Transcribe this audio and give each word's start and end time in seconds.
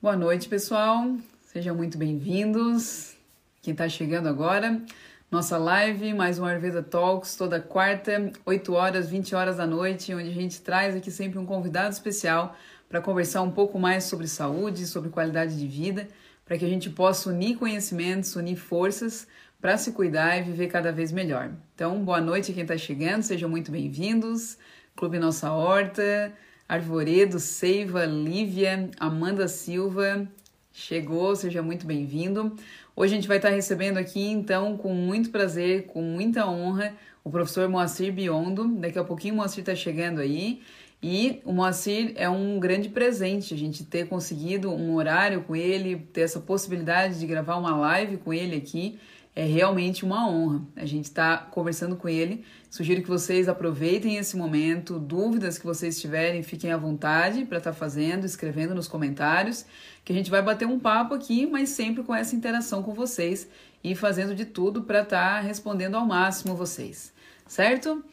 Boa 0.00 0.16
noite, 0.16 0.48
pessoal. 0.48 1.16
Sejam 1.42 1.74
muito 1.74 1.98
bem-vindos. 1.98 3.16
Quem 3.60 3.72
está 3.72 3.88
chegando 3.88 4.28
agora, 4.28 4.80
nossa 5.28 5.58
live, 5.58 6.14
mais 6.14 6.38
um 6.38 6.44
Ayurveda 6.44 6.84
Talks, 6.84 7.34
toda 7.34 7.60
quarta, 7.60 8.30
8 8.46 8.72
horas, 8.74 9.10
20 9.10 9.34
horas 9.34 9.56
da 9.56 9.66
noite, 9.66 10.14
onde 10.14 10.28
a 10.28 10.32
gente 10.32 10.60
traz 10.60 10.94
aqui 10.94 11.10
sempre 11.10 11.36
um 11.36 11.44
convidado 11.44 11.92
especial 11.92 12.54
para 12.88 13.00
conversar 13.00 13.42
um 13.42 13.50
pouco 13.50 13.76
mais 13.76 14.04
sobre 14.04 14.28
saúde, 14.28 14.86
sobre 14.86 15.10
qualidade 15.10 15.58
de 15.58 15.66
vida, 15.66 16.06
para 16.44 16.56
que 16.56 16.64
a 16.64 16.68
gente 16.68 16.88
possa 16.90 17.30
unir 17.30 17.56
conhecimentos, 17.56 18.36
unir 18.36 18.54
forças 18.54 19.26
para 19.60 19.76
se 19.76 19.90
cuidar 19.90 20.38
e 20.38 20.42
viver 20.42 20.68
cada 20.68 20.92
vez 20.92 21.10
melhor. 21.10 21.50
Então, 21.74 22.04
boa 22.04 22.20
noite 22.20 22.52
a 22.52 22.54
quem 22.54 22.62
está 22.62 22.78
chegando, 22.78 23.24
sejam 23.24 23.50
muito 23.50 23.72
bem-vindos. 23.72 24.58
Clube 24.94 25.18
Nossa 25.18 25.50
Horta, 25.50 26.32
Arvoredo, 26.68 27.40
Seiva, 27.40 28.04
Lívia, 28.04 28.90
Amanda 29.00 29.48
Silva, 29.48 30.28
chegou, 30.70 31.34
seja 31.34 31.62
muito 31.62 31.86
bem-vindo. 31.86 32.54
Hoje 32.94 33.14
a 33.14 33.16
gente 33.16 33.26
vai 33.26 33.38
estar 33.38 33.48
recebendo 33.48 33.96
aqui, 33.96 34.28
então, 34.28 34.76
com 34.76 34.92
muito 34.92 35.30
prazer, 35.30 35.86
com 35.86 36.02
muita 36.02 36.46
honra, 36.46 36.94
o 37.24 37.30
professor 37.30 37.66
Moacir 37.70 38.12
Biondo. 38.12 38.68
Daqui 38.68 38.98
a 38.98 39.04
pouquinho 39.04 39.32
o 39.32 39.36
Moacir 39.38 39.60
está 39.60 39.74
chegando 39.74 40.20
aí. 40.20 40.60
E 41.02 41.40
o 41.42 41.54
Moacir 41.54 42.12
é 42.16 42.28
um 42.28 42.60
grande 42.60 42.90
presente 42.90 43.54
a 43.54 43.56
gente 43.56 43.82
ter 43.84 44.06
conseguido 44.06 44.70
um 44.70 44.94
horário 44.94 45.44
com 45.44 45.56
ele, 45.56 45.96
ter 46.12 46.20
essa 46.20 46.38
possibilidade 46.38 47.18
de 47.18 47.26
gravar 47.26 47.56
uma 47.56 47.74
live 47.74 48.18
com 48.18 48.34
ele 48.34 48.54
aqui 48.54 48.98
é 49.38 49.44
realmente 49.44 50.04
uma 50.04 50.28
honra. 50.28 50.66
A 50.74 50.84
gente 50.84 51.04
está 51.04 51.38
conversando 51.38 51.94
com 51.94 52.08
ele. 52.08 52.44
Sugiro 52.68 53.02
que 53.02 53.08
vocês 53.08 53.48
aproveitem 53.48 54.16
esse 54.16 54.36
momento. 54.36 54.98
Dúvidas 54.98 55.56
que 55.56 55.64
vocês 55.64 56.00
tiverem, 56.00 56.42
fiquem 56.42 56.72
à 56.72 56.76
vontade 56.76 57.44
para 57.44 57.58
estar 57.58 57.70
tá 57.70 57.76
fazendo, 57.76 58.26
escrevendo 58.26 58.74
nos 58.74 58.88
comentários, 58.88 59.64
que 60.04 60.12
a 60.12 60.16
gente 60.16 60.28
vai 60.28 60.42
bater 60.42 60.66
um 60.66 60.80
papo 60.80 61.14
aqui, 61.14 61.46
mas 61.46 61.68
sempre 61.68 62.02
com 62.02 62.12
essa 62.12 62.34
interação 62.34 62.82
com 62.82 62.92
vocês 62.92 63.48
e 63.84 63.94
fazendo 63.94 64.34
de 64.34 64.44
tudo 64.44 64.82
para 64.82 65.02
estar 65.02 65.36
tá 65.36 65.40
respondendo 65.40 65.94
ao 65.94 66.04
máximo 66.04 66.56
vocês. 66.56 67.12
Certo? 67.46 68.04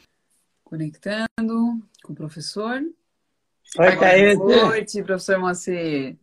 Conectando 0.64 1.81
com 2.03 2.14
o 2.14 2.16
professor. 2.16 2.83
Oi. 3.80 4.36
Boa 4.36 4.66
noite, 4.67 5.02
professor 5.02 5.39
Moacir. 5.39 6.19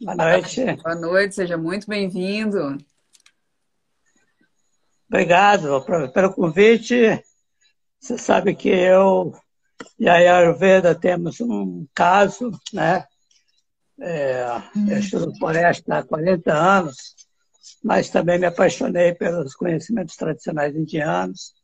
Boa 0.00 0.16
noite. 0.16 0.64
Boa 0.82 0.96
noite, 0.96 1.36
seja 1.36 1.56
muito 1.56 1.86
bem-vindo. 1.86 2.78
Obrigado 5.08 5.84
pelo 6.12 6.34
convite. 6.34 7.22
Você 8.00 8.18
sabe 8.18 8.54
que 8.54 8.68
eu 8.68 9.32
e 9.98 10.08
a 10.08 10.14
Ayurveda 10.14 10.94
temos 10.94 11.40
um 11.40 11.86
caso, 11.94 12.50
né? 12.72 13.06
É, 13.98 14.44
eu 14.88 14.98
estudo 14.98 15.34
floresta 15.38 15.98
há 15.98 16.02
40 16.02 16.52
anos, 16.52 17.14
mas 17.82 18.10
também 18.10 18.38
me 18.38 18.46
apaixonei 18.46 19.14
pelos 19.14 19.54
conhecimentos 19.54 20.16
tradicionais 20.16 20.76
indianos. 20.76 21.54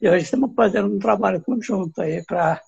E 0.00 0.08
hoje 0.08 0.24
estamos 0.24 0.54
fazendo 0.54 0.94
um 0.94 0.98
trabalho 0.98 1.40
conjunto 1.40 2.00
aí 2.00 2.22
para 2.24 2.60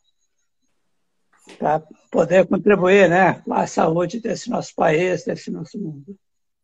poder 2.10 2.46
contribuir 2.46 3.08
né, 3.08 3.34
com 3.42 3.52
a 3.52 3.66
saúde 3.66 4.20
desse 4.20 4.48
nosso 4.48 4.74
país, 4.74 5.24
desse 5.24 5.50
nosso 5.50 5.78
mundo. 5.78 6.16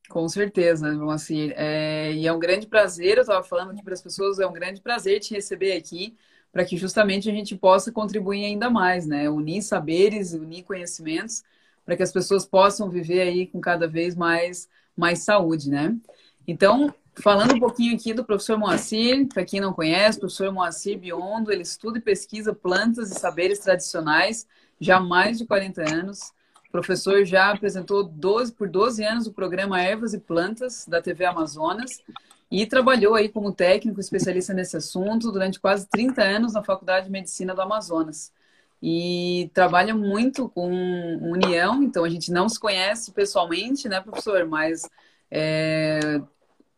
Com 0.08 0.28
certeza, 0.28 0.92
Moacir. 0.92 1.52
É, 1.56 2.12
e 2.12 2.26
é 2.26 2.32
um 2.32 2.38
grande 2.38 2.66
prazer, 2.66 3.16
eu 3.16 3.22
estava 3.22 3.42
falando 3.42 3.72
aqui 3.72 3.82
para 3.82 3.94
as 3.94 4.02
pessoas, 4.02 4.38
é 4.38 4.46
um 4.46 4.52
grande 4.52 4.80
prazer 4.80 5.18
te 5.20 5.34
receber 5.34 5.72
aqui, 5.72 6.16
para 6.52 6.64
que 6.64 6.76
justamente 6.76 7.28
a 7.28 7.32
gente 7.32 7.56
possa 7.56 7.90
contribuir 7.90 8.44
ainda 8.44 8.70
mais, 8.70 9.06
né? 9.06 9.28
Unir 9.28 9.62
saberes, 9.62 10.32
unir 10.32 10.62
conhecimentos, 10.62 11.42
para 11.84 11.96
que 11.96 12.02
as 12.02 12.12
pessoas 12.12 12.46
possam 12.46 12.88
viver 12.88 13.20
aí 13.22 13.46
com 13.48 13.60
cada 13.60 13.88
vez 13.88 14.14
mais, 14.14 14.68
mais 14.96 15.20
saúde, 15.20 15.68
né? 15.70 15.96
Então, 16.46 16.94
falando 17.16 17.54
um 17.54 17.60
pouquinho 17.60 17.94
aqui 17.96 18.14
do 18.14 18.24
professor 18.24 18.56
Moacir, 18.56 19.26
para 19.28 19.44
quem 19.44 19.60
não 19.60 19.72
conhece, 19.72 20.18
o 20.18 20.20
professor 20.20 20.52
Moacir 20.52 20.98
Biondo, 20.98 21.52
ele 21.52 21.62
estuda 21.62 21.98
e 21.98 22.00
pesquisa 22.00 22.54
plantas 22.54 23.10
e 23.10 23.14
saberes 23.18 23.58
tradicionais 23.58 24.46
já 24.80 24.98
há 24.98 25.00
mais 25.00 25.38
de 25.38 25.46
40 25.46 25.82
anos. 25.82 26.32
O 26.68 26.72
professor 26.72 27.24
já 27.24 27.50
apresentou 27.50 28.02
12, 28.04 28.52
por 28.52 28.68
12 28.68 29.04
anos 29.04 29.26
o 29.26 29.32
programa 29.32 29.80
Ervas 29.80 30.14
e 30.14 30.18
Plantas 30.18 30.86
da 30.86 31.00
TV 31.00 31.24
Amazonas 31.24 32.02
e 32.50 32.66
trabalhou 32.66 33.14
aí 33.14 33.28
como 33.28 33.52
técnico 33.52 34.00
especialista 34.00 34.54
nesse 34.54 34.76
assunto 34.76 35.32
durante 35.32 35.60
quase 35.60 35.86
30 35.88 36.22
anos 36.22 36.52
na 36.52 36.62
Faculdade 36.62 37.06
de 37.06 37.12
Medicina 37.12 37.54
do 37.54 37.60
Amazonas. 37.60 38.32
E 38.82 39.50
trabalha 39.54 39.94
muito 39.94 40.48
com 40.50 40.68
união, 41.22 41.82
então 41.82 42.04
a 42.04 42.08
gente 42.08 42.30
não 42.30 42.48
se 42.48 42.60
conhece 42.60 43.10
pessoalmente, 43.10 43.88
né, 43.88 44.00
professor? 44.00 44.46
Mas 44.46 44.82
é, 45.30 46.20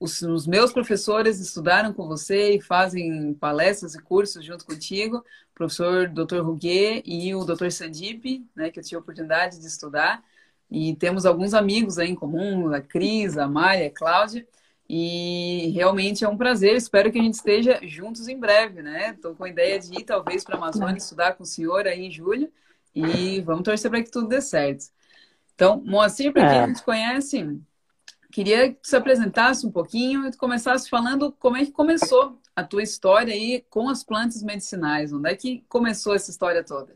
os, 0.00 0.22
os, 0.22 0.46
meus 0.46 0.72
professores 0.72 1.40
estudaram 1.40 1.92
com 1.92 2.06
você 2.06 2.54
e 2.56 2.60
fazem 2.60 3.34
palestras 3.34 3.94
e 3.94 4.02
cursos 4.02 4.44
junto 4.44 4.64
contigo, 4.64 5.18
o 5.18 5.54
professor 5.54 6.08
Dr. 6.08 6.40
Ruguet 6.40 7.02
e 7.04 7.34
o 7.34 7.44
Dr. 7.44 7.70
Sandip, 7.70 8.46
né, 8.54 8.70
que 8.70 8.78
eu 8.78 8.84
tive 8.84 8.96
a 8.96 9.00
oportunidade 9.00 9.58
de 9.58 9.66
estudar. 9.66 10.22
E 10.70 10.94
temos 10.96 11.24
alguns 11.26 11.54
amigos 11.54 11.98
aí 11.98 12.10
em 12.10 12.14
comum, 12.14 12.72
a 12.72 12.80
Cris, 12.80 13.38
a 13.38 13.48
Maia, 13.48 13.88
a 13.88 13.90
Cláudia. 13.90 14.46
E 14.88 15.70
realmente 15.74 16.24
é 16.24 16.28
um 16.28 16.36
prazer. 16.36 16.76
Espero 16.76 17.10
que 17.10 17.18
a 17.18 17.22
gente 17.22 17.34
esteja 17.34 17.78
juntos 17.82 18.28
em 18.28 18.38
breve, 18.38 18.82
né? 18.82 19.10
Estou 19.10 19.34
com 19.34 19.44
a 19.44 19.48
ideia 19.48 19.78
de 19.78 19.92
ir 19.98 20.04
talvez 20.04 20.44
para 20.44 20.54
a 20.54 20.58
Amazônia 20.58 20.96
estudar 20.96 21.34
com 21.34 21.42
o 21.42 21.46
senhor 21.46 21.86
aí 21.86 22.06
em 22.06 22.10
julho. 22.10 22.50
E 22.94 23.40
vamos 23.42 23.64
torcer 23.64 23.90
para 23.90 24.02
que 24.02 24.10
tudo 24.10 24.28
dê 24.28 24.40
certo. 24.40 24.86
Então, 25.54 25.82
Moacir, 25.84 26.32
para 26.32 26.48
quem 26.48 26.58
é. 26.58 26.66
não 26.66 26.74
te 26.74 26.82
conhece, 26.82 27.60
Queria 28.30 28.74
que 28.74 28.80
você 28.82 28.96
apresentasse 28.96 29.66
um 29.66 29.70
pouquinho 29.70 30.26
e 30.26 30.36
começasse 30.36 30.88
falando 30.88 31.32
como 31.32 31.56
é 31.56 31.64
que 31.64 31.72
começou 31.72 32.38
a 32.54 32.62
tua 32.62 32.82
história 32.82 33.32
aí 33.32 33.64
com 33.70 33.88
as 33.88 34.04
plantas 34.04 34.42
medicinais. 34.42 35.12
Onde 35.12 35.30
é 35.30 35.34
que 35.34 35.64
começou 35.68 36.14
essa 36.14 36.30
história 36.30 36.62
toda? 36.62 36.94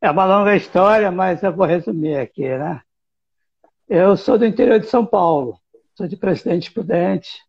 É 0.00 0.10
uma 0.10 0.24
longa 0.24 0.56
história, 0.56 1.10
mas 1.10 1.42
eu 1.42 1.54
vou 1.54 1.66
resumir 1.66 2.16
aqui, 2.16 2.48
né? 2.48 2.80
Eu 3.88 4.16
sou 4.16 4.38
do 4.38 4.46
interior 4.46 4.80
de 4.80 4.86
São 4.86 5.04
Paulo, 5.04 5.58
sou 5.94 6.08
de 6.08 6.16
Presidente 6.16 6.72
Prudente 6.72 7.42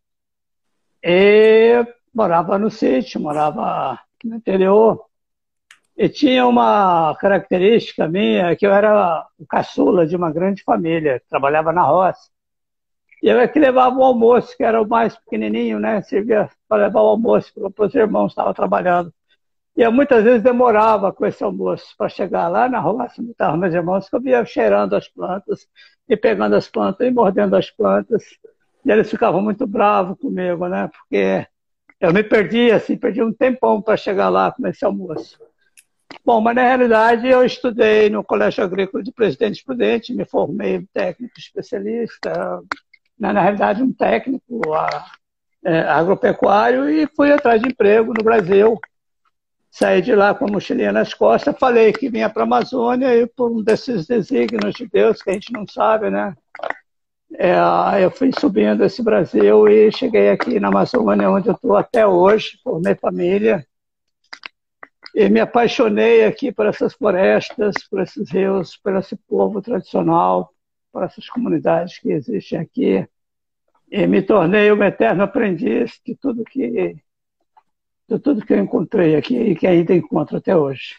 e 1.02 1.86
morava 2.12 2.58
no 2.58 2.70
sítio, 2.70 3.20
morava 3.20 3.98
no 4.22 4.36
interior. 4.36 5.04
E 5.96 6.08
tinha 6.08 6.46
uma 6.46 7.16
característica 7.20 8.08
minha, 8.08 8.56
que 8.56 8.66
eu 8.66 8.72
era 8.72 9.26
o 9.38 9.46
caçula 9.46 10.06
de 10.06 10.16
uma 10.16 10.32
grande 10.32 10.62
família, 10.64 11.22
trabalhava 11.28 11.72
na 11.72 11.82
roça. 11.82 12.30
E 13.22 13.28
eu 13.28 13.38
é 13.38 13.48
que 13.48 13.58
levava 13.58 13.96
o 13.96 14.04
almoço, 14.04 14.56
que 14.56 14.64
era 14.64 14.82
o 14.82 14.88
mais 14.88 15.16
pequenininho, 15.16 15.78
né? 15.78 16.02
Servia 16.02 16.50
para 16.68 16.86
levar 16.86 17.00
o 17.00 17.06
almoço 17.06 17.52
para 17.74 17.86
os 17.86 17.94
irmãos 17.94 18.26
que 18.26 18.32
estavam 18.32 18.52
trabalhando. 18.52 19.12
E 19.76 19.82
eu 19.82 19.90
muitas 19.92 20.22
vezes 20.22 20.42
demorava 20.42 21.12
com 21.12 21.26
esse 21.26 21.42
almoço 21.42 21.94
para 21.96 22.08
chegar 22.08 22.48
lá 22.48 22.68
na 22.68 22.80
roça, 22.80 23.22
estavam 23.22 23.56
meus 23.56 23.74
irmãos, 23.74 24.08
que 24.08 24.16
eu 24.16 24.20
via 24.20 24.44
cheirando 24.44 24.94
as 24.94 25.08
plantas, 25.08 25.66
e 26.08 26.16
pegando 26.16 26.54
as 26.54 26.68
plantas, 26.68 27.06
e 27.06 27.10
mordendo 27.10 27.56
as 27.56 27.70
plantas. 27.70 28.24
E 28.84 28.90
eles 28.90 29.10
ficavam 29.10 29.40
muito 29.40 29.66
bravos 29.66 30.18
comigo, 30.18 30.68
né? 30.68 30.88
Porque 30.88 31.46
eu 32.00 32.12
me 32.12 32.22
perdia, 32.22 32.76
assim, 32.76 32.96
perdia 32.96 33.24
um 33.24 33.32
tempão 33.32 33.80
para 33.80 33.96
chegar 33.96 34.28
lá 34.28 34.52
com 34.52 34.66
esse 34.66 34.84
almoço. 34.84 35.38
Bom, 36.24 36.40
mas 36.40 36.54
na 36.54 36.62
realidade 36.62 37.28
eu 37.28 37.44
estudei 37.44 38.08
no 38.08 38.24
Colégio 38.24 38.64
Agrícola 38.64 39.02
de 39.02 39.12
Presidente 39.12 39.62
Prudente, 39.64 40.14
me 40.14 40.24
formei 40.24 40.86
técnico 40.92 41.34
especialista, 41.38 42.32
na, 43.18 43.32
na 43.32 43.42
realidade 43.42 43.82
um 43.82 43.92
técnico 43.92 44.72
a, 44.72 45.06
é, 45.64 45.80
agropecuário 45.80 46.88
e 46.88 47.06
fui 47.14 47.32
atrás 47.32 47.60
de 47.60 47.68
emprego 47.68 48.12
no 48.12 48.24
Brasil. 48.24 48.78
Saí 49.70 50.00
de 50.00 50.14
lá 50.14 50.34
com 50.34 50.46
a 50.46 50.50
mochilinha 50.50 50.92
nas 50.92 51.12
costas, 51.12 51.58
falei 51.58 51.92
que 51.92 52.08
vinha 52.08 52.30
para 52.30 52.42
a 52.42 52.46
Amazônia 52.46 53.16
e 53.16 53.26
por 53.26 53.50
um 53.50 53.62
desses 53.62 54.06
desígnios 54.06 54.74
de 54.74 54.86
Deus 54.86 55.20
que 55.20 55.30
a 55.30 55.32
gente 55.32 55.52
não 55.52 55.66
sabe, 55.66 56.10
né? 56.10 56.34
É, 57.36 57.56
eu 58.00 58.10
fui 58.12 58.30
subindo 58.38 58.84
esse 58.84 59.02
Brasil 59.02 59.66
e 59.66 59.90
cheguei 59.90 60.30
aqui 60.30 60.60
na 60.60 60.68
Amazônia, 60.68 61.28
onde 61.28 61.48
eu 61.48 61.54
estou 61.54 61.76
até 61.76 62.06
hoje, 62.06 62.60
formei 62.62 62.94
família, 62.94 63.66
e 65.14 65.28
me 65.28 65.38
apaixonei 65.38 66.24
aqui 66.24 66.50
por 66.50 66.66
essas 66.66 66.92
florestas, 66.92 67.74
por 67.88 68.02
esses 68.02 68.28
rios, 68.30 68.76
por 68.76 68.96
esse 68.96 69.14
povo 69.14 69.62
tradicional, 69.62 70.52
por 70.92 71.04
essas 71.04 71.28
comunidades 71.28 71.98
que 71.98 72.10
existem 72.10 72.58
aqui. 72.58 73.06
E 73.88 74.06
me 74.08 74.20
tornei 74.22 74.72
um 74.72 74.82
eterno 74.82 75.22
aprendiz 75.22 76.00
de 76.04 76.16
tudo 76.16 76.42
que, 76.42 76.96
de 78.08 78.18
tudo 78.18 78.44
que 78.44 78.52
eu 78.52 78.58
encontrei 78.58 79.14
aqui 79.14 79.36
e 79.36 79.54
que 79.54 79.68
ainda 79.68 79.94
encontro 79.94 80.36
até 80.36 80.56
hoje. 80.56 80.96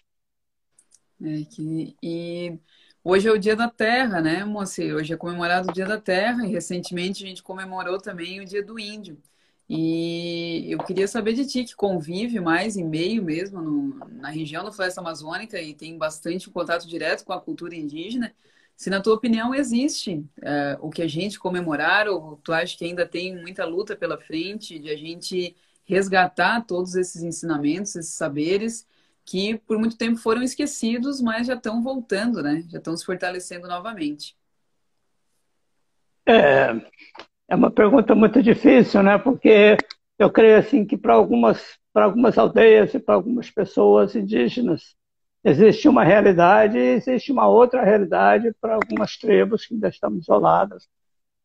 É 1.22 1.44
que, 1.44 1.96
e 2.02 2.58
hoje 3.04 3.28
é 3.28 3.32
o 3.32 3.38
Dia 3.38 3.56
da 3.56 3.70
Terra, 3.70 4.22
né, 4.22 4.46
Moacir? 4.46 4.96
Hoje 4.96 5.14
é 5.14 5.18
comemorado 5.18 5.70
o 5.70 5.74
Dia 5.74 5.86
da 5.86 6.00
Terra 6.00 6.46
e 6.46 6.52
recentemente 6.52 7.22
a 7.26 7.28
gente 7.28 7.44
comemorou 7.44 8.00
também 8.00 8.40
o 8.40 8.46
Dia 8.46 8.64
do 8.64 8.80
Índio. 8.80 9.22
E 9.68 10.72
eu 10.72 10.78
queria 10.80 11.08
saber 11.08 11.34
de 11.34 11.46
ti, 11.46 11.64
que 11.64 11.76
convive 11.76 12.40
mais 12.40 12.78
em 12.78 12.84
meio 12.84 13.24
mesmo 13.24 13.62
no, 13.62 14.08
na 14.10 14.30
região 14.30 14.64
da 14.64 14.72
Floresta 14.72 15.02
Amazônica 15.02 15.60
e 15.60 15.74
tem 15.74 15.98
bastante 15.98 16.50
contato 16.50 16.88
direto 16.88 17.26
com 17.26 17.34
a 17.34 17.42
cultura 17.42 17.76
indígena. 17.76 18.34
se 18.76 18.90
na 18.90 19.02
tua 19.02 19.16
opinião 19.16 19.56
existe 19.56 20.16
uh, 20.40 20.78
o 20.82 20.90
que 20.90 21.02
a 21.02 21.08
gente 21.08 21.40
comemorar, 21.40 22.08
ou 22.08 22.38
tu 22.44 22.54
acha 22.54 22.78
que 22.78 22.86
ainda 22.86 23.08
tem 23.08 23.36
muita 23.36 23.66
luta 23.66 23.96
pela 23.96 24.18
frente 24.20 24.78
de 24.78 24.90
a 24.90 24.98
gente 24.98 25.56
resgatar 25.84 26.66
todos 26.66 26.96
esses 26.96 27.24
ensinamentos, 27.24 27.96
esses 27.96 28.14
saberes 28.14 28.88
que 29.24 29.58
por 29.60 29.80
muito 29.80 29.98
tempo 29.98 30.18
foram 30.18 30.44
esquecidos, 30.44 31.20
mas 31.20 31.48
já 31.48 31.56
estão 31.56 31.82
voltando, 31.82 32.44
né? 32.44 32.64
Já 32.70 32.78
estão 32.78 32.96
se 32.96 33.04
fortalecendo 33.04 33.68
novamente. 33.68 34.38
É, 36.28 36.74
é 37.48 37.56
uma 37.56 37.72
pergunta 37.72 38.16
muito 38.16 38.42
difícil, 38.42 39.04
né? 39.04 39.18
Porque 39.18 39.78
eu 40.18 40.30
creio 40.32 40.58
assim 40.58 40.86
que 40.86 40.98
para 40.98 41.14
algumas 41.14 41.78
para 41.94 42.06
algumas 42.06 42.38
aldeias 42.38 42.94
e 42.94 43.00
para 43.00 43.16
algumas 43.16 43.50
pessoas 43.50 44.16
indígenas 44.16 44.96
existe 45.44 45.88
uma 45.88 46.04
realidade 46.04 46.78
e 46.78 46.96
existe 46.96 47.32
uma 47.32 47.48
outra 47.48 47.84
realidade 47.84 48.54
para 48.60 48.76
algumas 48.76 49.18
tribos 49.18 49.66
que 49.66 49.76
ainda 49.76 49.88
estão 49.88 50.14
isoladas, 50.18 50.90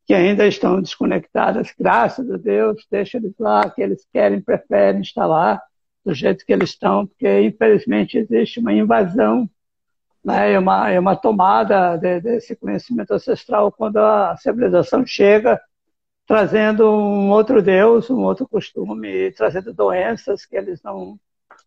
que 0.06 0.14
ainda 0.14 0.46
estão 0.46 0.80
desconectadas. 0.80 1.72
Graças 1.78 2.28
a 2.30 2.36
Deus, 2.36 2.84
deixa 2.90 3.18
eles 3.18 3.34
lá, 3.38 3.70
que 3.70 3.80
eles 3.80 4.04
querem, 4.12 4.40
preferem 4.40 5.02
estar 5.02 5.26
lá 5.26 5.62
do 6.04 6.12
jeito 6.14 6.44
que 6.44 6.52
eles 6.52 6.70
estão, 6.70 7.06
porque 7.06 7.42
infelizmente 7.42 8.18
existe 8.18 8.58
uma 8.58 8.72
invasão 8.72 9.48
né, 10.24 10.58
uma, 10.58 10.90
uma 10.98 11.16
tomada 11.16 11.96
de, 11.96 12.20
desse 12.20 12.54
conhecimento 12.56 13.12
ancestral 13.14 13.72
quando 13.72 13.98
a 13.98 14.36
civilização 14.36 15.04
chega 15.06 15.60
trazendo 16.30 16.88
um 16.88 17.28
outro 17.30 17.60
Deus, 17.60 18.08
um 18.08 18.22
outro 18.22 18.48
costume, 18.48 19.32
trazendo 19.32 19.74
doenças 19.74 20.46
que 20.46 20.56
eles 20.56 20.80
não, 20.80 21.18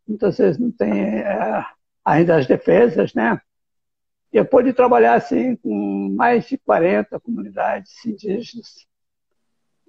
muitas 0.07 0.37
vezes 0.37 0.57
não 0.57 0.71
têm 0.71 1.17
é, 1.19 1.65
ainda 2.05 2.37
as 2.37 2.47
defesas, 2.47 3.13
né? 3.13 3.41
Eu 4.31 4.45
pude 4.45 4.71
trabalhar 4.71 5.15
assim 5.15 5.57
com 5.57 6.15
mais 6.15 6.45
de 6.45 6.57
40 6.57 7.19
comunidades 7.19 8.05
indígenas, 8.05 8.87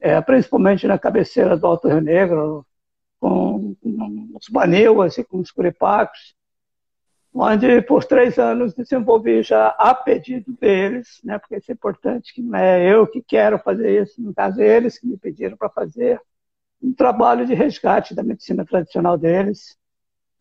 é, 0.01 0.21
principalmente 0.21 0.89
na 0.89 0.99
cabeceira 0.99 1.57
do 1.57 1.69
Alto 1.69 1.87
Rio 1.87 2.01
Negro, 2.01 2.67
com, 3.21 3.77
com 3.77 4.29
os 4.35 4.49
Baniuas 4.49 5.17
e 5.19 5.23
com 5.23 5.39
os 5.39 5.53
Curipacos, 5.53 6.35
onde 7.35 7.83
por 7.83 8.05
três 8.05 8.39
anos 8.39 8.75
desenvolvi 8.75 9.43
já 9.43 9.69
a 9.71 9.93
pedido 9.93 10.53
deles, 10.53 11.21
né, 11.25 11.37
porque 11.39 11.57
isso 11.57 11.71
é 11.73 11.75
importante, 11.75 12.33
que 12.33 12.41
não 12.41 12.57
é 12.57 12.89
eu 12.89 13.07
que 13.07 13.21
quero 13.21 13.59
fazer 13.59 14.03
isso, 14.03 14.23
no 14.23 14.33
caso 14.33 14.63
é 14.63 14.77
eles 14.77 14.99
que 14.99 15.07
me 15.07 15.17
pediram 15.17 15.57
para 15.57 15.69
fazer, 15.69 16.21
um 16.81 16.93
trabalho 16.93 17.45
de 17.45 17.55
resgate 17.55 18.15
da 18.15 18.23
medicina 18.23 18.65
tradicional 18.65 19.19
deles, 19.19 19.77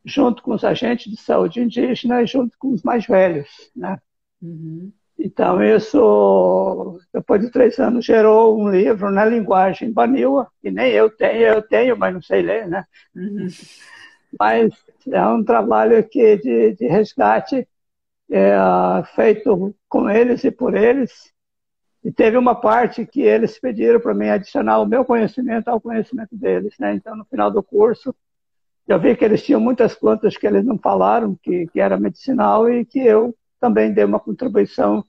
junto 0.06 0.44
com 0.44 0.54
os 0.54 0.64
agentes 0.64 1.12
de 1.12 1.20
saúde 1.20 1.62
indígena 1.62 2.22
e 2.22 2.28
junto 2.28 2.58
com 2.60 2.74
os 2.74 2.84
mais 2.84 3.08
velhos. 3.08 3.72
Né? 3.76 3.98
Uhum. 4.42 4.92
Então, 5.18 5.64
isso, 5.64 7.00
depois 7.14 7.40
de 7.40 7.50
três 7.50 7.80
anos, 7.80 8.04
gerou 8.04 8.60
um 8.60 8.70
livro 8.70 9.10
na 9.10 9.24
linguagem 9.24 9.92
baniwa, 9.92 10.52
que 10.62 10.70
nem 10.70 10.92
eu 10.92 11.10
tenho, 11.10 11.42
eu 11.44 11.62
tenho, 11.62 11.98
mas 11.98 12.14
não 12.14 12.22
sei 12.22 12.42
ler, 12.42 12.68
né? 12.68 12.84
Uhum. 13.16 13.48
Mas 14.38 14.74
é 15.12 15.26
um 15.28 15.44
trabalho 15.44 15.98
aqui 15.98 16.38
de, 16.38 16.74
de 16.74 16.88
resgate 16.88 17.68
é, 18.32 18.56
feito 19.16 19.76
com 19.88 20.10
eles 20.10 20.44
e 20.44 20.52
por 20.52 20.76
eles. 20.76 21.32
E 22.04 22.12
teve 22.12 22.38
uma 22.38 22.54
parte 22.54 23.06
que 23.06 23.22
eles 23.22 23.60
pediram 23.60 24.00
para 24.00 24.14
mim 24.14 24.28
adicionar 24.28 24.80
o 24.80 24.86
meu 24.86 25.06
conhecimento 25.06 25.70
ao 25.70 25.80
conhecimento 25.80 26.36
deles. 26.36 26.76
Né? 26.78 26.96
Então, 26.96 27.16
no 27.16 27.26
final 27.26 27.50
do 27.50 27.64
curso, 27.64 28.14
eu 28.88 29.00
vi 29.00 29.16
que 29.16 29.24
eles 29.24 29.44
tinham 29.44 29.62
muitas 29.62 29.96
plantas 29.96 30.36
que 30.36 30.46
eles 30.46 30.66
não 30.66 30.78
falaram, 30.78 31.36
que, 31.42 31.68
que 31.68 31.80
era 31.80 31.98
medicinal, 31.98 32.70
e 32.70 32.84
que 32.84 33.00
eu 33.00 33.34
também 33.60 33.94
dei 33.94 34.04
uma 34.04 34.20
contribuição 34.20 35.04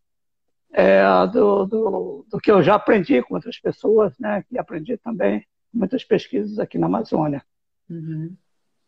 é, 0.72 1.02
do, 1.32 1.66
do, 1.66 2.26
do, 2.30 2.38
que 2.38 2.50
eu 2.50 2.62
já 2.62 2.76
aprendi 2.76 3.20
com 3.22 3.34
outras 3.34 3.58
pessoas, 3.58 4.16
né, 4.18 4.44
que 4.48 4.58
aprendi 4.58 4.96
também 4.96 5.44
muitas 5.72 6.04
pesquisas 6.04 6.58
aqui 6.60 6.78
na 6.78 6.86
Amazônia. 6.86 7.44
Uhum. 7.90 8.36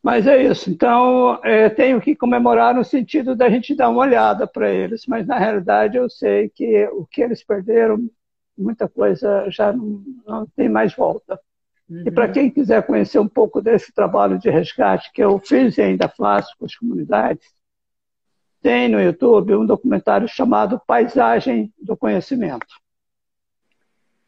Mas 0.07 0.25
é 0.29 0.41
isso. 0.41 0.71
Então, 0.71 1.41
é, 1.43 1.69
tenho 1.69 2.01
que 2.01 2.15
comemorar 2.15 2.73
no 2.73 2.85
sentido 2.85 3.35
da 3.35 3.51
gente 3.51 3.75
dar 3.75 3.89
uma 3.89 4.03
olhada 4.03 4.47
para 4.47 4.71
eles, 4.71 5.05
mas 5.05 5.27
na 5.27 5.37
realidade 5.37 5.97
eu 5.97 6.09
sei 6.09 6.49
que 6.49 6.87
o 6.93 7.05
que 7.05 7.21
eles 7.21 7.43
perderam, 7.43 8.09
muita 8.57 8.89
coisa 8.89 9.51
já 9.51 9.73
não, 9.73 10.05
não 10.25 10.47
tem 10.55 10.69
mais 10.69 10.95
volta. 10.95 11.41
Uhum. 11.91 12.05
E 12.07 12.11
para 12.13 12.29
quem 12.29 12.49
quiser 12.49 12.87
conhecer 12.87 13.19
um 13.19 13.27
pouco 13.27 13.61
desse 13.61 13.93
trabalho 13.93 14.39
de 14.39 14.49
resgate 14.49 15.11
que 15.13 15.21
eu 15.21 15.41
fiz 15.41 15.77
e 15.77 15.83
ainda 15.83 16.09
faço 16.09 16.55
com 16.57 16.67
as 16.67 16.77
comunidades, 16.77 17.45
tem 18.63 18.89
no 18.89 19.01
YouTube 19.01 19.57
um 19.57 19.67
documentário 19.67 20.29
chamado 20.29 20.81
Paisagem 20.87 21.75
do 21.83 21.97
Conhecimento. 21.97 22.77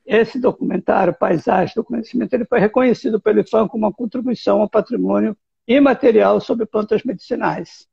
Esse 0.05 0.41
documentário, 0.41 1.15
Paisagem 1.15 1.73
do 1.77 1.85
Conhecimento, 1.85 2.35
ele 2.35 2.47
foi 2.47 2.59
reconhecido 2.59 3.21
pelo 3.21 3.39
IFAM 3.39 3.69
como 3.69 3.87
uma 3.87 3.93
contribuição 3.93 4.61
ao 4.61 4.69
patrimônio 4.69 5.37
imaterial 5.69 6.41
sobre 6.41 6.65
plantas 6.65 7.05
medicinais. 7.05 7.87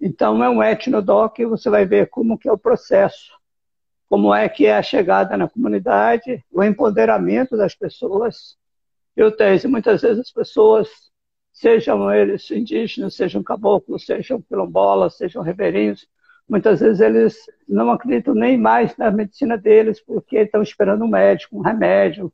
Então, 0.00 0.42
é 0.44 0.48
um 0.48 0.62
etnodoc 0.62 1.40
e 1.40 1.46
você 1.46 1.68
vai 1.68 1.84
ver 1.84 2.08
como 2.08 2.38
que 2.38 2.48
é 2.48 2.52
o 2.52 2.58
processo, 2.58 3.32
como 4.08 4.32
é 4.32 4.48
que 4.48 4.66
é 4.66 4.76
a 4.76 4.82
chegada 4.82 5.36
na 5.36 5.48
comunidade, 5.48 6.44
o 6.52 6.62
empoderamento 6.62 7.56
das 7.56 7.74
pessoas. 7.74 8.56
Eu 9.16 9.36
tenho, 9.36 9.68
muitas 9.68 10.02
vezes 10.02 10.20
as 10.20 10.30
pessoas 10.30 10.88
sejam 11.52 12.12
eles 12.12 12.48
indígenas, 12.50 13.14
sejam 13.14 13.42
caboclos, 13.42 14.06
sejam 14.06 14.40
quilombolas, 14.42 15.16
sejam 15.16 15.42
ribeirinhos, 15.42 16.06
muitas 16.48 16.80
vezes 16.80 17.00
eles 17.00 17.36
não 17.68 17.90
acreditam 17.90 18.34
nem 18.34 18.58
mais 18.58 18.96
na 18.96 19.10
medicina 19.10 19.56
deles, 19.56 20.00
porque 20.00 20.38
estão 20.38 20.62
esperando 20.62 21.04
um 21.04 21.08
médico, 21.08 21.58
um 21.58 21.62
remédio, 21.62 22.32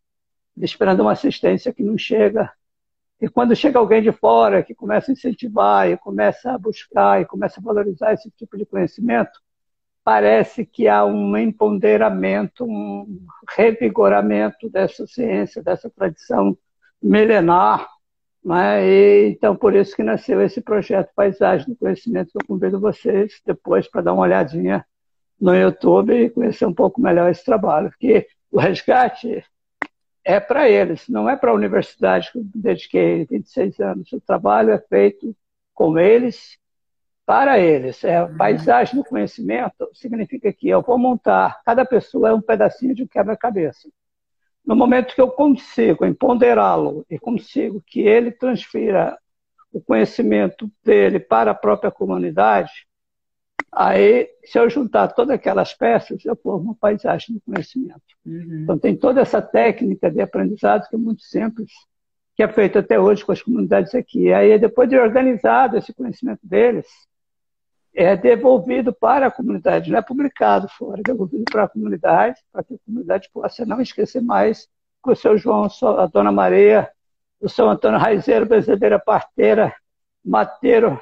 esperando 0.57 1.01
uma 1.01 1.13
assistência 1.13 1.73
que 1.73 1.83
não 1.83 1.97
chega. 1.97 2.53
E 3.21 3.29
quando 3.29 3.55
chega 3.55 3.79
alguém 3.79 4.03
de 4.03 4.13
fora 4.13 4.63
que 4.63 4.75
começa 4.75 5.11
a 5.11 5.15
incentivar 5.15 5.91
e 5.91 5.97
começa 5.97 6.53
a 6.53 6.59
buscar 6.59 7.21
e 7.21 7.27
começa 7.27 7.61
a 7.61 7.63
valorizar 7.63 8.13
esse 8.13 8.31
tipo 8.31 8.57
de 8.57 8.65
conhecimento, 8.65 9.39
parece 10.03 10.65
que 10.65 10.89
há 10.89 11.05
um 11.05 11.37
empoderamento, 11.37 12.65
um 12.65 13.27
revigoramento 13.57 14.71
dessa 14.71 15.07
ciência, 15.07 15.63
dessa 15.63 15.91
tradição 15.91 16.57
milenar 17.03 17.87
mas, 18.43 18.85
então, 19.31 19.55
por 19.55 19.75
isso 19.75 19.95
que 19.95 20.03
nasceu 20.03 20.41
esse 20.41 20.61
projeto 20.63 21.13
Paisagem 21.15 21.69
do 21.69 21.77
Conhecimento, 21.77 22.33
que 22.33 22.39
eu 22.43 22.47
convido 22.47 22.81
vocês 22.81 23.41
depois 23.45 23.87
para 23.89 24.01
dar 24.01 24.15
uma 24.15 24.23
olhadinha 24.23 24.85
no 25.39 25.55
YouTube 25.55 26.15
e 26.15 26.31
conhecer 26.31 26.67
um 26.67 26.75
pouco 26.75 27.01
melhor 27.01 27.31
esse 27.31 27.45
trabalho. 27.45 27.91
Porque 27.91 28.27
o 28.51 28.59
resgate 28.59 29.45
é 30.25 30.39
para 30.39 30.69
eles, 30.69 31.09
não 31.09 31.29
é 31.29 31.37
para 31.37 31.51
a 31.51 31.55
universidade 31.55 32.31
que 32.31 32.39
eu 32.39 32.45
dediquei 32.55 33.25
26 33.25 33.81
anos. 33.81 34.13
O 34.13 34.21
trabalho 34.21 34.71
é 34.71 34.79
feito 34.79 35.35
com 35.75 35.99
eles, 35.99 36.59
para 37.25 37.59
eles. 37.59 38.03
É 38.05 38.23
uhum. 38.23 38.37
paisagem 38.37 38.97
do 38.97 39.05
conhecimento 39.05 39.89
significa 39.95 40.53
que 40.53 40.69
eu 40.69 40.83
vou 40.83 40.99
montar, 40.99 41.61
cada 41.65 41.85
pessoa 41.85 42.31
é 42.31 42.35
um 42.35 42.41
pedacinho 42.41 42.95
de 42.95 43.05
um 43.05 43.07
quebra-cabeça. 43.07 43.89
No 44.67 44.77
momento 44.77 45.15
que 45.15 45.21
eu 45.21 45.31
consigo 45.31 46.05
empoderá-lo 46.05 47.05
e 47.09 47.19
consigo 47.19 47.83
que 47.87 48.01
ele 48.01 48.31
transfira 48.31 49.17
o 49.73 49.81
conhecimento 49.81 50.71
dele 50.85 51.19
para 51.19 51.53
a 51.53 51.55
própria 51.55 51.91
comunidade, 51.91 52.87
aí, 53.73 54.29
se 54.45 54.59
eu 54.59 54.69
juntar 54.69 55.09
todas 55.09 55.35
aquelas 55.35 55.75
peças, 55.75 56.25
eu 56.25 56.37
formo 56.37 56.71
uma 56.71 56.75
paisagem 56.75 57.37
do 57.37 57.41
conhecimento. 57.41 58.01
Uhum. 58.27 58.61
Então, 58.63 58.79
tem 58.79 58.97
toda 58.97 59.21
essa 59.21 59.41
técnica 59.41 60.11
de 60.11 60.21
aprendizado 60.21 60.89
que 60.89 60.95
é 60.95 60.99
muito 60.99 61.23
simples, 61.23 61.71
que 62.35 62.43
é 62.43 62.49
feita 62.49 62.81
até 62.81 62.99
hoje 62.99 63.25
com 63.25 63.33
as 63.33 63.43
comunidades 63.43 63.95
aqui. 63.95 64.33
Aí, 64.33 64.59
depois 64.59 64.89
de 64.89 64.99
organizado 64.99 65.77
esse 65.77 65.93
conhecimento 65.93 66.41
deles, 66.43 66.87
é 67.95 68.17
devolvido 68.17 68.93
para 68.93 69.27
a 69.27 69.31
comunidade, 69.31 69.91
não 69.91 69.99
é 69.99 70.03
publicado 70.03 70.69
fora, 70.69 71.01
é 71.01 71.03
devolvido 71.03 71.45
para 71.51 71.65
a 71.65 71.69
comunidade, 71.69 72.41
para 72.53 72.63
que 72.63 72.75
a 72.75 72.79
comunidade 72.87 73.29
possa 73.33 73.67
não 73.67 73.81
esquecer 73.81 74.23
mais 74.23 74.69
que 75.03 75.11
o 75.11 75.17
seu 75.17 75.37
João, 75.37 75.67
a 75.99 76.07
Dona 76.07 76.31
Maria, 76.31 76.89
o 77.41 77.49
seu 77.49 77.69
Antônio 77.69 77.99
Raizeiro, 77.99 78.47
Bezedeira 78.47 78.99
Parteira, 78.99 79.75
Mateiro, 80.25 81.01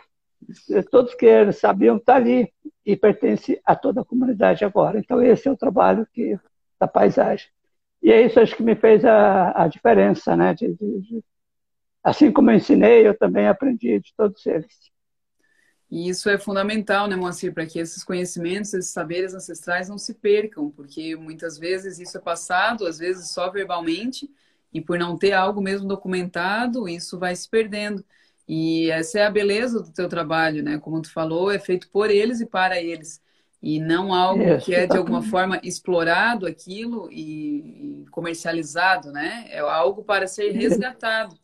todos 0.90 1.14
que 1.14 1.52
sabiam 1.52 1.97
está 1.97 2.16
ali 2.16 2.52
e 2.85 2.97
pertence 2.97 3.61
a 3.64 3.76
toda 3.76 4.00
a 4.00 4.04
comunidade 4.04 4.64
agora. 4.64 4.99
Então 4.99 5.23
esse 5.23 5.49
é 5.49 5.50
o 5.50 5.57
trabalho 5.57 6.07
que, 6.12 6.38
da 6.78 6.88
paisagem. 6.88 7.49
E 8.02 8.11
é 8.11 8.25
isso 8.25 8.40
acho 8.40 8.57
que 8.57 8.62
me 8.62 8.76
fez 8.76 9.04
a, 9.04 9.64
a 9.64 9.68
diferença, 9.68 10.37
né? 10.37 10.54
De, 10.54 10.73
de, 10.75 11.00
de, 11.00 11.25
assim 12.02 12.33
como 12.33 12.50
eu 12.50 12.57
ensinei, 12.57 13.07
eu 13.07 13.16
também 13.16 13.49
aprendi 13.49 13.99
de 14.00 14.14
todos 14.16 14.45
eles. 14.47 14.90
E 15.90 16.09
isso 16.09 16.28
é 16.28 16.37
fundamental, 16.37 17.09
né, 17.09 17.16
Moacir, 17.16 17.52
para 17.54 17.64
que 17.66 17.78
esses 17.78 18.04
conhecimentos, 18.04 18.75
esses 18.75 18.92
saberes 18.92 19.33
ancestrais 19.33 19.88
não 19.88 19.97
se 19.97 20.12
percam, 20.12 20.71
porque 20.71 21.16
muitas 21.16 21.59
vezes 21.59 21.99
isso 21.99 22.18
é 22.18 22.21
passado, 22.21 22.87
às 22.87 22.99
vezes 22.99 23.30
só 23.30 23.50
verbalmente, 23.50 24.30
e 24.71 24.83
por 24.83 24.99
não 24.99 25.16
ter 25.16 25.33
algo 25.33 25.62
mesmo 25.62 25.88
documentado, 25.88 26.87
isso 26.87 27.18
vai 27.18 27.35
se 27.35 27.49
perdendo. 27.49 28.04
E 28.49 28.90
essa 28.90 29.21
é 29.21 29.26
a 29.26 29.31
beleza 29.31 29.83
do 29.83 29.93
teu 29.93 30.09
trabalho, 30.09 30.62
né? 30.62 30.78
Como 30.78 31.02
tu 31.02 31.12
falou, 31.12 31.50
é 31.50 31.59
feito 31.59 31.90
por 31.90 32.11
eles 32.11 32.40
e 32.40 32.47
para 32.47 32.81
eles. 32.83 33.23
e 33.62 33.81
não 33.81 34.14
algo 34.14 34.57
Isso, 34.57 34.67
que 34.67 34.75
é 34.75 34.87
de 34.87 34.97
alguma 34.97 35.23
forma 35.23 35.61
explorado 35.64 36.47
aquilo 36.47 37.11
e, 37.12 38.07
comercializado, 38.12 39.12
né? 39.12 39.47
É 39.50 39.59
algo 39.61 40.05
para 40.05 40.26
ser 40.28 40.52
resgatado. 40.52 41.38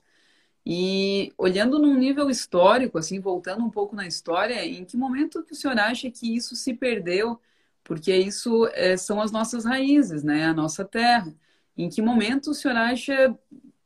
E 0.67 1.33
olhando 1.39 1.79
num 1.79 1.97
nível 1.97 2.31
histórico, 2.31 2.99
assim, 2.99 3.21
voltando 3.21 3.65
um 3.65 3.71
pouco 3.71 3.95
na 3.95 4.07
história, 4.07 4.65
em 4.65 4.85
que 4.85 4.97
momento 4.97 5.43
que 5.45 5.53
o 5.53 5.57
senhor 5.57 5.79
acha 5.79 6.11
que 6.11 6.35
isso 6.37 6.57
se 6.57 6.75
perdeu? 6.75 7.41
Porque 7.85 8.15
isso 8.17 8.67
é, 8.73 8.97
são 8.97 9.21
as 9.21 9.31
nossas 9.33 9.65
raízes, 9.65 10.23
né? 10.25 10.47
A 10.47 10.55
nossa 10.55 10.85
terra. 10.85 11.35
Em 11.77 11.89
que 11.91 12.01
momento 12.03 12.51
o 12.51 12.55
senhor 12.55 12.77
acha 12.77 13.37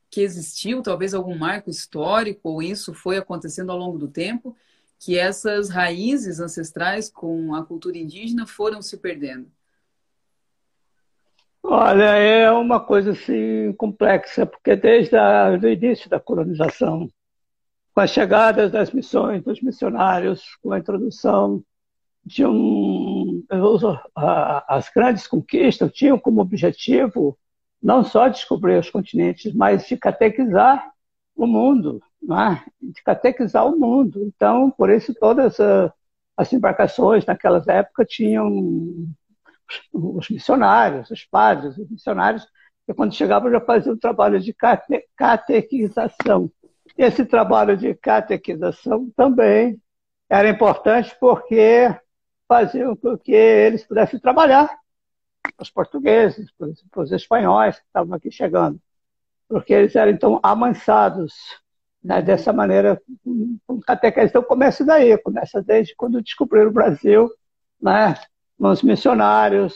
que 0.09 0.21
existiu 0.21 0.81
talvez 0.81 1.13
algum 1.13 1.37
marco 1.37 1.69
histórico 1.69 2.49
ou 2.49 2.61
isso 2.63 2.93
foi 2.93 3.17
acontecendo 3.17 3.71
ao 3.71 3.77
longo 3.77 3.97
do 3.97 4.07
tempo 4.07 4.55
que 4.99 5.17
essas 5.17 5.69
raízes 5.69 6.39
ancestrais 6.39 7.09
com 7.09 7.55
a 7.55 7.63
cultura 7.63 7.97
indígena 7.97 8.45
foram 8.45 8.81
se 8.81 8.97
perdendo? 8.97 9.49
Olha, 11.63 12.15
é 12.15 12.51
uma 12.51 12.79
coisa 12.79 13.11
assim 13.11 13.73
complexa, 13.73 14.45
porque 14.45 14.75
desde 14.75 15.15
o 15.15 15.67
início 15.67 16.09
da 16.09 16.19
colonização, 16.19 17.09
com 17.93 18.01
as 18.01 18.09
chegadas 18.09 18.71
das 18.71 18.91
missões, 18.91 19.43
dos 19.43 19.61
missionários, 19.61 20.41
com 20.61 20.71
a 20.71 20.79
introdução 20.79 21.63
de 22.25 22.45
um, 22.45 23.43
as 24.67 24.89
grandes 24.89 25.27
conquistas 25.27 25.91
tinham 25.93 26.19
como 26.19 26.41
objetivo 26.41 27.37
não 27.81 28.03
só 28.03 28.27
descobrir 28.27 28.77
os 28.77 28.89
continentes, 28.89 29.53
mas 29.53 29.87
de 29.87 29.97
catequizar 29.97 30.91
o 31.35 31.47
mundo, 31.47 32.01
de 32.81 33.01
catequizar 33.03 33.65
o 33.65 33.77
mundo. 33.77 34.23
Então, 34.25 34.69
por 34.71 34.89
isso, 34.89 35.13
todas 35.13 35.57
as 36.35 36.53
embarcações 36.53 37.25
naquelas 37.25 37.67
épocas 37.67 38.07
tinham 38.09 39.07
os 39.93 40.29
missionários, 40.29 41.09
os 41.11 41.25
padres, 41.25 41.77
os 41.77 41.89
missionários, 41.89 42.45
que 42.85 42.93
quando 42.93 43.13
chegavam 43.13 43.51
já 43.51 43.61
faziam 43.61 43.95
o 43.95 43.99
trabalho 43.99 44.39
de 44.39 44.53
cate 44.53 45.05
catequização. 45.15 46.51
Esse 46.97 47.23
trabalho 47.23 47.77
de 47.77 47.93
catequização 47.93 49.09
também 49.15 49.79
era 50.29 50.49
importante 50.49 51.15
porque 51.19 51.95
fazia 52.47 52.95
com 52.95 53.17
que 53.17 53.31
eles 53.31 53.85
pudessem 53.85 54.19
trabalhar, 54.19 54.75
os 55.59 55.69
portugueses, 55.69 56.49
os 56.95 57.11
espanhóis 57.11 57.79
que 57.79 57.85
estavam 57.85 58.13
aqui 58.13 58.31
chegando 58.31 58.79
porque 59.49 59.73
eles 59.73 59.95
eram 59.95 60.11
então 60.11 60.39
amansados 60.43 61.33
né, 62.03 62.21
dessa 62.21 62.53
maneira 62.53 63.01
com 63.65 63.79
catequese. 63.81 64.27
Então 64.29 64.43
começa 64.43 64.85
daí, 64.85 65.17
começa 65.17 65.61
desde 65.61 65.95
quando 65.95 66.21
descobriram 66.21 66.69
o 66.69 66.73
Brasil, 66.73 67.29
né, 67.81 68.13
nos 68.57 68.83
missionários. 68.83 69.73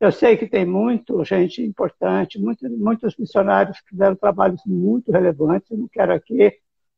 Eu 0.00 0.10
sei 0.10 0.36
que 0.36 0.48
tem 0.48 0.64
muito 0.64 1.22
gente 1.24 1.62
importante, 1.62 2.40
muito, 2.40 2.68
muitos 2.70 3.16
missionários 3.16 3.78
que 3.80 3.90
fizeram 3.90 4.16
trabalhos 4.16 4.60
muito 4.66 5.12
relevantes. 5.12 5.70
Eu 5.70 5.78
não 5.78 5.88
quero 5.88 6.14
aqui 6.14 6.52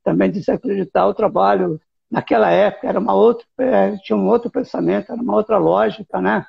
também 0.04 0.30
desacreditar 0.30 1.08
o 1.08 1.14
trabalho 1.14 1.80
naquela 2.08 2.50
época 2.50 2.88
era 2.88 3.00
uma 3.00 3.14
outra 3.14 3.44
é, 3.58 3.96
tinha 3.96 4.16
um 4.16 4.28
outro 4.28 4.48
pensamento, 4.48 5.10
era 5.10 5.20
uma 5.20 5.34
outra 5.34 5.58
lógica, 5.58 6.20
né? 6.20 6.46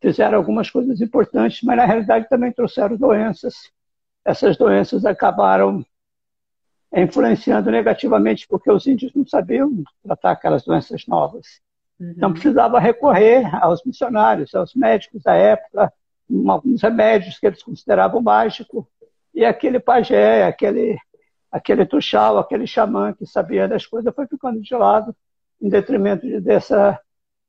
Fizeram 0.00 0.38
algumas 0.38 0.70
coisas 0.70 1.00
importantes, 1.00 1.62
mas 1.62 1.76
na 1.76 1.84
realidade 1.84 2.28
também 2.28 2.52
trouxeram 2.52 2.96
doenças 2.96 3.54
essas 4.28 4.58
doenças 4.58 5.06
acabaram 5.06 5.84
influenciando 6.94 7.70
negativamente, 7.70 8.46
porque 8.46 8.70
os 8.70 8.86
índios 8.86 9.12
não 9.14 9.26
sabiam 9.26 9.82
tratar 10.02 10.32
aquelas 10.32 10.64
doenças 10.64 11.06
novas. 11.06 11.60
Uhum. 11.98 12.10
Então 12.10 12.32
precisava 12.32 12.78
recorrer 12.78 13.46
aos 13.62 13.82
missionários, 13.84 14.54
aos 14.54 14.74
médicos 14.74 15.22
da 15.22 15.34
época, 15.34 15.92
alguns 16.46 16.82
remédios 16.82 17.38
que 17.38 17.46
eles 17.46 17.62
consideravam 17.62 18.20
mágicos, 18.20 18.84
e 19.34 19.46
aquele 19.46 19.80
pajé, 19.80 20.44
aquele, 20.44 20.98
aquele 21.50 21.86
tuxal, 21.86 22.38
aquele 22.38 22.66
xamã 22.66 23.14
que 23.14 23.24
sabia 23.24 23.66
das 23.66 23.86
coisas 23.86 24.14
foi 24.14 24.26
ficando 24.26 24.60
de 24.60 24.74
lado, 24.74 25.16
em 25.60 25.70
detrimento 25.70 26.40
dessa, 26.42 27.00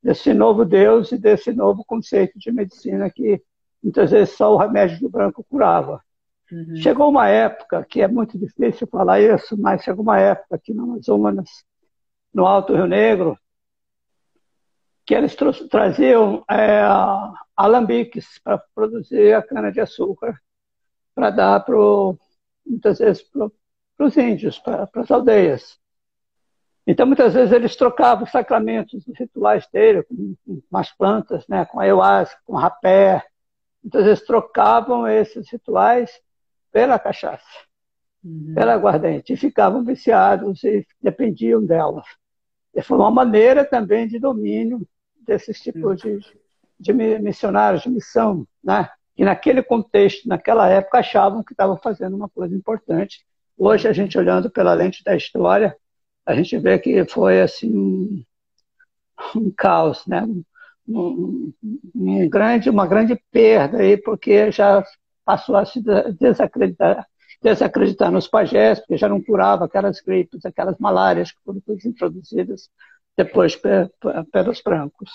desse 0.02 0.32
novo 0.32 0.64
Deus 0.64 1.12
e 1.12 1.18
desse 1.18 1.52
novo 1.52 1.84
conceito 1.84 2.38
de 2.38 2.50
medicina 2.50 3.10
que 3.10 3.42
muitas 3.82 4.10
vezes 4.10 4.36
só 4.36 4.54
o 4.54 4.58
remédio 4.58 5.00
do 5.00 5.08
branco 5.08 5.44
curava. 5.48 6.02
Uhum. 6.50 6.76
Chegou 6.76 7.08
uma 7.08 7.28
época, 7.28 7.84
que 7.88 8.00
é 8.00 8.08
muito 8.08 8.38
difícil 8.38 8.86
falar 8.86 9.20
isso, 9.20 9.56
mas 9.56 9.82
chegou 9.82 10.02
uma 10.02 10.18
época 10.18 10.56
aqui 10.56 10.74
no 10.74 10.84
Amazonas, 10.84 11.48
no 12.32 12.46
Alto 12.46 12.74
Rio 12.74 12.86
Negro, 12.86 13.38
que 15.06 15.14
eles 15.14 15.36
traziam 15.68 16.44
é, 16.48 16.82
alambiques 17.56 18.38
para 18.42 18.62
produzir 18.74 19.34
a 19.34 19.42
cana-de-açúcar, 19.42 20.40
para 21.14 21.30
dar, 21.30 21.64
pro, 21.64 22.18
muitas 22.64 22.98
vezes, 22.98 23.22
para 23.22 24.06
os 24.06 24.16
índios, 24.16 24.58
para 24.58 24.88
as 24.94 25.10
aldeias. 25.10 25.79
Então, 26.90 27.06
muitas 27.06 27.34
vezes, 27.34 27.52
eles 27.52 27.76
trocavam 27.76 28.24
os 28.24 28.32
sacramentos, 28.32 29.06
os 29.06 29.16
rituais 29.16 29.64
dele, 29.72 30.02
com, 30.02 30.34
com 30.44 30.76
as 30.76 30.90
plantas, 30.90 31.46
né, 31.46 31.64
com 31.64 31.78
a 31.78 31.84
ayahuasca, 31.84 32.36
com 32.44 32.56
rapé. 32.56 33.24
Muitas 33.80 34.04
vezes 34.06 34.26
trocavam 34.26 35.06
esses 35.06 35.48
rituais 35.48 36.10
pela 36.72 36.98
cachaça, 36.98 37.46
uhum. 38.24 38.54
pela 38.56 38.74
aguardente, 38.74 39.32
e 39.32 39.36
ficavam 39.36 39.84
viciados 39.84 40.64
e 40.64 40.84
dependiam 41.00 41.64
dela. 41.64 42.02
E 42.74 42.82
foi 42.82 42.98
uma 42.98 43.10
maneira 43.10 43.64
também 43.64 44.08
de 44.08 44.18
domínio 44.18 44.84
desses 45.24 45.60
tipos 45.60 46.02
de, 46.02 46.18
de 46.76 46.92
missionários, 46.92 47.84
de 47.84 47.88
missão, 47.88 48.44
né? 48.64 48.90
que 49.14 49.24
naquele 49.24 49.62
contexto, 49.62 50.28
naquela 50.28 50.68
época, 50.68 50.98
achavam 50.98 51.44
que 51.44 51.52
estavam 51.52 51.76
fazendo 51.76 52.16
uma 52.16 52.28
coisa 52.28 52.56
importante. 52.56 53.24
Hoje, 53.56 53.86
a 53.86 53.92
gente 53.92 54.18
olhando 54.18 54.50
pela 54.50 54.74
lente 54.74 55.04
da 55.04 55.14
história, 55.14 55.76
a 56.26 56.34
gente 56.34 56.56
vê 56.58 56.78
que 56.78 57.04
foi 57.06 57.40
assim 57.40 57.76
um, 57.76 58.24
um 59.36 59.50
caos, 59.50 60.06
né? 60.06 60.26
Um, 60.88 61.52
um, 61.94 62.28
grande, 62.28 62.68
uma 62.68 62.86
grande 62.86 63.20
perda 63.30 63.78
aí, 63.78 63.96
porque 63.96 64.50
já 64.50 64.84
passou 65.24 65.56
a 65.56 65.64
se 65.64 65.80
desacreditar, 66.18 67.06
desacreditar 67.42 68.10
nos 68.10 68.26
pajés, 68.26 68.80
porque 68.80 68.96
já 68.96 69.08
não 69.08 69.22
curava 69.22 69.64
aquelas 69.64 70.00
gripes, 70.00 70.44
aquelas 70.44 70.76
malárias 70.78 71.30
que 71.30 71.38
foram 71.44 71.62
introduzidas 71.84 72.68
depois 73.16 73.56
pelos 73.56 74.62
brancos. 74.62 75.10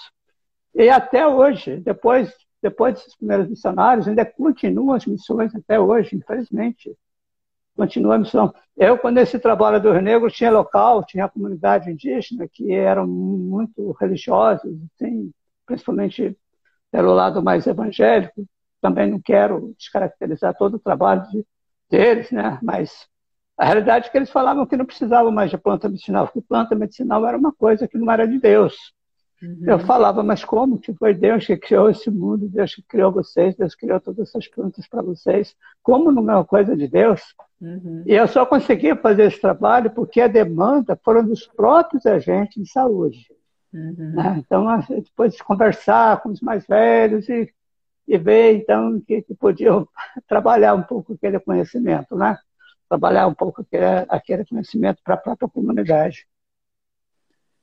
E 0.73 0.89
até 0.89 1.27
hoje, 1.27 1.77
depois, 1.77 2.33
depois 2.61 2.95
desses 2.95 3.15
primeiros 3.15 3.49
missionários, 3.49 4.07
ainda 4.07 4.25
continuam 4.25 4.93
as 4.93 5.05
missões 5.05 5.53
até 5.55 5.79
hoje, 5.79 6.15
infelizmente. 6.15 6.95
Continua 7.75 8.15
a 8.15 8.19
missão. 8.19 8.53
Eu, 8.77 8.97
quando 8.97 9.17
esse 9.17 9.37
trabalho 9.37 9.81
do 9.81 9.91
Rio 9.91 10.01
Negro, 10.01 10.31
tinha 10.31 10.49
local, 10.49 11.03
tinha 11.05 11.27
comunidade 11.27 11.91
indígena, 11.91 12.47
que 12.47 12.71
eram 12.73 13.05
muito 13.05 13.91
religiosos, 13.99 14.71
assim, 14.93 15.31
principalmente 15.65 16.37
pelo 16.91 17.13
lado 17.13 17.43
mais 17.43 17.67
evangélico, 17.67 18.45
também 18.81 19.09
não 19.09 19.19
quero 19.19 19.73
descaracterizar 19.77 20.55
todo 20.55 20.75
o 20.75 20.79
trabalho 20.79 21.23
de, 21.29 21.45
deles, 21.89 22.31
né? 22.31 22.59
mas 22.61 23.07
a 23.57 23.65
realidade 23.65 24.07
é 24.07 24.09
que 24.11 24.17
eles 24.17 24.29
falavam 24.29 24.65
que 24.65 24.77
não 24.77 24.85
precisavam 24.85 25.31
mais 25.31 25.49
de 25.49 25.57
planta 25.57 25.89
medicinal, 25.89 26.27
porque 26.27 26.41
planta 26.41 26.75
medicinal 26.75 27.25
era 27.25 27.37
uma 27.37 27.53
coisa 27.53 27.87
que 27.87 27.97
não 27.97 28.11
era 28.11 28.27
de 28.27 28.39
Deus. 28.39 28.93
Uhum. 29.45 29.63
Eu 29.65 29.79
falava, 29.79 30.23
mas 30.23 30.43
como 30.43 30.79
que 30.79 30.93
foi 30.93 31.13
Deus 31.13 31.45
que 31.45 31.57
criou 31.57 31.89
esse 31.89 32.09
mundo, 32.09 32.47
Deus 32.47 32.73
que 32.75 32.81
criou 32.83 33.11
vocês, 33.11 33.55
Deus 33.55 33.75
criou 33.75 33.99
todas 33.99 34.29
essas 34.29 34.47
plantas 34.47 34.87
para 34.87 35.01
vocês, 35.01 35.55
como 35.83 36.11
não 36.11 36.29
é 36.29 36.35
uma 36.35 36.45
coisa 36.45 36.75
de 36.75 36.87
Deus? 36.87 37.21
Uhum. 37.61 38.03
E 38.05 38.13
eu 38.13 38.27
só 38.27 38.45
consegui 38.45 38.95
fazer 38.95 39.23
esse 39.25 39.39
trabalho 39.39 39.91
porque 39.91 40.21
a 40.21 40.27
demanda 40.27 40.99
foram 41.03 41.25
dos 41.25 41.45
próprios 41.45 42.05
agentes 42.05 42.63
de 42.63 42.69
saúde. 42.69 43.27
Uhum. 43.73 44.13
Né? 44.13 44.43
Então, 44.45 44.65
depois 44.89 45.33
de 45.33 45.43
conversar 45.43 46.21
com 46.21 46.29
os 46.29 46.41
mais 46.41 46.65
velhos 46.65 47.27
e 47.29 47.53
e 48.07 48.17
ver, 48.17 48.55
então, 48.57 49.01
que, 49.01 49.21
que 49.21 49.33
podiam 49.33 49.87
trabalhar 50.27 50.73
um 50.75 50.83
pouco 50.83 51.13
aquele 51.13 51.39
conhecimento, 51.39 52.15
né? 52.15 52.37
Trabalhar 52.87 53.27
um 53.27 53.33
pouco 53.33 53.61
aquele, 53.61 54.05
aquele 54.09 54.45
conhecimento 54.45 55.01
para 55.03 55.15
a 55.15 55.17
própria 55.17 55.49
comunidade. 55.49 56.27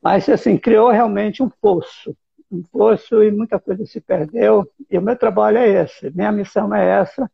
Mas, 0.03 0.29
assim, 0.29 0.59
criou 0.59 0.91
realmente 0.91 1.43
um 1.43 1.49
poço, 1.49 2.17
um 2.51 2.63
poço 2.63 3.23
e 3.23 3.31
muita 3.31 3.61
coisa 3.61 3.87
se 3.87 4.01
perdeu. 4.01 4.69
E 4.91 4.99
o 4.99 5.03
meu 5.03 5.17
trabalho 5.17 5.59
é 5.59 5.85
esse, 5.85 6.11
minha 6.11 6.33
missão 6.33 6.75
é 6.75 7.01
essa, 7.01 7.31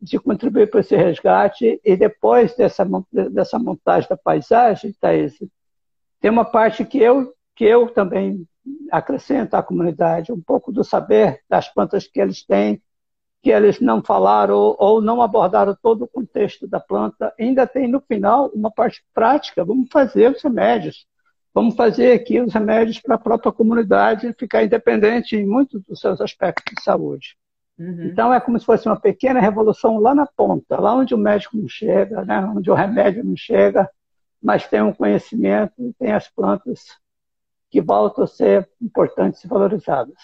de 0.00 0.18
contribuir 0.18 0.70
para 0.70 0.80
esse 0.80 0.94
resgate. 0.94 1.80
E 1.84 1.96
depois 1.96 2.54
dessa, 2.54 2.86
dessa 3.32 3.58
montagem 3.58 4.08
da 4.08 4.16
paisagem, 4.16 4.94
Thaís, 5.00 5.36
tem 6.20 6.30
uma 6.30 6.44
parte 6.44 6.84
que 6.84 6.98
eu, 6.98 7.34
que 7.56 7.64
eu 7.64 7.88
também 7.88 8.46
acrescenta 8.90 9.58
à 9.58 9.62
comunidade 9.62 10.32
um 10.32 10.40
pouco 10.40 10.72
do 10.72 10.84
saber 10.84 11.40
das 11.48 11.68
plantas 11.68 12.06
que 12.06 12.20
eles 12.20 12.44
têm, 12.44 12.80
que 13.42 13.50
eles 13.50 13.80
não 13.80 14.02
falaram 14.02 14.76
ou 14.78 15.00
não 15.00 15.22
abordaram 15.22 15.76
todo 15.80 16.02
o 16.02 16.08
contexto 16.08 16.66
da 16.66 16.80
planta. 16.80 17.34
Ainda 17.38 17.66
tem 17.66 17.88
no 17.88 18.00
final 18.00 18.48
uma 18.54 18.70
parte 18.70 19.04
prática, 19.12 19.64
vamos 19.64 19.88
fazer 19.90 20.30
os 20.32 20.42
remédios, 20.42 21.06
vamos 21.56 21.74
fazer 21.74 22.12
aqui 22.12 22.38
os 22.38 22.52
remédios 22.52 23.00
para 23.00 23.14
a 23.14 23.18
própria 23.18 23.50
comunidade 23.50 24.30
ficar 24.38 24.62
independente 24.62 25.36
em 25.36 25.46
muitos 25.46 25.82
dos 25.84 25.98
seus 26.00 26.20
aspectos 26.20 26.74
de 26.76 26.82
saúde. 26.82 27.34
Uhum. 27.78 28.04
Então 28.04 28.34
é 28.34 28.38
como 28.38 28.60
se 28.60 28.66
fosse 28.66 28.86
uma 28.86 29.00
pequena 29.00 29.40
revolução 29.40 29.98
lá 29.98 30.14
na 30.14 30.26
ponta, 30.26 30.78
lá 30.78 30.94
onde 30.94 31.14
o 31.14 31.18
médico 31.18 31.56
não 31.56 31.66
chega, 31.66 32.22
né? 32.26 32.40
onde 32.54 32.70
o 32.70 32.74
remédio 32.74 33.24
não 33.24 33.34
chega, 33.34 33.88
mas 34.42 34.68
tem 34.68 34.82
um 34.82 34.92
conhecimento 34.92 35.72
e 35.78 35.94
tem 35.94 36.12
as 36.12 36.28
plantas 36.28 36.88
que 37.70 37.80
voltam 37.80 38.24
a 38.24 38.26
ser 38.26 38.68
importantes 38.78 39.42
e 39.42 39.48
valorizadas. 39.48 40.14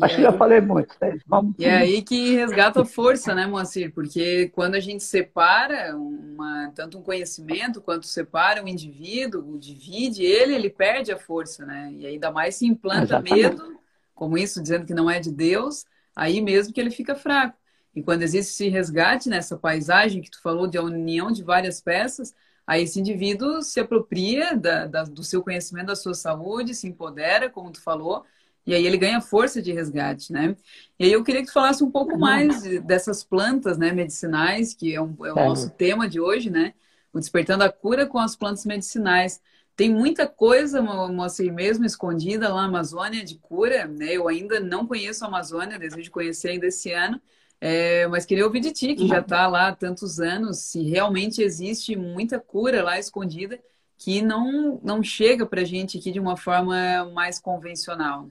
Acho 0.00 0.16
que 0.16 0.22
já 0.22 0.32
falei 0.32 0.60
muito. 0.60 0.96
Né? 1.00 1.18
Vamos... 1.26 1.54
E 1.58 1.66
aí 1.66 2.02
que 2.02 2.34
resgata 2.34 2.80
a 2.80 2.84
força, 2.84 3.34
né, 3.34 3.46
Moacir? 3.46 3.92
Porque 3.92 4.48
quando 4.54 4.74
a 4.74 4.80
gente 4.80 5.04
separa 5.04 5.94
uma, 5.96 6.72
tanto 6.74 6.98
um 6.98 7.02
conhecimento 7.02 7.80
quanto 7.80 8.06
separa 8.06 8.62
um 8.62 8.68
indivíduo, 8.68 9.58
divide 9.58 10.24
ele, 10.24 10.54
ele 10.54 10.70
perde 10.70 11.12
a 11.12 11.18
força, 11.18 11.66
né? 11.66 11.92
E 11.92 12.06
ainda 12.06 12.30
mais 12.30 12.54
se 12.54 12.66
implanta 12.66 13.18
Exatamente. 13.18 13.34
medo, 13.34 13.80
como 14.14 14.38
isso, 14.38 14.62
dizendo 14.62 14.86
que 14.86 14.94
não 14.94 15.10
é 15.10 15.20
de 15.20 15.30
Deus, 15.30 15.84
aí 16.16 16.40
mesmo 16.40 16.72
que 16.72 16.80
ele 16.80 16.90
fica 16.90 17.14
fraco. 17.14 17.58
E 17.94 18.02
quando 18.02 18.22
existe 18.22 18.50
esse 18.52 18.68
resgate 18.68 19.28
nessa 19.28 19.58
paisagem 19.58 20.22
que 20.22 20.30
tu 20.30 20.40
falou 20.40 20.66
de 20.66 20.78
a 20.78 20.82
união 20.82 21.30
de 21.30 21.42
várias 21.42 21.82
peças, 21.82 22.34
aí 22.66 22.84
esse 22.84 22.98
indivíduo 22.98 23.60
se 23.60 23.78
apropria 23.78 24.56
da, 24.56 24.86
da, 24.86 25.02
do 25.02 25.22
seu 25.22 25.42
conhecimento 25.42 25.88
da 25.88 25.96
sua 25.96 26.14
saúde, 26.14 26.74
se 26.74 26.88
empodera, 26.88 27.50
como 27.50 27.70
tu 27.70 27.82
falou, 27.82 28.24
e 28.66 28.74
aí 28.74 28.86
ele 28.86 28.96
ganha 28.96 29.20
força 29.20 29.60
de 29.60 29.72
resgate, 29.72 30.32
né? 30.32 30.56
E 30.98 31.04
aí 31.04 31.12
eu 31.12 31.24
queria 31.24 31.40
que 31.40 31.48
tu 31.48 31.52
falasse 31.52 31.82
um 31.82 31.90
pouco 31.90 32.16
mais 32.16 32.62
dessas 32.82 33.24
plantas 33.24 33.76
né, 33.76 33.92
medicinais, 33.92 34.72
que 34.72 34.94
é, 34.94 35.00
um, 35.00 35.14
é 35.24 35.32
o 35.32 35.36
nosso 35.36 35.70
tema 35.70 36.08
de 36.08 36.20
hoje, 36.20 36.48
né? 36.48 36.74
O 37.12 37.18
Despertando 37.18 37.64
a 37.64 37.70
Cura 37.70 38.06
com 38.06 38.18
as 38.18 38.36
Plantas 38.36 38.64
Medicinais. 38.64 39.40
Tem 39.74 39.90
muita 39.90 40.26
coisa, 40.26 40.80
Moacir, 40.80 41.52
mesmo 41.52 41.84
escondida 41.84 42.48
lá 42.48 42.62
na 42.62 42.68
Amazônia 42.68 43.24
de 43.24 43.36
cura, 43.36 43.86
né? 43.86 44.12
Eu 44.12 44.28
ainda 44.28 44.60
não 44.60 44.86
conheço 44.86 45.24
a 45.24 45.28
Amazônia, 45.28 45.78
desejo 45.78 46.10
conhecer 46.10 46.50
ainda 46.50 46.66
esse 46.66 46.92
ano, 46.92 47.20
é, 47.60 48.06
mas 48.08 48.24
queria 48.26 48.44
ouvir 48.44 48.60
de 48.60 48.72
ti, 48.72 48.94
que 48.94 49.08
já 49.08 49.20
está 49.20 49.46
lá 49.46 49.68
há 49.68 49.74
tantos 49.74 50.20
anos, 50.20 50.58
se 50.58 50.82
realmente 50.82 51.42
existe 51.42 51.96
muita 51.96 52.38
cura 52.38 52.82
lá 52.82 52.98
escondida 52.98 53.58
que 53.98 54.20
não, 54.20 54.80
não 54.82 55.02
chega 55.02 55.46
para 55.46 55.60
a 55.60 55.64
gente 55.64 55.96
aqui 55.96 56.10
de 56.10 56.18
uma 56.18 56.36
forma 56.36 57.08
mais 57.14 57.38
convencional. 57.38 58.28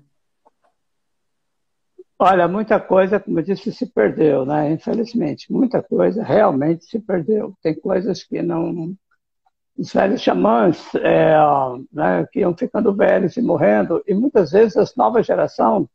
Olha, 2.24 2.48
muita 2.48 2.80
coisa, 2.80 3.20
como 3.20 3.40
eu 3.40 3.44
disse, 3.44 3.72
se 3.74 3.88
perdeu, 3.88 4.46
né? 4.46 4.72
Infelizmente, 4.72 5.52
muita 5.52 5.82
coisa 5.82 6.24
realmente 6.24 6.86
se 6.86 7.00
perdeu. 7.00 7.58
Tem 7.64 7.74
coisas 7.74 8.24
que 8.24 8.44
não. 8.44 8.96
Os 9.76 9.92
velhos 9.92 10.22
xamãs 10.22 10.94
é, 10.94 11.34
né, 11.92 12.28
que 12.32 12.42
iam 12.42 12.56
ficando 12.56 12.94
velhos 12.94 13.38
e 13.38 13.42
morrendo, 13.42 14.04
e 14.06 14.14
muitas 14.14 14.52
vezes 14.52 14.78
as 14.78 14.96
novas 14.96 15.26
gerações, 15.26 15.88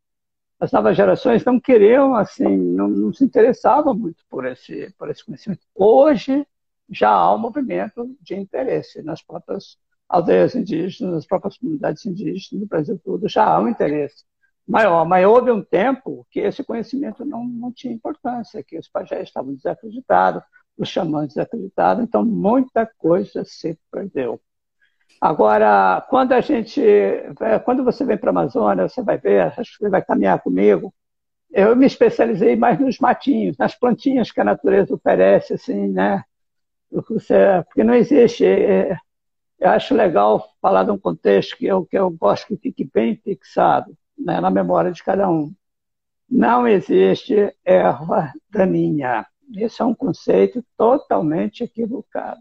as 0.59 0.73
novas 0.73 0.97
gerações 0.97 1.45
não 1.45 1.61
queriam, 1.61 2.17
assim, 2.17 2.57
não, 2.57 2.89
não 2.89 3.13
se 3.13 3.25
interessavam 3.25 3.95
muito 3.95 4.25
por 4.29 4.45
esse, 4.47 4.93
por 4.99 5.09
esse 5.09 5.25
conhecimento. 5.25 5.63
Hoje 5.77 6.45
já 6.91 7.11
há 7.11 7.33
um 7.37 7.39
movimento 7.39 8.17
de 8.21 8.35
interesse 8.35 9.01
nas 9.01 9.23
próprias 9.23 9.79
aldeias 10.09 10.57
indígenas, 10.57 11.15
nas 11.15 11.27
próprias 11.27 11.57
comunidades 11.57 12.05
indígenas 12.05 12.61
do 12.61 12.67
Brasil 12.67 13.01
todo, 13.05 13.29
já 13.29 13.45
há 13.45 13.61
um 13.61 13.69
interesse 13.69 14.25
maior. 14.67 15.05
Mas 15.07 15.27
houve 15.27 15.51
um 15.51 15.63
tempo 15.63 16.27
que 16.31 16.41
esse 16.41 16.65
conhecimento 16.65 17.25
não, 17.25 17.45
não 17.45 17.73
tinha 17.73 17.95
importância, 17.95 18.63
que 18.63 18.79
os 18.79 18.89
pajés 18.89 19.29
estavam 19.29 19.55
desacreditados, 19.55 20.43
os 20.77 20.89
xamãs 20.89 21.29
desacreditados, 21.29 22.05
então 22.05 22.25
muita 22.25 22.87
coisa 22.99 23.45
se 23.45 23.79
perdeu. 23.91 24.41
Agora, 25.21 26.05
quando 26.11 26.33
a 26.33 26.41
gente, 26.41 26.83
quando 27.65 27.83
você 27.83 28.05
vem 28.05 28.19
para 28.19 28.29
a 28.29 28.33
Amazônia, 28.33 28.89
você 28.89 29.03
vai 29.03 29.17
ver, 29.17 29.55
acho 29.59 29.73
que 29.73 29.85
você 29.85 29.89
vai 29.89 30.03
caminhar 30.03 30.43
comigo, 30.43 30.93
eu 31.51 31.75
me 31.75 31.87
especializei 31.87 32.57
mais 32.57 32.79
nos 32.79 32.99
matinhos, 32.99 33.57
nas 33.57 33.75
plantinhas 33.75 34.31
que 34.31 34.41
a 34.41 34.45
natureza 34.45 34.95
oferece, 34.95 35.55
assim, 35.55 35.89
né? 35.89 36.23
Porque 36.91 37.83
não 37.83 37.95
existe. 37.95 38.45
É, 38.45 38.97
eu 39.59 39.71
acho 39.71 39.95
legal 39.95 40.47
falar 40.61 40.85
de 40.85 40.91
um 40.91 40.99
contexto 40.99 41.57
que 41.57 41.67
eu, 41.67 41.87
que 41.87 41.97
eu 41.97 42.11
gosto 42.11 42.47
que 42.49 42.57
fique 42.57 42.85
bem 42.85 43.17
fixado 43.17 43.97
né, 44.19 44.41
na 44.41 44.51
memória 44.51 44.93
de 44.93 45.03
cada 45.03 45.29
um. 45.29 45.53
Não 46.29 46.67
existe 46.67 47.55
erva 47.65 48.33
daninha. 48.51 49.27
Esse 49.55 49.81
é 49.81 49.85
um 49.85 49.95
conceito 49.95 50.65
totalmente 50.77 51.63
equivocado. 51.63 52.41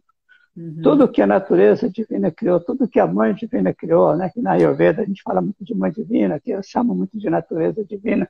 Uhum. 0.56 0.80
Tudo 0.82 1.08
que 1.08 1.22
a 1.22 1.28
natureza 1.28 1.90
divina 1.90 2.32
criou, 2.32 2.60
tudo 2.60 2.88
que 2.88 3.00
a 3.00 3.06
mãe 3.06 3.34
divina 3.34 3.74
criou, 3.74 4.16
né, 4.16 4.30
que 4.34 4.42
na 4.42 4.54
Ayurveda 4.54 5.02
a 5.02 5.06
gente 5.06 5.22
fala 5.22 5.42
muito 5.42 5.64
de 5.64 5.76
mãe 5.76 5.92
divina, 5.92 6.40
que 6.40 6.52
eu 6.52 6.64
chamo 6.64 6.96
muito 6.96 7.20
de 7.20 7.30
natureza 7.30 7.84
divina, 7.84 8.30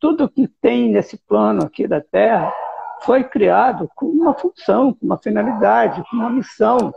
tudo 0.00 0.28
que 0.28 0.48
tem 0.48 0.90
nesse 0.90 1.18
plano 1.18 1.64
aqui 1.64 1.86
da 1.86 2.00
Terra 2.00 2.52
foi 3.02 3.24
criado 3.24 3.88
com 3.94 4.06
uma 4.06 4.34
função, 4.34 4.92
com 4.92 5.04
uma 5.04 5.18
finalidade, 5.18 6.02
com 6.10 6.16
uma 6.16 6.30
missão. 6.30 6.92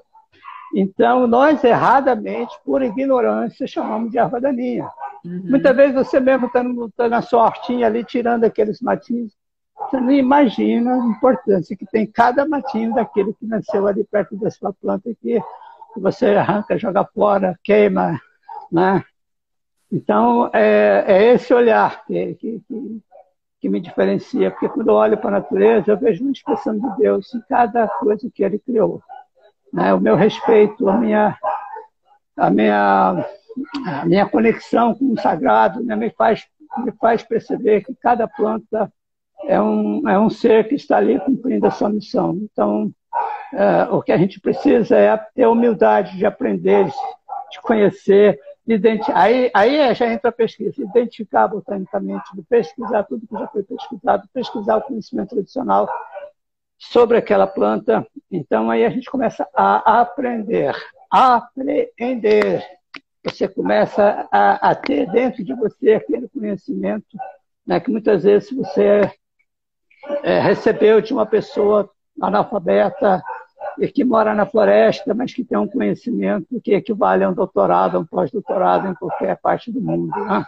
Então, 0.76 1.26
nós 1.26 1.64
erradamente, 1.64 2.56
por 2.64 2.82
ignorância, 2.82 3.66
chamamos 3.66 4.12
de 4.12 4.18
erva 4.18 4.40
daninha. 4.40 4.90
Uhum. 5.26 5.44
Muitas 5.46 5.76
vezes 5.76 5.96
você 5.96 6.20
mesmo 6.20 6.48
está 6.48 6.64
tá 6.96 7.10
na 7.10 7.22
sua 7.22 7.46
hortinha 7.46 7.88
ali, 7.88 8.04
tirando 8.04 8.44
aqueles 8.44 8.80
matinhos, 8.82 9.34
você 9.76 10.00
não 10.00 10.12
imagina 10.12 10.94
a 10.94 11.08
importância 11.08 11.76
que 11.76 11.86
tem 11.86 12.06
cada 12.06 12.46
matinho 12.46 12.94
daquele 12.94 13.34
que 13.34 13.46
nasceu 13.46 13.88
ali 13.88 14.04
perto 14.04 14.36
da 14.36 14.52
sua 14.52 14.74
planta 14.74 15.10
que, 15.22 15.42
você 15.98 16.28
arranca, 16.28 16.78
joga 16.78 17.04
fora, 17.04 17.60
queima, 17.64 18.20
né? 18.72 19.04
Então, 19.92 20.50
é, 20.54 21.04
é 21.08 21.34
esse 21.34 21.52
olhar 21.52 22.06
que, 22.06 22.36
que, 22.36 22.62
que, 22.68 23.02
que, 23.60 23.70
me 23.70 23.80
diferencia, 23.80 24.52
porque 24.52 24.70
quando 24.70 24.90
eu 24.90 24.94
olho 24.94 25.18
para 25.18 25.30
a 25.30 25.40
natureza, 25.40 25.92
eu 25.92 25.98
vejo 25.98 26.24
uma 26.24 26.32
expressão 26.32 26.78
de 26.78 26.98
Deus 26.98 27.34
em 27.34 27.42
cada 27.50 27.88
coisa 27.88 28.30
que 28.34 28.44
Ele 28.44 28.60
criou. 28.60 29.02
Né? 29.74 29.94
O 29.94 30.00
meu 30.00 30.16
respeito, 30.16 30.90
a 30.90 30.98
minha, 30.98 31.38
a 32.38 32.50
minha 32.50 33.26
a 33.86 34.06
minha 34.06 34.28
conexão 34.28 34.94
com 34.94 35.14
o 35.14 35.20
sagrado 35.20 35.84
né, 35.84 35.96
me, 35.96 36.10
faz, 36.12 36.46
me 36.78 36.92
faz 36.94 37.24
perceber 37.24 37.84
que 37.84 37.94
cada 37.96 38.28
planta 38.28 38.92
é 39.46 39.60
um, 39.62 40.08
é 40.08 40.20
um 40.20 40.30
ser 40.30 40.68
que 40.68 40.76
está 40.76 40.98
ali 40.98 41.20
cumprindo 41.20 41.66
a 41.66 41.72
sua 41.72 41.90
missão. 41.90 42.38
Então, 42.44 42.92
é, 43.54 43.84
o 43.92 44.02
que 44.02 44.12
a 44.12 44.18
gente 44.18 44.40
precisa 44.40 44.98
é 44.98 45.18
ter 45.34 45.44
a 45.44 45.50
humildade 45.50 46.18
de 46.18 46.26
aprender, 46.26 46.86
de 46.86 47.62
conhecer. 47.62 48.40
Aí, 49.16 49.50
aí 49.52 49.96
já 49.96 50.14
entra 50.14 50.30
a 50.30 50.34
pesquisa, 50.34 50.84
identificar 50.84 51.48
botanicamente, 51.48 52.30
pesquisar 52.48 53.04
tudo 53.04 53.26
que 53.26 53.34
já 53.34 53.48
foi 53.48 53.64
pesquisado, 53.64 54.30
pesquisar 54.32 54.78
o 54.78 54.82
conhecimento 54.82 55.30
tradicional 55.30 55.90
sobre 56.80 57.18
aquela 57.18 57.46
planta. 57.46 58.08
Então, 58.32 58.72
aí 58.72 58.86
a 58.86 58.90
gente 58.90 59.12
começa 59.12 59.48
a 59.54 60.00
aprender, 60.00 60.74
a 61.12 61.48
você 63.22 63.48
começa 63.50 64.28
a, 64.32 64.70
a, 64.70 64.76
ter 64.76 65.06
dentro 65.12 65.44
de 65.44 65.54
você 65.54 65.94
aquele 65.94 66.30
conhecimento 66.30 67.18
né, 67.68 67.80
que 67.80 67.92
muitas 67.92 68.24
vezes 68.24 68.50
você 68.50 69.12
é, 70.24 70.40
recebeu 70.40 71.02
de 71.02 71.14
uma 71.14 71.26
pessoa 71.26 71.90
analfabeta 72.22 73.22
e 73.78 73.88
que 73.90 74.06
mora 74.06 74.34
na 74.34 74.46
floresta, 74.46 75.14
mas 75.14 75.34
que 75.34 75.44
tem 75.44 75.58
um 75.58 75.68
conhecimento 75.68 76.60
que 76.62 76.74
equivale 76.74 77.24
a 77.26 77.30
um 77.30 77.34
doutorado, 77.34 77.98
a 77.98 78.00
um 78.00 78.06
pós-doutorado 78.06 78.88
em 78.88 78.96
qualquer 78.96 79.38
parte 79.38 79.70
do 79.70 79.82
mundo. 79.82 80.18
Né? 80.18 80.46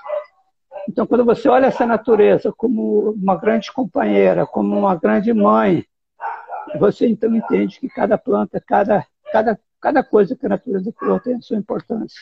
Então, 0.88 1.06
quando 1.06 1.26
você 1.26 1.48
olha 1.50 1.68
essa 1.68 1.86
natureza 1.86 2.54
como 2.56 3.12
uma 3.12 3.36
grande 3.36 3.72
companheira, 3.72 4.46
como 4.46 4.78
uma 4.78 4.96
grande 4.96 5.34
mãe, 5.34 5.86
você 6.80 7.08
então 7.08 7.36
entende 7.36 7.80
que 7.80 7.90
cada 7.90 8.18
planta, 8.18 8.62
cada, 8.66 9.06
cada, 9.32 9.60
cada 9.80 10.04
coisa 10.04 10.36
que 10.36 10.46
a 10.46 10.50
natureza 10.50 10.92
criou 10.92 11.20
tem 11.20 11.36
a 11.36 11.42
sua 11.42 11.58
importância. 11.58 12.22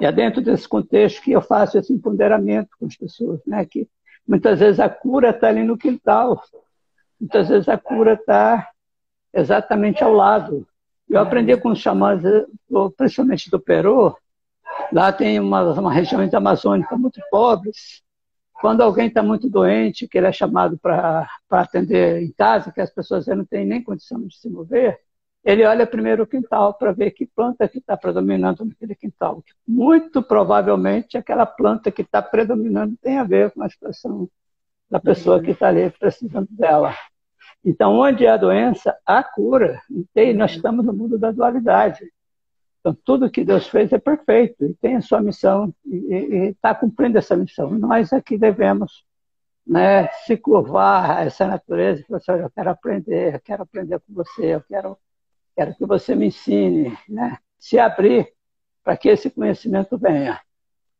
E 0.00 0.06
é 0.06 0.12
dentro 0.12 0.40
desse 0.40 0.68
contexto 0.68 1.22
que 1.22 1.32
eu 1.32 1.42
faço 1.42 1.78
esse 1.78 1.92
empoderamento 1.92 2.70
com 2.78 2.86
as 2.86 2.96
pessoas, 2.96 3.40
né? 3.46 3.64
Que 3.64 3.88
muitas 4.26 4.60
vezes 4.60 4.78
a 4.78 4.88
cura 4.88 5.30
está 5.30 5.48
ali 5.48 5.64
no 5.64 5.76
quintal, 5.76 6.40
muitas 7.20 7.48
vezes 7.48 7.68
a 7.68 7.76
cura 7.76 8.14
está 8.14 8.70
exatamente 9.32 10.02
ao 10.04 10.12
lado. 10.12 10.66
Eu 11.08 11.20
aprendi 11.20 11.56
com 11.56 11.70
os 11.70 11.78
xamãs, 11.78 12.22
principalmente 12.96 13.50
do 13.50 13.58
Peru, 13.58 14.16
lá 14.92 15.12
tem 15.12 15.40
uma, 15.40 15.62
uma 15.72 15.92
regiões 15.92 16.32
amazônicas 16.32 16.98
muito 16.98 17.20
pobres. 17.30 18.02
Quando 18.60 18.82
alguém 18.82 19.06
está 19.06 19.22
muito 19.22 19.48
doente, 19.48 20.08
que 20.08 20.18
ele 20.18 20.26
é 20.26 20.32
chamado 20.32 20.76
para 20.78 21.28
atender 21.48 22.22
em 22.22 22.32
casa, 22.32 22.72
que 22.72 22.80
as 22.80 22.90
pessoas 22.90 23.26
não 23.26 23.44
têm 23.44 23.64
nem 23.64 23.82
condição 23.82 24.20
de 24.26 24.36
se 24.36 24.48
mover, 24.50 24.98
ele 25.44 25.64
olha 25.64 25.86
primeiro 25.86 26.24
o 26.24 26.26
quintal 26.26 26.74
para 26.74 26.92
ver 26.92 27.12
que 27.12 27.24
planta 27.24 27.68
que 27.68 27.78
está 27.78 27.96
predominando 27.96 28.64
naquele 28.64 28.94
quintal. 28.94 29.42
Muito 29.66 30.22
provavelmente 30.22 31.16
aquela 31.16 31.46
planta 31.46 31.90
que 31.92 32.02
está 32.02 32.20
predominando 32.20 32.96
tem 33.00 33.18
a 33.18 33.24
ver 33.24 33.52
com 33.52 33.62
a 33.62 33.70
situação 33.70 34.28
da 34.90 34.98
pessoa 34.98 35.40
que 35.40 35.52
está 35.52 35.68
ali 35.68 35.88
precisando 35.90 36.48
dela. 36.50 36.94
Então, 37.64 37.94
onde 37.94 38.26
há 38.26 38.36
doença, 38.36 38.96
há 39.06 39.22
cura. 39.22 39.80
E 40.14 40.32
nós 40.32 40.52
estamos 40.52 40.84
no 40.84 40.92
mundo 40.92 41.18
da 41.18 41.30
dualidade. 41.30 42.00
Então, 42.80 42.96
tudo 43.04 43.30
que 43.30 43.44
Deus 43.44 43.66
fez 43.68 43.92
é 43.92 43.98
perfeito 43.98 44.64
e 44.64 44.74
tem 44.74 44.96
a 44.96 45.02
sua 45.02 45.20
missão 45.20 45.74
e 45.84 46.50
está 46.50 46.74
cumprindo 46.74 47.18
essa 47.18 47.36
missão. 47.36 47.70
Nós 47.70 48.12
aqui 48.12 48.36
é 48.36 48.38
devemos 48.38 49.04
né, 49.66 50.08
se 50.24 50.36
curvar 50.36 51.18
a 51.18 51.24
essa 51.24 51.46
natureza 51.46 52.00
e 52.00 52.04
falar 52.04 52.18
assim, 52.18 52.42
eu 52.42 52.50
quero 52.50 52.70
aprender, 52.70 53.34
eu 53.34 53.40
quero 53.40 53.62
aprender 53.62 54.00
com 54.00 54.14
você, 54.14 54.54
eu 54.54 54.62
quero, 54.62 54.96
quero 55.54 55.74
que 55.74 55.84
você 55.84 56.14
me 56.14 56.26
ensine, 56.26 56.96
né? 57.08 57.36
se 57.58 57.78
abrir 57.78 58.32
para 58.82 58.96
que 58.96 59.08
esse 59.08 59.28
conhecimento 59.28 59.98
venha. 59.98 60.40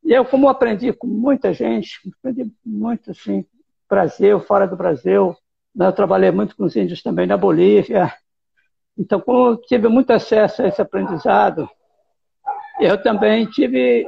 E 0.03 0.11
eu, 0.11 0.23
como 0.23 0.47
aprendi 0.47 0.93
com 0.93 1.07
muita 1.07 1.51
gente, 1.53 1.99
aprendi 2.19 2.53
muito, 2.63 3.11
assim, 3.11 3.43
Brasil, 3.89 4.39
fora 4.41 4.67
do 4.67 4.75
Brasil, 4.75 5.35
né? 5.75 5.87
eu 5.87 5.93
trabalhei 5.93 6.29
muito 6.29 6.55
com 6.55 6.65
os 6.65 6.75
índios 6.75 7.01
também 7.01 7.25
na 7.25 7.37
Bolívia, 7.37 8.13
então, 8.99 9.21
como 9.21 9.55
tive 9.55 9.87
muito 9.87 10.11
acesso 10.11 10.61
a 10.61 10.67
esse 10.67 10.81
aprendizado, 10.81 11.69
eu 12.81 13.01
também 13.01 13.45
tive 13.45 14.05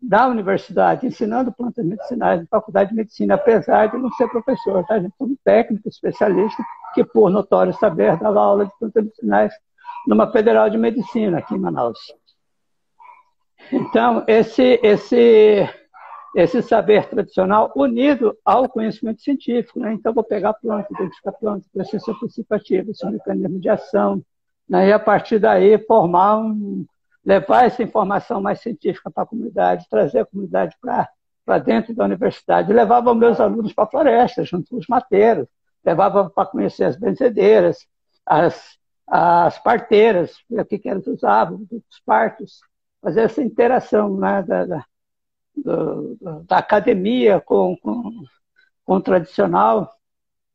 da 0.00 0.28
universidade, 0.28 1.06
ensinando 1.06 1.52
plantas 1.52 1.84
medicinais, 1.84 2.40
na 2.40 2.46
faculdade 2.46 2.90
de 2.90 2.96
medicina, 2.96 3.34
apesar 3.34 3.86
de 3.86 3.96
não 3.96 4.10
ser 4.12 4.28
professor, 4.28 4.84
tá? 4.86 4.98
Gente 4.98 5.14
um 5.20 5.36
técnico 5.42 5.88
especialista 5.88 6.62
que, 6.94 7.04
por 7.04 7.30
notório 7.30 7.72
saber, 7.74 8.18
dava 8.18 8.40
aula 8.40 8.66
de 8.66 8.72
plantas 8.78 9.04
medicinais 9.04 9.52
numa 10.06 10.30
federal 10.30 10.68
de 10.68 10.76
medicina 10.76 11.38
aqui 11.38 11.54
em 11.54 11.58
Manaus. 11.58 11.98
Então, 13.72 14.24
esse, 14.26 14.78
esse, 14.82 15.68
esse 16.38 16.62
saber 16.62 17.08
tradicional 17.08 17.72
unido 17.74 18.36
ao 18.44 18.68
conhecimento 18.68 19.20
científico. 19.20 19.80
Né? 19.80 19.94
Então, 19.94 20.14
vou 20.14 20.22
pegar 20.22 20.50
a 20.50 20.54
planta, 20.54 20.86
identificar 20.92 21.30
a 21.30 21.32
planta, 21.32 21.66
conhecer 21.72 22.00
seu 22.00 22.16
princípio 22.16 22.56
ativo, 22.56 22.94
seu 22.94 23.10
mecanismo 23.10 23.58
de 23.58 23.68
ação, 23.68 24.22
né? 24.68 24.88
e 24.88 24.92
a 24.92 25.00
partir 25.00 25.40
daí 25.40 25.76
formar 25.78 26.38
um, 26.38 26.86
levar 27.24 27.66
essa 27.66 27.82
informação 27.82 28.40
mais 28.40 28.60
científica 28.60 29.10
para 29.10 29.24
a 29.24 29.26
comunidade, 29.26 29.88
trazer 29.90 30.20
a 30.20 30.26
comunidade 30.26 30.76
para 30.80 31.58
dentro 31.58 31.92
da 31.92 32.04
universidade. 32.04 32.72
levava 32.72 33.12
meus 33.16 33.40
alunos 33.40 33.72
para 33.72 33.84
a 33.84 33.88
floresta, 33.88 34.44
junto 34.44 34.70
com 34.70 34.76
os 34.76 34.86
mateiros, 34.86 35.48
levava 35.84 36.30
para 36.30 36.46
conhecer 36.46 36.84
as 36.84 36.96
benzedeiras, 36.96 37.84
as, 38.24 38.78
as 39.08 39.58
parteiras, 39.58 40.36
o 40.48 40.64
que, 40.64 40.78
que 40.78 40.88
eles 40.88 41.06
usavam, 41.08 41.66
os 41.72 42.00
partos, 42.06 42.60
fazer 43.02 43.22
essa 43.22 43.42
interação 43.42 44.16
né, 44.16 44.42
da, 44.44 44.64
da 44.64 44.84
do, 45.62 46.44
da 46.44 46.58
academia 46.58 47.40
com, 47.40 47.76
com, 47.76 48.24
com 48.84 48.94
o 48.94 49.00
tradicional 49.00 49.92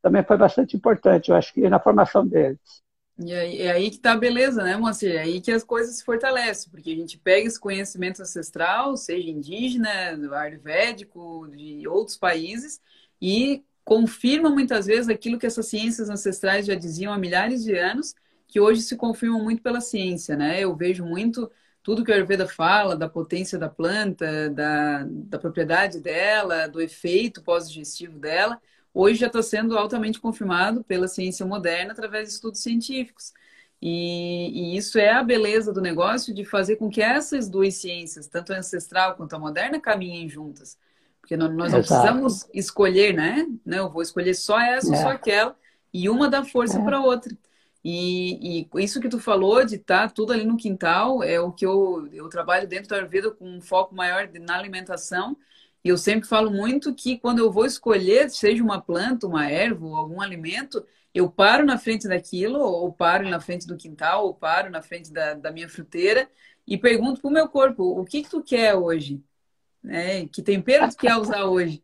também 0.01 0.23
foi 0.23 0.35
bastante 0.35 0.75
importante, 0.75 1.29
eu 1.29 1.35
acho 1.35 1.53
que 1.53 1.69
na 1.69 1.79
formação 1.79 2.27
deles. 2.27 2.83
E 3.17 3.33
aí, 3.33 3.61
é 3.61 3.71
aí 3.71 3.89
que 3.89 3.99
tá 3.99 4.13
a 4.13 4.17
beleza, 4.17 4.63
né, 4.63 4.75
Moacir? 4.75 5.15
É 5.15 5.19
aí 5.19 5.39
que 5.39 5.51
as 5.51 5.63
coisas 5.63 5.95
se 5.95 6.03
fortalecem, 6.03 6.69
porque 6.69 6.91
a 6.91 6.95
gente 6.95 7.17
pega 7.17 7.47
esse 7.47 7.59
conhecimento 7.59 8.21
ancestral, 8.21 8.97
seja 8.97 9.29
indígena, 9.29 9.89
ayurvédico, 10.33 11.47
de 11.47 11.87
outros 11.87 12.17
países, 12.17 12.81
e 13.21 13.63
confirma 13.85 14.49
muitas 14.49 14.87
vezes 14.87 15.09
aquilo 15.09 15.37
que 15.37 15.45
essas 15.45 15.67
ciências 15.67 16.09
ancestrais 16.09 16.65
já 16.65 16.75
diziam 16.75 17.13
há 17.13 17.17
milhares 17.17 17.63
de 17.63 17.77
anos, 17.77 18.15
que 18.47 18.59
hoje 18.59 18.81
se 18.81 18.97
confirmam 18.97 19.41
muito 19.41 19.61
pela 19.61 19.79
ciência, 19.79 20.35
né? 20.35 20.59
Eu 20.59 20.75
vejo 20.75 21.05
muito 21.05 21.49
tudo 21.83 22.03
que 22.03 22.11
a 22.11 22.15
Ayurveda 22.15 22.47
fala 22.47 22.95
da 22.95 23.09
potência 23.09 23.59
da 23.59 23.67
planta, 23.67 24.49
da, 24.49 25.05
da 25.05 25.37
propriedade 25.37 25.99
dela, 25.99 26.67
do 26.67 26.81
efeito 26.81 27.43
pós-digestivo 27.43 28.17
dela, 28.17 28.59
hoje 28.93 29.19
já 29.19 29.27
está 29.27 29.43
sendo 29.43 29.77
altamente 29.77 30.19
confirmado 30.19 30.83
pela 30.85 31.09
ciência 31.09 31.45
moderna 31.45 31.91
através 31.91 32.29
de 32.29 32.35
estudos 32.35 32.61
científicos. 32.61 33.33
E, 33.81 34.71
e, 34.73 34.77
isso 34.77 34.97
é 34.97 35.11
a 35.11 35.21
beleza 35.21 35.73
do 35.73 35.81
negócio 35.81 36.33
de 36.33 36.45
fazer 36.45 36.77
com 36.77 36.89
que 36.89 37.01
essas 37.01 37.49
duas 37.49 37.75
ciências, 37.75 38.27
tanto 38.27 38.53
a 38.53 38.57
ancestral 38.57 39.17
quanto 39.17 39.35
a 39.35 39.39
moderna, 39.39 39.77
caminhem 39.77 40.29
juntas. 40.29 40.77
Porque 41.19 41.35
nós, 41.35 41.51
não 41.53 41.79
precisamos 41.79 42.47
escolher, 42.53 43.13
né? 43.13 43.45
Não, 43.65 43.79
eu 43.79 43.89
vou 43.89 44.01
escolher 44.01 44.35
só 44.35 44.57
essa 44.57 44.87
ou 44.87 44.93
é. 44.93 45.01
só 45.01 45.09
aquela, 45.09 45.53
e 45.93 46.09
uma 46.09 46.29
dá 46.29 46.45
força 46.45 46.79
é. 46.79 46.83
para 46.83 46.97
a 46.97 47.03
outra. 47.03 47.37
E, 47.83 48.61
e, 48.61 48.83
isso 48.83 49.01
que 49.01 49.09
tu 49.09 49.19
falou 49.19 49.65
de 49.65 49.75
estar 49.75 50.07
tá 50.07 50.13
tudo 50.13 50.31
ali 50.31 50.45
no 50.45 50.55
quintal 50.55 51.21
é 51.21 51.39
o 51.39 51.51
que 51.51 51.65
eu, 51.65 52.07
eu 52.13 52.29
trabalho 52.29 52.67
dentro 52.67 52.89
da 52.89 52.95
Ayurveda 52.95 53.31
com 53.31 53.45
um 53.57 53.61
foco 53.61 53.93
maior 53.93 54.29
na 54.41 54.55
alimentação. 54.57 55.35
E 55.83 55.89
eu 55.89 55.97
sempre 55.97 56.27
falo 56.27 56.49
muito 56.49 56.95
que 56.95 57.17
quando 57.17 57.39
eu 57.39 57.51
vou 57.51 57.65
escolher, 57.65 58.29
seja 58.29 58.63
uma 58.63 58.81
planta, 58.81 59.27
uma 59.27 59.49
erva 59.49 59.85
ou 59.85 59.95
algum 59.97 60.21
alimento, 60.21 60.85
eu 61.13 61.29
paro 61.29 61.65
na 61.65 61.77
frente 61.77 62.07
daquilo, 62.07 62.59
ou 62.59 62.91
paro 62.93 63.27
na 63.29 63.39
frente 63.39 63.67
do 63.67 63.75
quintal, 63.75 64.25
ou 64.25 64.33
paro 64.33 64.69
na 64.69 64.81
frente 64.81 65.11
da, 65.11 65.33
da 65.33 65.51
minha 65.51 65.67
fruteira 65.67 66.29
e 66.65 66.77
pergunto 66.77 67.21
para 67.21 67.29
o 67.29 67.33
meu 67.33 67.49
corpo: 67.49 67.83
o 67.99 68.05
que, 68.05 68.23
que 68.23 68.29
tu 68.29 68.41
quer 68.41 68.75
hoje? 68.75 69.21
Né? 69.83 70.25
Que 70.27 70.41
tempero 70.41 70.89
tu 70.89 70.97
quer 70.97 71.17
usar 71.17 71.43
hoje? 71.45 71.83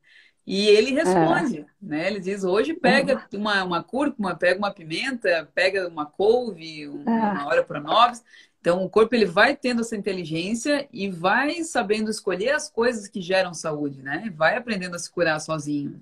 E 0.52 0.68
ele 0.68 0.94
responde, 0.94 1.60
é. 1.60 1.66
né? 1.80 2.08
Ele 2.08 2.20
diz, 2.20 2.44
hoje 2.44 2.74
pega 2.74 3.24
uhum. 3.32 3.40
uma, 3.40 3.64
uma 3.64 3.84
cúrcuma, 3.84 4.36
pega 4.36 4.58
uma 4.58 4.72
pimenta, 4.72 5.48
pega 5.54 5.88
uma 5.88 6.08
couve, 6.08 6.88
uma 6.88 7.44
é. 7.44 7.46
hora 7.46 7.64
para 7.64 7.80
nove. 7.80 8.20
Então, 8.60 8.84
o 8.84 8.90
corpo 8.90 9.14
ele 9.14 9.28
vai 9.28 9.56
tendo 9.56 9.82
essa 9.82 9.96
inteligência 9.96 10.90
e 10.92 11.08
vai 11.08 11.64
sabendo 11.64 12.10
escolher 12.10 12.50
as 12.50 12.68
coisas 12.68 13.08
que 13.08 13.22
geram 13.22 13.54
saúde, 13.54 14.02
né? 14.02 14.34
Vai 14.36 14.58
aprendendo 14.58 14.96
a 14.96 15.00
se 15.00 15.12
curar 15.12 15.40
sozinho. 15.40 16.02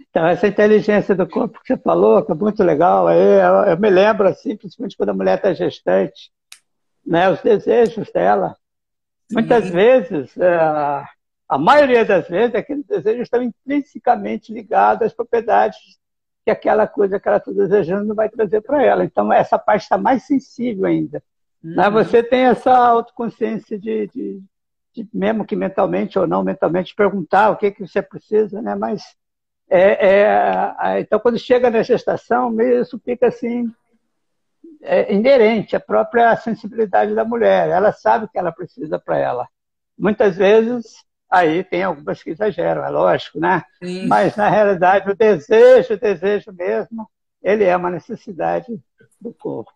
Então, 0.00 0.26
essa 0.26 0.48
inteligência 0.48 1.14
do 1.14 1.28
corpo 1.28 1.60
que 1.60 1.72
você 1.72 1.80
falou, 1.80 2.24
que 2.24 2.32
é 2.32 2.34
muito 2.34 2.64
legal, 2.64 3.08
eu, 3.12 3.70
eu 3.70 3.78
me 3.78 3.88
lembro, 3.88 4.26
assim, 4.26 4.56
principalmente 4.56 4.96
quando 4.96 5.10
a 5.10 5.14
mulher 5.14 5.36
está 5.36 5.54
gestante, 5.54 6.32
né? 7.06 7.30
Os 7.30 7.40
desejos 7.42 8.10
dela. 8.10 8.56
Sim. 9.28 9.34
Muitas 9.34 9.70
vezes, 9.70 10.36
é, 10.36 11.04
a 11.48 11.58
maioria 11.58 12.04
das 12.04 12.28
vezes, 12.28 12.54
aqueles 12.54 12.84
desejos 12.84 13.22
estão 13.22 13.42
intrinsecamente 13.42 14.52
ligados 14.52 15.06
às 15.06 15.12
propriedades 15.12 15.78
que 16.44 16.50
aquela 16.50 16.86
coisa 16.86 17.18
que 17.18 17.28
ela 17.28 17.38
está 17.38 17.50
desejando 17.50 18.14
vai 18.14 18.28
trazer 18.28 18.60
para 18.60 18.82
ela. 18.82 19.04
Então, 19.04 19.32
essa 19.32 19.58
parte 19.58 19.82
está 19.82 19.98
mais 19.98 20.24
sensível 20.24 20.84
ainda. 20.86 21.22
Né? 21.62 21.88
Uhum. 21.88 21.94
Você 21.94 22.22
tem 22.22 22.44
essa 22.44 22.72
autoconsciência 22.72 23.78
de, 23.78 24.06
de, 24.08 24.42
de, 24.94 25.08
mesmo 25.12 25.44
que 25.44 25.56
mentalmente 25.56 26.18
ou 26.18 26.26
não 26.26 26.44
mentalmente, 26.44 26.94
perguntar 26.94 27.50
o 27.50 27.56
que, 27.56 27.70
que 27.70 27.86
você 27.86 28.00
precisa, 28.00 28.62
né? 28.62 28.74
mas 28.74 29.02
é, 29.68 30.08
é, 30.08 31.00
então, 31.00 31.18
quando 31.18 31.38
chega 31.38 31.70
na 31.70 31.82
gestação, 31.82 32.60
isso 32.60 33.00
fica 33.04 33.26
assim, 33.26 33.68
é 34.82 35.12
inerente 35.12 35.74
à 35.74 35.80
própria 35.80 36.36
sensibilidade 36.36 37.14
da 37.14 37.24
mulher. 37.24 37.68
Ela 37.68 37.92
sabe 37.92 38.24
o 38.24 38.28
que 38.28 38.38
ela 38.38 38.52
precisa 38.52 38.98
para 38.98 39.18
ela. 39.18 39.48
Muitas 39.98 40.36
vezes 40.36 41.05
Aí 41.30 41.64
tem 41.64 41.82
algumas 41.82 42.22
que 42.22 42.30
exageram, 42.30 42.84
é 42.84 42.88
lógico, 42.88 43.40
né? 43.40 43.62
Sim. 43.82 44.06
Mas, 44.06 44.36
na 44.36 44.48
realidade, 44.48 45.10
o 45.10 45.16
desejo, 45.16 45.94
o 45.94 45.98
desejo 45.98 46.52
mesmo, 46.52 47.10
ele 47.42 47.64
é 47.64 47.76
uma 47.76 47.90
necessidade 47.90 48.78
do 49.20 49.32
corpo. 49.32 49.72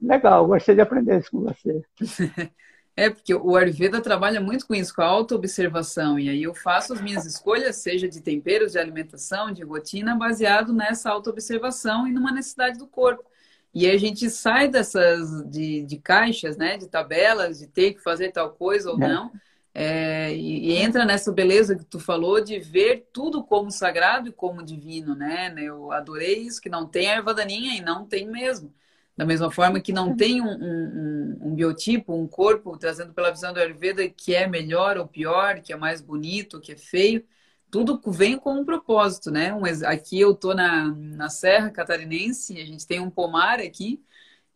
Legal, 0.00 0.46
gostei 0.46 0.74
de 0.74 0.80
aprender 0.80 1.20
isso 1.20 1.30
com 1.30 1.40
você. 1.40 1.82
É, 2.94 3.08
porque 3.08 3.34
o 3.34 3.56
Ayurveda 3.56 4.02
trabalha 4.02 4.38
muito 4.38 4.66
com 4.66 4.74
isso, 4.74 4.94
com 4.94 5.00
a 5.00 5.06
autoobservação. 5.06 6.18
E 6.18 6.28
aí 6.28 6.42
eu 6.42 6.54
faço 6.54 6.92
as 6.92 7.00
minhas 7.00 7.24
escolhas, 7.24 7.76
seja 7.76 8.06
de 8.06 8.20
temperos, 8.20 8.72
de 8.72 8.78
alimentação, 8.78 9.50
de 9.50 9.62
rotina, 9.62 10.14
baseado 10.14 10.74
nessa 10.74 11.08
autoobservação 11.10 12.06
e 12.06 12.12
numa 12.12 12.30
necessidade 12.30 12.78
do 12.78 12.86
corpo. 12.86 13.24
E 13.72 13.86
aí 13.86 13.96
a 13.96 13.98
gente 13.98 14.28
sai 14.28 14.68
dessas 14.68 15.42
de, 15.48 15.82
de 15.84 15.96
caixas, 15.96 16.58
né, 16.58 16.76
de 16.76 16.86
tabelas, 16.86 17.60
de 17.60 17.66
ter 17.66 17.94
que 17.94 18.02
fazer 18.02 18.30
tal 18.30 18.50
coisa 18.50 18.90
ou 18.90 19.02
é. 19.02 19.08
não 19.08 19.32
é, 19.74 20.34
e, 20.34 20.70
e, 20.70 20.76
entra 20.76 21.04
nessa 21.04 21.32
beleza 21.32 21.76
que 21.76 21.84
tu 21.84 21.98
falou 21.98 22.42
de 22.42 22.58
ver 22.58 23.08
tudo 23.12 23.42
como 23.42 23.70
sagrado 23.70 24.28
e 24.28 24.32
como 24.32 24.62
divino, 24.62 25.14
né? 25.14 25.54
Eu 25.56 25.90
adorei 25.92 26.40
isso, 26.40 26.60
que 26.60 26.68
não 26.68 26.86
tem 26.86 27.06
erva 27.06 27.32
daninha 27.32 27.74
e 27.74 27.80
não 27.80 28.06
tem 28.06 28.26
mesmo. 28.28 28.72
Da 29.16 29.24
mesma 29.24 29.50
forma 29.50 29.80
que 29.80 29.92
não 29.92 30.16
tem 30.16 30.42
um, 30.42 30.46
um, 30.46 31.38
um, 31.42 31.54
biotipo, 31.54 32.14
um 32.14 32.26
corpo, 32.26 32.76
trazendo 32.78 33.12
pela 33.14 33.30
visão 33.30 33.52
do 33.52 33.60
Ayurveda, 33.60 34.08
que 34.08 34.34
é 34.34 34.46
melhor 34.46 34.96
ou 34.98 35.06
pior, 35.06 35.60
que 35.60 35.72
é 35.72 35.76
mais 35.76 36.00
bonito, 36.00 36.60
que 36.60 36.72
é 36.72 36.76
feio. 36.76 37.24
Tudo 37.70 38.00
vem 38.10 38.38
com 38.38 38.54
um 38.54 38.64
propósito, 38.64 39.30
né? 39.30 39.54
Um, 39.54 39.64
aqui 39.86 40.20
eu 40.20 40.34
tô 40.34 40.54
na, 40.54 40.86
na 40.94 41.30
Serra 41.30 41.70
Catarinense, 41.70 42.60
a 42.60 42.64
gente 42.66 42.86
tem 42.86 43.00
um 43.00 43.10
pomar 43.10 43.60
aqui, 43.60 44.02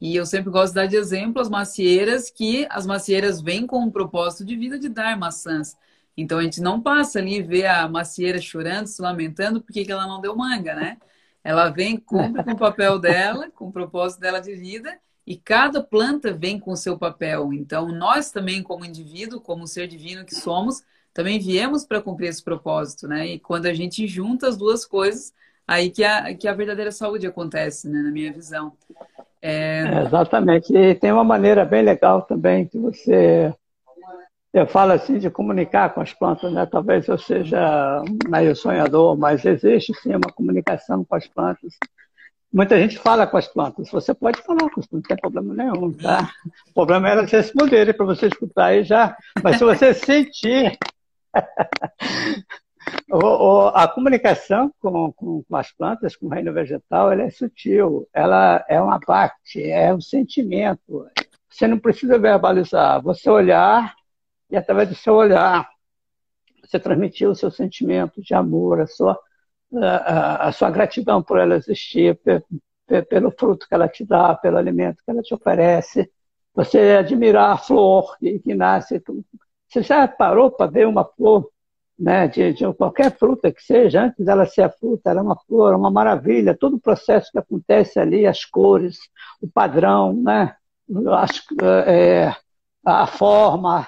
e 0.01 0.15
eu 0.15 0.27
sempre 0.27 0.51
gosto 0.51 0.69
de 0.69 0.75
dar 0.75 0.87
de 0.87 0.97
exemplo 0.97 1.41
as 1.41 1.49
macieiras, 1.49 2.31
que 2.31 2.67
as 2.71 2.87
macieiras 2.87 3.41
vêm 3.41 3.67
com 3.67 3.79
um 3.79 3.91
propósito 3.91 4.45
de 4.45 4.57
vida 4.57 4.79
de 4.79 4.89
dar 4.89 5.17
maçãs. 5.17 5.77
Então 6.17 6.39
a 6.39 6.43
gente 6.43 6.61
não 6.61 6.81
passa 6.81 7.19
ali 7.19 7.37
e 7.37 7.43
vê 7.43 7.67
a 7.67 7.89
macieira 7.89 8.41
chorando, 8.41 8.87
se 8.87 9.01
lamentando 9.03 9.61
porque 9.61 9.85
que 9.85 9.93
ela 9.93 10.07
não 10.07 10.21
deu 10.21 10.37
manga, 10.37 10.75
né? 10.75 10.99
Ela 11.45 11.71
vem, 11.71 11.97
cumpre 11.97 12.43
com 12.43 12.53
o 12.53 12.59
papel 12.59 12.99
dela, 12.99 13.51
com 13.51 13.69
o 13.69 13.73
propósito 13.73 14.21
dela 14.21 14.41
de 14.41 14.55
vida, 14.55 14.99
e 15.27 15.37
cada 15.37 15.83
planta 15.83 16.33
vem 16.33 16.59
com 16.59 16.73
o 16.73 16.77
seu 16.77 16.99
papel. 16.99 17.53
Então 17.53 17.89
nós 17.89 18.31
também, 18.31 18.63
como 18.63 18.85
indivíduo, 18.85 19.41
como 19.41 19.67
ser 19.67 19.87
divino 19.87 20.25
que 20.25 20.35
somos, 20.35 20.83
também 21.13 21.39
viemos 21.39 21.85
para 21.85 22.03
cumprir 22.03 22.29
esse 22.29 22.43
propósito, 22.43 23.09
né? 23.09 23.27
E 23.27 23.39
quando 23.39 23.67
a 23.67 23.75
gente 23.75 24.07
junta 24.07 24.49
as 24.49 24.57
duas 24.57 24.85
coisas, 24.85 25.33
aí 25.67 25.91
que 25.91 26.05
a, 26.05 26.35
que 26.35 26.47
a 26.49 26.53
verdadeira 26.53 26.93
saúde 26.93 27.27
acontece, 27.27 27.89
né? 27.89 28.03
Na 28.03 28.11
minha 28.11 28.33
visão. 28.33 28.77
É... 29.47 30.03
exatamente. 30.03 30.77
E 30.77 30.95
tem 30.97 31.13
uma 31.13 31.23
maneira 31.23 31.65
bem 31.65 31.83
legal 31.83 32.23
também 32.23 32.67
que 32.67 32.79
você 32.79 33.55
eu 34.53 34.67
falo 34.67 34.93
assim 34.93 35.19
de 35.19 35.29
comunicar 35.29 35.93
com 35.93 36.01
as 36.01 36.15
plantas, 36.15 36.51
né? 36.51 36.65
Talvez 36.65 37.07
eu 37.07 37.19
seja 37.19 38.03
meio 38.27 38.57
sonhador, 38.57 39.15
mas 39.17 39.45
existe 39.45 39.93
sim 40.01 40.15
uma 40.17 40.33
comunicação 40.35 41.05
com 41.05 41.15
as 41.15 41.29
plantas. 41.29 41.75
Muita 42.51 42.79
gente 42.79 42.99
fala 42.99 43.27
com 43.27 43.37
as 43.37 43.47
plantas. 43.47 43.91
Você 43.91 44.15
pode 44.15 44.41
falar 44.41 44.71
com 44.71 44.81
as 44.81 44.87
plantas, 44.87 44.91
não 44.93 45.03
tem 45.03 45.17
problema 45.19 45.55
nenhum, 45.55 45.93
tá? 45.93 46.31
O 46.71 46.73
problema 46.73 47.09
é 47.09 47.13
elas 47.13 47.31
responderem 47.31 47.93
para 47.93 48.07
você 48.07 48.29
escutar 48.29 48.75
e 48.75 48.83
já. 48.83 49.15
Mas 49.43 49.59
se 49.59 49.65
você 49.65 49.93
sentir 49.93 50.79
a 53.75 53.89
comunicação 53.89 54.73
com, 54.81 55.13
com, 55.13 55.43
com, 55.43 55.57
as 55.57 55.73
plantas, 55.73 56.17
com 56.17 56.27
o 56.27 56.29
reino 56.31 56.53
vegetal, 56.53 57.13
ela 57.13 57.23
é 57.23 57.31
sutil, 57.31 58.09
ela 58.13 58.65
é 58.69 58.81
uma 58.81 59.01
parte, 59.01 59.63
é 59.63 59.93
um 59.95 60.01
sentimento. 60.01 61.07
Você 61.49 61.67
não 61.67 61.79
precisa 61.79 62.19
verbalizar, 62.19 63.03
você 63.03 63.31
olhar 63.31 63.95
e 64.51 64.57
através 64.57 64.89
do 64.89 64.95
seu 64.95 65.15
olhar 65.15 65.69
você 66.63 66.81
transmitir 66.81 67.29
o 67.29 67.35
seu 67.35 67.51
sentimento 67.51 68.21
de 68.21 68.35
amor, 68.35 68.81
a 68.81 68.87
sua, 68.87 69.19
a, 69.75 70.49
a 70.49 70.53
sua 70.53 70.71
gratidão 70.71 71.23
por 71.23 71.39
ela 71.39 71.57
existir, 71.57 72.19
pelo 73.09 73.31
fruto 73.31 73.69
que 73.69 73.75
ela 73.75 73.89
te 73.89 74.05
dá, 74.05 74.35
pelo 74.35 74.57
alimento 74.57 75.03
que 75.05 75.11
ela 75.11 75.23
te 75.23 75.35
oferece. 75.35 76.11
Você 76.55 76.97
admirar 76.99 77.53
a 77.53 77.57
flor 77.57 78.17
que, 78.19 78.39
que 78.41 78.55
nasce. 78.55 79.03
Você 79.69 79.83
já 79.83 80.09
parou 80.09 80.51
para 80.51 80.71
ver 80.71 80.87
uma 80.87 81.05
flor 81.05 81.51
né, 81.99 82.29
de, 82.29 82.53
de, 82.53 82.73
qualquer 82.75 83.17
fruta 83.17 83.51
que 83.51 83.63
seja, 83.63 84.05
antes 84.05 84.25
dela 84.25 84.47
ser 84.47 84.63
a 84.63 84.71
fruta, 84.71 85.11
ela 85.11 85.21
é 85.21 85.23
uma 85.23 85.37
flor, 85.37 85.73
é 85.73 85.77
uma 85.77 85.91
maravilha, 85.91 86.57
todo 86.57 86.77
o 86.77 86.81
processo 86.81 87.31
que 87.33 87.39
acontece 87.39 87.99
ali, 87.99 88.27
as 88.27 88.45
cores, 88.45 88.99
o 89.41 89.49
padrão, 89.49 90.13
né, 90.13 90.55
as, 91.19 91.43
é, 91.87 92.35
a 92.85 93.07
forma, 93.07 93.87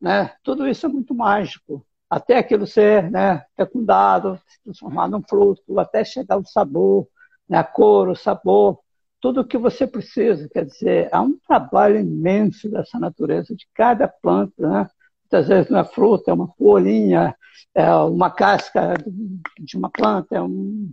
né? 0.00 0.32
Tudo 0.42 0.66
isso 0.66 0.86
é 0.86 0.88
muito 0.88 1.14
mágico. 1.14 1.86
Até 2.08 2.38
aquilo 2.38 2.66
ser 2.66 3.10
né, 3.10 3.44
fecundado, 3.56 4.40
se 4.46 4.60
transformar 4.64 5.08
num 5.08 5.22
fruto, 5.22 5.78
até 5.78 6.02
chegar 6.04 6.38
o 6.38 6.44
sabor, 6.44 7.06
né, 7.48 7.58
a 7.58 7.64
cor, 7.64 8.08
o 8.08 8.16
sabor, 8.16 8.80
tudo 9.20 9.42
o 9.42 9.46
que 9.46 9.58
você 9.58 9.86
precisa. 9.86 10.48
Quer 10.48 10.64
dizer, 10.64 11.08
há 11.12 11.20
um 11.20 11.38
trabalho 11.46 12.00
imenso 12.00 12.68
dessa 12.70 12.98
natureza, 12.98 13.54
de 13.54 13.68
cada 13.74 14.08
planta. 14.08 14.68
Né? 14.68 14.90
Muitas 15.30 15.48
vezes 15.48 15.70
não 15.70 15.80
é 15.80 15.84
fruta, 15.84 16.30
é 16.30 16.34
uma 16.34 16.48
folhinha, 16.58 17.36
é 17.74 17.94
uma 17.94 18.30
casca 18.30 18.94
de 19.58 19.76
uma 19.76 19.90
planta, 19.90 20.36
é 20.36 20.42
um, 20.42 20.90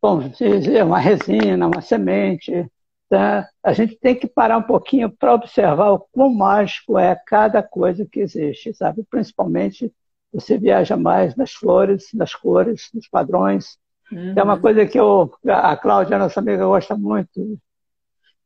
bom, 0.00 0.20
dizer, 0.20 0.84
uma 0.84 0.98
resina, 0.98 1.66
uma 1.66 1.82
semente, 1.82 2.66
Tá? 3.12 3.46
A 3.62 3.74
gente 3.74 3.94
tem 3.96 4.14
que 4.14 4.26
parar 4.26 4.56
um 4.56 4.62
pouquinho 4.62 5.14
para 5.14 5.34
observar 5.34 5.90
o 5.90 5.98
quão 5.98 6.32
mágico 6.32 6.98
é 6.98 7.14
cada 7.26 7.62
coisa 7.62 8.06
que 8.10 8.20
existe, 8.20 8.72
sabe? 8.72 9.04
Principalmente 9.04 9.92
você 10.32 10.56
viaja 10.56 10.96
mais 10.96 11.36
nas 11.36 11.52
flores, 11.52 12.08
nas 12.14 12.34
cores, 12.34 12.88
nos 12.94 13.06
padrões. 13.06 13.76
Uhum. 14.10 14.32
É 14.34 14.42
uma 14.42 14.58
coisa 14.58 14.86
que 14.86 14.98
eu, 14.98 15.30
a 15.46 15.76
Cláudia, 15.76 16.16
nossa 16.18 16.40
amiga, 16.40 16.64
gosta 16.64 16.96
muito 16.96 17.38
de 17.38 17.58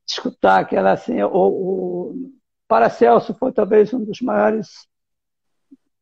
escutar, 0.04 0.64
que 0.64 0.74
ela 0.74 0.90
assim, 0.90 1.22
o, 1.22 1.28
o 1.30 2.32
Paracelso 2.66 3.34
foi 3.34 3.52
talvez 3.52 3.94
um 3.94 4.04
dos 4.04 4.20
maiores 4.20 4.88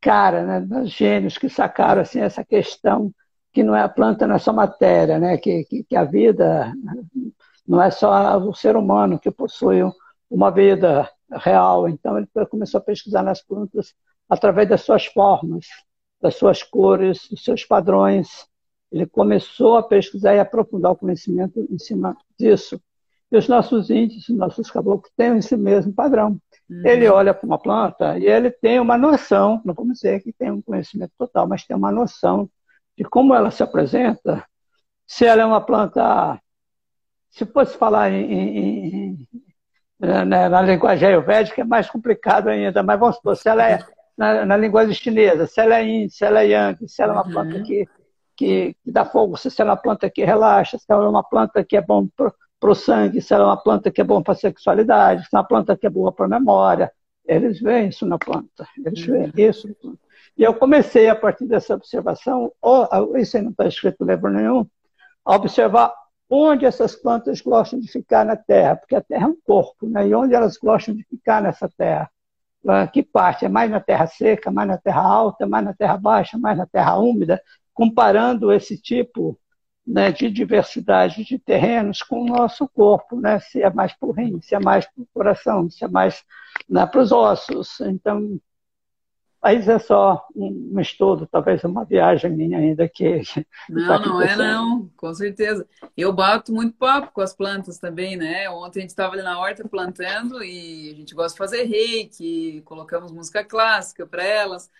cara, 0.05 0.45
né, 0.45 0.61
dos 0.61 0.91
gênios 0.91 1.39
que 1.39 1.49
sacaram 1.49 2.03
assim 2.03 2.21
essa 2.21 2.45
questão 2.45 3.11
que 3.55 3.63
não 3.63 3.75
é 3.75 3.81
a 3.81 3.89
planta, 3.89 4.27
não 4.27 4.35
é 4.35 4.39
só 4.39 4.53
matéria, 4.53 5.19
né, 5.19 5.39
que, 5.39 5.65
que, 5.65 5.83
que 5.85 5.97
a 5.97 6.05
vida 6.05 6.75
não 7.67 7.81
é 7.81 7.91
só 7.91 8.37
o 8.37 8.53
ser 8.53 8.77
humano 8.77 9.19
que 9.19 9.31
possui 9.31 9.81
uma 10.31 10.51
vida 10.51 11.11
real. 11.33 11.89
Então 11.89 12.19
ele 12.19 12.29
começou 12.51 12.79
a 12.79 12.83
pesquisar 12.83 13.23
nas 13.23 13.41
plantas 13.43 13.95
através 14.29 14.69
das 14.69 14.83
suas 14.83 15.07
formas, 15.07 15.67
das 16.21 16.37
suas 16.37 16.63
cores, 16.63 17.27
dos 17.31 17.43
seus 17.43 17.65
padrões. 17.65 18.29
Ele 18.93 19.07
começou 19.07 19.79
a 19.79 19.83
pesquisar 19.83 20.35
e 20.35 20.39
aprofundar 20.41 20.93
o 20.93 20.97
conhecimento 20.97 21.67
em 21.71 21.79
cima 21.79 22.15
disso. 22.39 22.79
E 23.33 23.39
os 23.39 23.49
nossos 23.49 23.89
índios, 23.89 24.29
os 24.29 24.37
nossos 24.37 24.71
caboclos 24.71 25.11
têm 25.17 25.39
esse 25.39 25.57
mesmo 25.57 25.95
padrão. 25.95 26.39
Uhum. 26.69 26.83
Ele 26.85 27.09
olha 27.09 27.35
para 27.35 27.47
uma 27.47 27.59
planta 27.59 28.19
e 28.19 28.27
ele 28.27 28.51
tem 28.51 28.81
uma 28.81 28.97
noção, 28.97 29.61
não 29.65 29.75
vamos 29.75 29.99
dizer 29.99 30.23
que 30.23 30.33
tem 30.33 30.51
um 30.51 30.63
conhecimento 30.63 31.13
total, 31.19 31.47
mas 31.47 31.65
tem 31.65 31.77
uma 31.77 31.93
noção 31.93 32.49
de 32.97 33.05
como 33.05 33.35
ela 33.35 33.51
se 33.51 33.63
apresenta. 33.63 34.45
Se 35.07 35.27
ela 35.27 35.43
é 35.43 35.45
uma 35.45 35.61
planta 35.61 36.41
se 37.35 37.45
fosse 37.45 37.77
falar 37.77 38.13
em, 38.13 38.33
em, 38.33 38.59
em 38.59 39.29
na, 39.99 40.49
na, 40.49 40.63
linguagem 40.63 41.09
ayurvédica 41.09 41.63
é 41.63 41.65
mais 41.65 41.91
complicado 41.91 42.49
ainda, 42.49 42.83
mas 42.83 42.99
vamos 42.99 43.17
supor, 43.17 43.37
se 43.37 43.49
ela 43.49 43.69
é 43.69 43.81
na, 44.17 44.47
na 44.47 44.57
linguagem 44.57 44.95
chinesa, 44.95 45.47
se 45.47 45.61
ela 45.61 45.79
é 45.79 45.85
yin, 45.85 46.09
se 46.09 46.25
ela 46.25 46.43
é 46.43 46.49
yang, 46.49 46.89
se 46.89 47.03
ela 47.03 47.13
é 47.13 47.17
uma 47.17 47.27
uhum. 47.27 47.33
planta 47.33 47.63
que, 47.63 47.89
que, 48.37 48.77
que, 48.85 48.93
dá 48.93 49.05
fogo, 49.05 49.37
se 49.37 49.51
ela 49.61 49.71
é 49.71 49.73
uma 49.73 49.83
planta 49.83 50.09
que 50.09 50.25
relaxa, 50.25 50.79
se 50.79 50.85
ela 50.89 51.05
é 51.05 51.09
uma 51.09 51.25
planta 51.25 51.65
que 51.65 51.77
é 51.77 51.81
bom 51.81 52.07
para 52.65 52.73
o 52.73 52.75
sangue, 52.75 53.21
se 53.21 53.35
ela 53.35 53.45
é 53.45 53.47
uma 53.49 53.59
planta 53.59 53.91
que 53.91 54.01
é 54.01 54.05
bom 54.05 54.23
para 54.23 54.33
a 54.33 54.37
sexualidade, 54.37 55.29
se 55.29 55.37
é 55.37 55.37
uma 55.37 55.45
planta 55.45 55.77
que 55.77 55.87
é 55.87 55.91
boa 55.91 56.11
para 56.11 56.25
a 56.25 56.29
memória. 56.41 56.91
Eles 57.27 57.61
veem 57.61 57.91
isso 57.91 58.07
na 58.07 58.19
planta, 58.19 58.67
eles 58.83 59.05
veem 59.05 59.25
uhum. 59.25 59.33
isso 59.37 59.69
na 59.69 59.75
planta. 59.75 59.99
E 60.35 60.43
eu 60.43 60.55
comecei, 60.55 61.07
a 61.11 61.15
partir 61.15 61.45
dessa 61.45 61.75
observação, 61.75 62.51
isso 63.17 63.37
aí 63.37 63.43
não 63.43 63.51
está 63.51 63.67
escrito 63.67 64.03
em 64.03 64.07
livro 64.07 64.31
nenhum, 64.31 64.67
a 65.27 65.37
observar 65.37 65.93
onde 66.29 66.65
essas 66.65 66.97
plantas 66.97 67.43
gostam 67.43 67.79
de 67.79 67.87
ficar 67.87 68.25
na 68.25 68.35
terra, 68.35 68.77
porque 68.77 68.97
a 68.97 69.03
terra 69.03 69.27
é 69.27 69.29
um 69.29 69.37
corpo, 69.45 69.87
né? 69.87 70.09
e 70.09 70.15
onde 70.15 70.35
elas 70.35 70.57
gostam 70.57 70.95
de 70.95 71.05
ficar 71.05 71.43
nessa 71.43 71.69
terra. 71.69 72.11
Ah, 72.67 72.87
que 72.87 73.03
parte? 73.03 73.45
É 73.45 73.49
mais 73.49 73.71
na 73.71 73.79
terra 73.79 74.07
seca, 74.07 74.51
mais 74.51 74.67
na 74.67 74.79
terra 74.79 75.03
alta, 75.03 75.47
mais 75.47 75.63
na 75.67 75.75
terra 75.75 75.99
baixa, 75.99 76.39
mais 76.39 76.57
na 76.57 76.67
terra 76.67 76.97
úmida, 76.97 77.43
comparando 77.75 78.51
esse 78.51 78.81
tipo 78.81 79.39
né, 79.87 80.11
de 80.11 80.31
diversidade 80.31 81.25
de 81.25 81.39
terrenos 81.39 82.03
com 82.03 82.23
o 82.23 82.27
nosso 82.27 82.67
corpo, 82.69 83.21
né? 83.21 83.39
se 83.41 83.63
é 83.63 83.71
mais 83.71 83.93
para 83.93 84.09
o 84.09 84.13
rim, 84.13 84.41
se 84.41 84.55
é 84.55 84.61
mais 84.61 84.87
para 84.87 85.03
o 85.03 85.09
coração, 85.13 85.69
se 85.69 85.85
é 85.85 85.89
mais 85.89 86.25
né, 86.69 86.87
para 86.87 87.01
os 87.01 87.13
ossos. 87.13 87.81
Então, 87.81 88.41
mas 89.45 89.69
é 89.69 89.79
só 89.79 90.27
um 90.35 90.81
estudo, 90.81 91.29
talvez 91.31 91.63
uma 91.65 91.85
viagem 91.85 92.31
minha 92.31 92.57
ainda 92.57 92.89
que. 92.89 93.21
Não, 93.69 93.87
tá 93.87 93.99
não 93.99 94.23
é 94.23 94.35
não, 94.37 94.91
com 94.97 95.13
certeza. 95.13 95.69
Eu 95.95 96.15
bato 96.15 96.51
muito 96.51 96.75
papo 96.79 97.13
com 97.13 97.21
as 97.21 97.35
plantas 97.35 97.79
também, 97.79 98.17
né? 98.17 98.49
Ontem 98.49 98.79
a 98.79 98.83
gente 98.83 98.91
estava 98.91 99.13
ali 99.13 99.23
na 99.23 99.39
horta 99.39 99.69
plantando 99.69 100.43
e 100.43 100.93
a 100.93 100.95
gente 100.95 101.15
gosta 101.15 101.33
de 101.33 101.39
fazer 101.39 101.65
reiki, 101.65 102.63
colocamos 102.65 103.13
música 103.13 103.45
clássica 103.45 104.07
para 104.07 104.25
elas. 104.25 104.71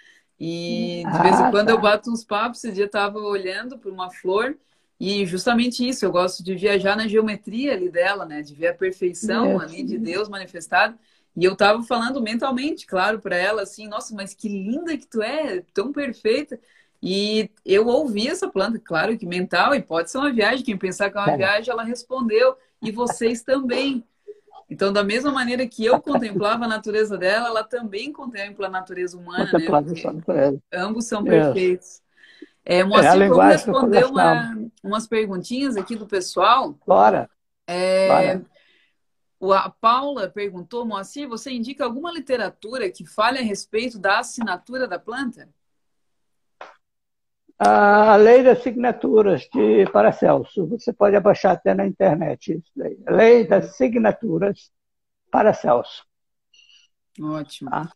E 0.41 1.03
de 1.13 1.23
vez 1.23 1.39
em 1.39 1.45
ah, 1.45 1.51
quando 1.51 1.67
tá. 1.67 1.73
eu 1.73 1.81
bato 1.81 2.11
uns 2.11 2.25
papos. 2.25 2.65
Esse 2.65 2.73
dia 2.73 2.85
eu 2.85 2.87
estava 2.87 3.19
olhando 3.19 3.79
para 3.79 3.91
uma 3.91 4.11
flor 4.11 4.57
e 4.99 5.27
justamente 5.27 5.87
isso, 5.87 6.05
eu 6.05 6.13
gosto 6.13 6.43
de 6.43 6.55
viajar 6.55 6.97
na 6.97 7.09
geometria 7.09 7.73
ali 7.73 7.89
dela, 7.91 8.25
né? 8.25 8.43
De 8.43 8.55
ver 8.55 8.69
a 8.69 8.75
perfeição 8.75 9.61
ali 9.61 9.83
de 9.83 9.99
Deus 9.99 10.29
manifestado. 10.29 10.97
E 11.37 11.45
eu 11.45 11.57
tava 11.57 11.83
falando 11.83 12.23
mentalmente, 12.23 12.87
claro, 12.87 13.21
para 13.21 13.37
ela, 13.37 13.63
assim, 13.63 13.89
nossa, 13.89 14.15
mas 14.15 14.35
que 14.35 14.49
linda 14.49 14.97
que 14.97 15.07
tu 15.07 15.21
é, 15.21 15.63
tão 15.75 15.93
perfeita. 15.93 16.59
E 17.03 17.51
eu 17.65 17.87
ouvi 17.89 18.29
essa 18.29 18.49
planta, 18.49 18.79
claro 18.79 19.19
que 19.19 19.27
mental, 19.27 19.75
e 19.75 19.83
pode 19.83 20.11
ser 20.11 20.19
uma 20.19 20.33
viagem, 20.33 20.65
quem 20.65 20.79
pensar 20.79 21.11
que 21.11 21.19
é 21.19 21.21
uma 21.21 21.37
viagem, 21.37 21.71
ela 21.71 21.83
respondeu, 21.83 22.57
e 22.81 22.91
vocês 22.93 23.43
também. 23.43 24.05
Então, 24.71 24.93
da 24.93 25.05
mesma 25.05 25.31
maneira 25.31 25.67
que 25.67 25.85
eu 25.85 26.01
contemplava 26.01 26.65
a 26.65 26.69
natureza 26.69 27.19
dela, 27.19 27.49
ela 27.49 27.65
também 27.65 28.13
contempla 28.13 28.69
a 28.69 28.71
natureza 28.71 29.19
humana, 29.19 29.45
né? 29.59 29.67
ambos 30.73 31.05
são 31.05 31.23
perfeitos. 31.23 32.01
É, 32.65 32.83
Moacir, 32.83 33.23
é 33.23 33.29
vamos 33.29 33.45
responder 33.45 34.05
uma, 34.07 34.69
umas 34.83 35.07
perguntinhas 35.07 35.77
aqui 35.77 35.95
do 35.97 36.07
pessoal. 36.07 36.79
Bora. 36.87 37.29
É, 37.67 38.09
Bora. 39.39 39.65
A 39.65 39.69
Paula 39.69 40.29
perguntou, 40.29 40.87
Moacir, 40.87 41.29
você 41.29 41.51
indica 41.53 41.85
alguma 41.85 42.11
literatura 42.11 42.91
que 42.91 43.05
fale 43.05 43.39
a 43.39 43.43
respeito 43.43 43.99
da 43.99 44.21
assinatura 44.21 44.89
da 44.89 44.99
planta? 44.99 45.49
A 47.59 48.17
Lei 48.17 48.43
das 48.43 48.63
Signaturas 48.63 49.43
de 49.53 49.85
Paracelso. 49.93 50.67
Você 50.67 50.93
pode 50.93 51.15
abaixar 51.15 51.53
até 51.53 51.75
na 51.75 51.87
internet 51.87 52.55
isso 52.55 52.73
daí. 52.75 52.99
Lei 53.07 53.47
das 53.47 53.77
Signaturas 53.77 54.73
Paracelso. 55.31 56.07
Ótimo. 57.21 57.71
Ah. 57.73 57.91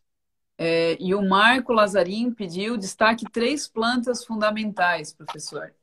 É, 0.61 0.97
e 0.99 1.15
o 1.15 1.21
Marco 1.21 1.71
Lazarim 1.71 2.33
pediu 2.33 2.75
destaque 2.75 3.23
três 3.31 3.65
plantas 3.65 4.25
fundamentais, 4.25 5.13
professor. 5.13 5.73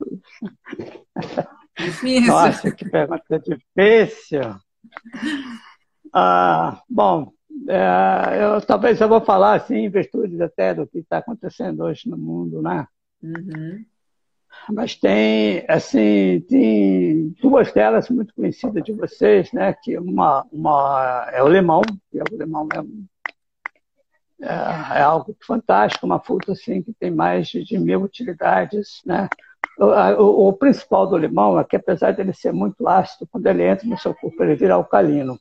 Difícil. 1.76 2.26
Nossa, 2.26 2.72
que 2.72 2.88
pergunta 2.88 3.38
difícil. 3.38 4.40
Ah, 6.12 6.82
bom, 6.88 7.30
é, 7.68 8.42
eu, 8.42 8.60
talvez 8.62 9.00
eu 9.00 9.08
vou 9.08 9.20
falar 9.20 9.56
assim, 9.56 9.76
em 9.76 9.90
virtude 9.90 10.42
até 10.42 10.74
do 10.74 10.86
que 10.86 10.98
está 10.98 11.18
acontecendo 11.18 11.84
hoje 11.84 12.08
no 12.08 12.16
mundo, 12.16 12.62
né? 12.62 12.86
Uhum. 13.22 13.84
Mas 14.72 14.96
tem, 14.96 15.64
assim, 15.68 16.44
tem 16.48 17.28
duas 17.40 17.70
delas 17.72 18.08
muito 18.08 18.34
conhecidas 18.34 18.82
de 18.82 18.92
vocês, 18.92 19.52
né? 19.52 19.72
Que 19.74 19.98
uma, 19.98 20.44
uma 20.50 21.28
é 21.32 21.42
o 21.42 21.48
limão, 21.48 21.82
que 22.10 22.18
é 22.18 22.22
o 22.22 22.36
limão 22.36 22.66
é, 22.74 22.78
é, 24.40 24.98
é, 24.98 25.02
algo 25.02 25.36
fantástico, 25.44 26.06
uma 26.06 26.20
fruta 26.20 26.52
assim 26.52 26.80
que 26.82 26.92
tem 26.92 27.10
mais 27.10 27.48
de, 27.48 27.78
mil 27.78 28.02
utilidades, 28.02 29.02
né? 29.04 29.28
O, 29.76 29.84
o, 29.84 30.48
o, 30.48 30.52
principal 30.52 31.06
do 31.06 31.16
limão 31.16 31.58
é 31.58 31.64
que 31.64 31.76
apesar 31.76 32.12
dele 32.12 32.32
ser 32.32 32.52
muito 32.52 32.88
ácido, 32.88 33.28
quando 33.30 33.46
ele 33.46 33.64
entra 33.64 33.86
no 33.86 33.98
seu 33.98 34.14
corpo 34.14 34.42
ele 34.42 34.54
vira 34.54 34.74
alcalino. 34.74 35.38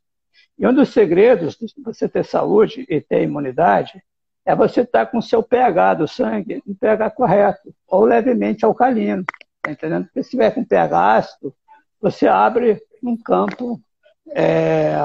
E 0.57 0.67
um 0.67 0.73
dos 0.73 0.89
segredos 0.89 1.55
de 1.55 1.67
você 1.83 2.09
ter 2.09 2.25
saúde 2.25 2.85
e 2.89 2.99
ter 2.99 3.23
imunidade 3.23 4.01
é 4.45 4.55
você 4.55 4.81
estar 4.81 5.05
com 5.07 5.17
o 5.19 5.21
seu 5.21 5.43
pH 5.43 5.95
do 5.95 6.07
sangue 6.07 6.63
no 6.65 6.73
pH 6.75 7.11
correto, 7.11 7.73
ou 7.87 8.05
levemente 8.05 8.65
alcalino. 8.65 9.23
Tá 9.61 9.71
entendendo? 9.71 10.05
Porque 10.05 10.23
se 10.23 10.31
tiver 10.31 10.51
com 10.51 10.63
pH 10.63 11.15
ácido, 11.17 11.53
você 12.01 12.27
abre 12.27 12.81
um 13.03 13.15
campo, 13.17 13.79
é, 14.29 14.95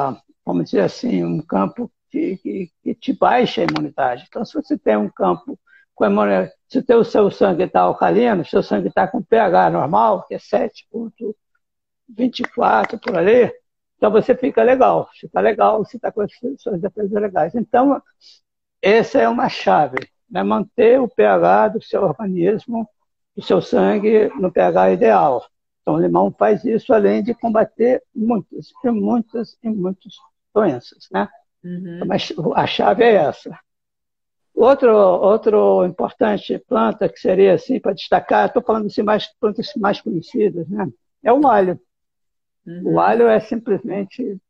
vamos 0.47 0.67
dizer 0.67 0.83
assim, 0.83 1.25
um 1.25 1.43
campo 1.43 1.91
que, 2.13 2.37
que, 2.37 2.71
que, 2.83 2.95
te 2.95 3.13
baixa 3.15 3.63
a 3.63 3.65
imunidade. 3.65 4.27
Então, 4.29 4.45
se 4.45 4.53
você 4.53 4.77
tem 4.79 4.99
um 4.99 5.09
campo 5.09 5.59
com 5.95 6.05
imunidade, 6.05 6.53
se 6.69 6.85
o 6.95 7.05
seu 7.05 7.31
sangue 7.31 7.63
está 7.65 7.81
alcalino, 7.81 8.45
seu 8.45 8.63
sangue 8.63 8.89
está 8.89 9.09
com 9.09 9.23
pH 9.23 9.71
normal, 9.71 10.27
que 10.27 10.35
é 10.35 10.39
7,24 10.39 13.01
por 13.01 13.17
ali, 13.17 13.51
então 13.97 14.11
você 14.11 14.35
fica 14.35 14.63
legal. 14.63 15.09
Você 15.15 15.25
está 15.27 15.41
legal, 15.41 15.79
você 15.79 15.97
está 15.97 16.13
com 16.13 16.21
as 16.21 16.31
suas 16.59 16.79
defesas 16.81 17.13
legais. 17.13 17.55
Então, 17.55 18.03
essa 18.83 19.19
é 19.19 19.29
uma 19.29 19.49
chave, 19.49 19.97
né? 20.29 20.43
manter 20.43 21.01
o 21.01 21.09
pH 21.09 21.69
do 21.69 21.83
seu 21.83 22.03
organismo, 22.03 22.87
do 23.35 23.43
seu 23.43 23.63
sangue 23.63 24.29
no 24.41 24.53
pH 24.53 24.93
ideal. 24.93 25.47
Então, 25.81 25.95
o 25.95 26.01
limão 26.01 26.35
faz 26.37 26.65
isso 26.65 26.93
além 26.93 27.23
de 27.23 27.35
combater 27.35 28.03
muitas 28.15 28.73
e 28.85 28.91
muitas 28.91 29.57
e 29.63 29.69
muitas 29.69 30.15
doenças, 30.55 31.09
né? 31.11 31.29
Uhum. 31.65 32.01
Mas 32.07 32.33
a 32.55 32.67
chave 32.67 33.05
é 33.05 33.15
essa. 33.15 33.59
Outro, 34.55 34.95
outro 34.95 35.85
importante 35.87 36.59
planta 36.59 37.09
que 37.09 37.19
seria 37.19 37.55
assim 37.55 37.81
para 37.81 37.95
destacar, 37.95 38.47
estou 38.47 38.63
falando 38.63 38.87
assim 38.87 39.03
mais 39.03 39.27
plantas 39.41 39.73
mais 39.77 40.01
conhecidas, 40.01 40.69
né? 40.69 40.89
É 41.23 41.33
o 41.33 41.47
alho. 41.47 41.81
Uhum. 42.67 42.95
O 42.95 43.01
alho 43.01 43.29
é 43.29 43.41
simplesmente 43.41 44.41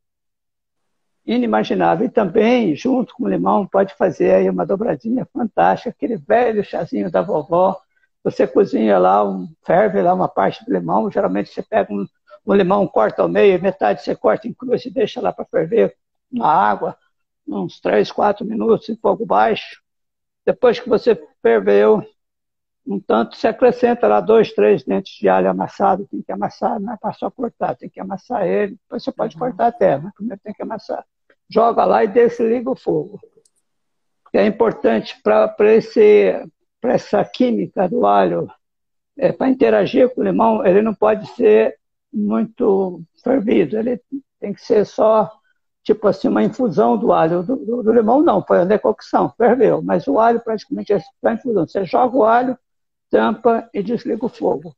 inimaginável. 1.24 2.06
E 2.06 2.10
também, 2.10 2.74
junto 2.74 3.14
com 3.14 3.24
o 3.24 3.28
limão, 3.28 3.66
pode 3.66 3.94
fazer 3.94 4.34
aí 4.34 4.50
uma 4.50 4.66
dobradinha 4.66 5.26
fantástica, 5.32 5.90
aquele 5.90 6.16
velho 6.16 6.64
chazinho 6.64 7.10
da 7.10 7.22
vovó. 7.22 7.80
Você 8.24 8.46
cozinha 8.46 8.98
lá, 8.98 9.24
um, 9.24 9.48
ferve 9.64 10.00
lá 10.00 10.14
uma 10.14 10.28
parte 10.28 10.64
do 10.64 10.72
limão, 10.72 11.10
geralmente 11.10 11.50
você 11.50 11.62
pega 11.62 11.92
um, 11.92 12.06
um 12.46 12.54
limão, 12.54 12.86
corta 12.86 13.22
ao 13.22 13.28
meio, 13.28 13.60
metade 13.60 14.02
você 14.02 14.14
corta 14.14 14.46
em 14.46 14.52
cruz 14.52 14.84
e 14.84 14.90
deixa 14.90 15.20
lá 15.20 15.32
para 15.32 15.44
ferver 15.44 15.96
na 16.30 16.46
água, 16.46 16.96
uns 17.46 17.80
3, 17.80 18.10
4 18.10 18.46
minutos 18.46 18.88
em 18.88 18.96
fogo 18.96 19.26
baixo. 19.26 19.82
Depois 20.44 20.80
que 20.80 20.88
você 20.88 21.20
ferveu, 21.40 22.02
um 22.86 22.98
tanto, 22.98 23.36
você 23.36 23.48
acrescenta 23.48 24.08
lá 24.08 24.20
dois, 24.20 24.52
três 24.52 24.82
dentes 24.84 25.14
de 25.14 25.28
alho 25.28 25.48
amassado, 25.48 26.06
tem 26.10 26.22
que 26.22 26.32
amassar, 26.32 26.80
não 26.80 26.92
é 26.92 26.96
para 26.96 27.12
só 27.12 27.30
cortar, 27.30 27.76
tem 27.76 27.88
que 27.88 28.00
amassar 28.00 28.46
ele, 28.46 28.72
depois 28.72 29.04
você 29.04 29.12
pode 29.12 29.36
uhum. 29.36 29.40
cortar 29.40 29.68
até, 29.68 29.98
mas 29.98 30.12
primeiro 30.14 30.40
tem 30.42 30.52
que 30.52 30.62
amassar. 30.62 31.04
Joga 31.48 31.84
lá 31.84 32.02
e 32.02 32.08
desliga 32.08 32.70
o 32.70 32.76
fogo. 32.76 33.20
É 34.32 34.46
importante 34.46 35.20
para 35.22 35.54
essa 36.84 37.24
química 37.24 37.88
do 37.88 38.06
alho, 38.06 38.50
é, 39.16 39.30
para 39.30 39.48
interagir 39.48 40.12
com 40.14 40.22
o 40.22 40.24
limão, 40.24 40.66
ele 40.66 40.80
não 40.82 40.94
pode 40.94 41.26
ser 41.34 41.78
muito 42.12 43.02
fervido, 43.22 43.78
ele 43.78 44.00
tem 44.40 44.52
que 44.52 44.60
ser 44.60 44.84
só, 44.86 45.30
tipo 45.82 46.06
assim, 46.08 46.28
uma 46.28 46.42
infusão 46.42 46.96
do 46.96 47.12
alho. 47.12 47.42
Do, 47.42 47.56
do, 47.56 47.82
do 47.82 47.92
limão 47.92 48.22
não, 48.22 48.42
foi 48.42 48.60
a 48.60 48.64
decocção, 48.64 49.32
ferveu, 49.36 49.82
mas 49.82 50.06
o 50.06 50.18
alho 50.18 50.40
praticamente 50.40 50.92
é 50.92 51.00
só 51.00 51.32
infusão. 51.32 51.66
Você 51.66 51.84
joga 51.84 52.16
o 52.16 52.24
alho, 52.24 52.58
tampa 53.10 53.68
e 53.74 53.82
desliga 53.82 54.24
o 54.24 54.28
fogo. 54.28 54.74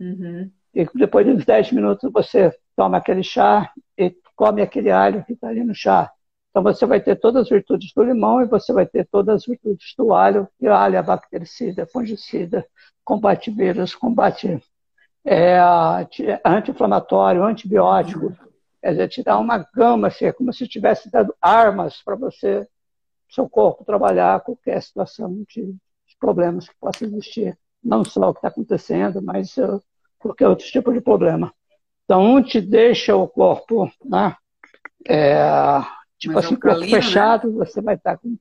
Uhum. 0.00 0.50
E 0.74 0.86
depois 0.94 1.26
de 1.26 1.32
uns 1.32 1.44
10 1.44 1.72
minutos 1.72 2.10
você 2.12 2.54
toma 2.76 2.98
aquele 2.98 3.22
chá 3.22 3.72
e 3.96 4.14
come 4.36 4.62
aquele 4.62 4.90
alho 4.90 5.24
que 5.24 5.32
está 5.32 5.48
ali 5.48 5.64
no 5.64 5.74
chá. 5.74 6.10
Então 6.50 6.62
você 6.62 6.86
vai 6.86 7.00
ter 7.00 7.16
todas 7.16 7.42
as 7.42 7.48
virtudes 7.48 7.92
do 7.94 8.02
limão 8.02 8.42
e 8.42 8.46
você 8.46 8.72
vai 8.72 8.86
ter 8.86 9.06
todas 9.06 9.36
as 9.36 9.46
virtudes 9.46 9.94
do 9.96 10.12
alho. 10.14 10.48
E 10.60 10.68
o 10.68 10.72
alho 10.72 10.96
é 10.96 11.02
bactericida, 11.02 11.86
fungicida, 11.86 12.66
combate 13.04 13.50
vírus, 13.50 13.94
combate 13.94 14.60
é, 15.24 15.58
anti-inflamatório, 16.44 17.44
antibiótico. 17.44 18.34
Quer 18.80 18.90
dizer, 18.92 19.08
te 19.08 19.22
dá 19.22 19.38
uma 19.38 19.58
gama, 19.74 20.08
assim, 20.08 20.26
é 20.26 20.32
como 20.32 20.52
se 20.52 20.68
tivesse 20.68 21.10
dado 21.10 21.34
armas 21.40 22.00
para 22.02 22.14
você, 22.16 22.66
seu 23.28 23.48
corpo, 23.48 23.84
trabalhar 23.84 24.40
qualquer 24.40 24.80
situação 24.82 25.44
de, 25.48 25.64
de 25.72 26.16
problemas 26.18 26.68
que 26.68 26.74
possa 26.80 27.04
existir 27.04 27.58
não 27.82 28.04
só 28.04 28.28
o 28.28 28.32
que 28.32 28.38
está 28.38 28.48
acontecendo, 28.48 29.22
mas 29.22 29.56
uh, 29.56 29.82
qualquer 30.18 30.48
outro 30.48 30.66
tipo 30.66 30.92
de 30.92 31.00
problema. 31.00 31.52
Então, 32.04 32.22
um 32.22 32.42
te 32.42 32.60
deixa 32.60 33.14
o 33.14 33.28
corpo, 33.28 33.90
né? 34.04 34.34
É, 35.06 35.36
tipo 36.18 36.34
mas 36.34 36.44
assim, 36.44 36.54
é 36.54 36.56
um 36.56 36.60
corpo 36.60 36.80
né? 36.80 36.88
fechado, 36.88 37.50
né? 37.50 37.64
você 37.64 37.80
vai 37.80 37.94
estar 37.94 38.16
tá 38.16 38.18
com. 38.18 38.36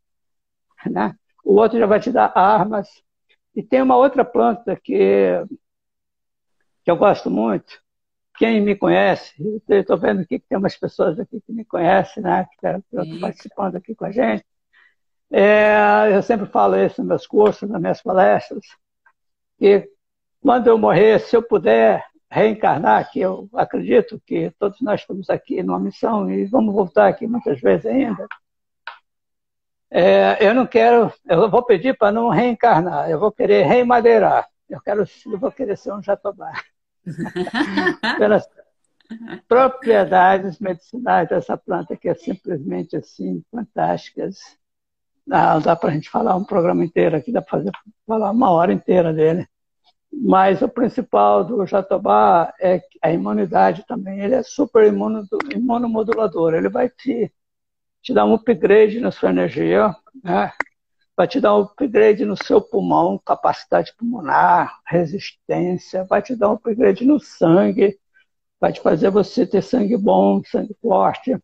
Né? 0.89 1.15
O 1.43 1.55
outro 1.55 1.77
já 1.77 1.85
vai 1.85 1.99
te 1.99 2.11
dar 2.11 2.31
armas. 2.35 2.87
E 3.55 3.63
tem 3.63 3.81
uma 3.81 3.97
outra 3.97 4.23
planta 4.23 4.75
que, 4.75 5.43
que 6.83 6.91
eu 6.91 6.95
gosto 6.95 7.29
muito. 7.29 7.81
Quem 8.37 8.61
me 8.61 8.75
conhece, 8.75 9.33
estou 9.67 9.97
vendo 9.97 10.21
aqui 10.21 10.39
que 10.39 10.47
tem 10.47 10.57
umas 10.57 10.75
pessoas 10.77 11.19
aqui 11.19 11.41
que 11.41 11.51
me 11.51 11.65
conhecem, 11.65 12.21
né? 12.21 12.45
Que 12.59 12.67
estão 12.67 13.19
participando 13.19 13.75
aqui 13.75 13.95
com 13.95 14.05
a 14.05 14.11
gente. 14.11 14.45
É, 15.31 16.15
eu 16.15 16.21
sempre 16.21 16.45
falo 16.45 16.77
isso 16.77 17.01
nos 17.01 17.07
meus 17.07 17.27
cursos, 17.27 17.69
nas 17.69 17.81
minhas 17.81 18.01
palestras 18.01 18.63
que 19.57 19.89
quando 20.41 20.67
eu 20.67 20.77
morrer, 20.77 21.19
se 21.19 21.35
eu 21.35 21.41
puder 21.41 22.05
reencarnar, 22.29 23.09
que 23.11 23.19
eu 23.19 23.49
acredito 23.53 24.21
que 24.25 24.51
todos 24.59 24.79
nós 24.81 25.01
estamos 25.01 25.29
aqui 25.29 25.63
numa 25.63 25.79
missão 25.79 26.29
e 26.29 26.45
vamos 26.45 26.73
voltar 26.73 27.07
aqui 27.07 27.25
muitas 27.25 27.59
vezes 27.59 27.85
ainda, 27.85 28.27
é, 29.89 30.37
eu 30.45 30.53
não 30.53 30.67
quero, 30.67 31.11
eu 31.25 31.49
vou 31.49 31.63
pedir 31.63 31.97
para 31.97 32.11
não 32.11 32.29
reencarnar, 32.29 33.09
eu 33.09 33.19
vou 33.19 33.31
querer 33.31 33.65
remadeirar, 33.65 34.47
eu 34.69 34.81
quero, 34.81 35.05
eu 35.25 35.39
vou 35.39 35.51
querer 35.51 35.77
ser 35.77 35.93
um 35.93 36.03
jatobá. 36.03 36.51
Pelas 38.17 38.47
propriedades 39.47 40.59
medicinais 40.59 41.29
dessa 41.29 41.57
planta 41.57 41.95
que 41.95 42.09
é 42.09 42.13
simplesmente 42.13 42.97
assim 42.97 43.43
fantásticas 43.49 44.57
Dá, 45.27 45.59
dá 45.59 45.75
para 45.75 45.89
a 45.89 45.93
gente 45.93 46.09
falar 46.09 46.37
um 46.37 46.43
programa 46.45 46.85
inteiro 46.85 47.17
aqui, 47.17 47.33
dá 47.33 47.41
para 47.41 47.61
falar 48.07 48.31
uma 48.31 48.49
hora 48.49 48.71
inteira 48.71 49.13
dele. 49.13 49.45
Mas 50.09 50.61
o 50.61 50.69
principal 50.69 51.43
do 51.43 51.65
jatobá 51.65 52.53
é 52.61 52.81
a 53.01 53.11
imunidade 53.11 53.85
também. 53.85 54.21
Ele 54.21 54.35
é 54.35 54.41
super 54.41 54.85
imunomodulador. 55.53 56.53
Ele 56.53 56.69
vai 56.69 56.89
te, 56.89 57.29
te 58.01 58.13
dar 58.13 58.23
um 58.25 58.35
upgrade 58.35 59.01
na 59.01 59.11
sua 59.11 59.29
energia, 59.29 59.93
né? 60.23 60.53
Vai 61.17 61.27
te 61.27 61.41
dar 61.41 61.57
um 61.57 61.61
upgrade 61.61 62.23
no 62.23 62.37
seu 62.37 62.61
pulmão, 62.61 63.19
capacidade 63.25 63.93
pulmonar, 63.97 64.79
resistência, 64.85 66.05
vai 66.05 66.21
te 66.21 66.35
dar 66.35 66.49
um 66.49 66.53
upgrade 66.53 67.03
no 67.05 67.19
sangue, 67.19 67.97
vai 68.59 68.71
te 68.71 68.79
fazer 68.79 69.09
você 69.09 69.45
ter 69.45 69.63
sangue 69.63 69.97
bom, 69.97 70.41
sangue 70.45 70.77
forte 70.81 71.35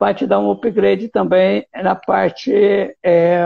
vai 0.00 0.14
te 0.14 0.26
dar 0.26 0.40
um 0.40 0.50
upgrade 0.50 1.08
também 1.08 1.66
na 1.74 1.94
parte 1.94 2.50
é, 3.02 3.44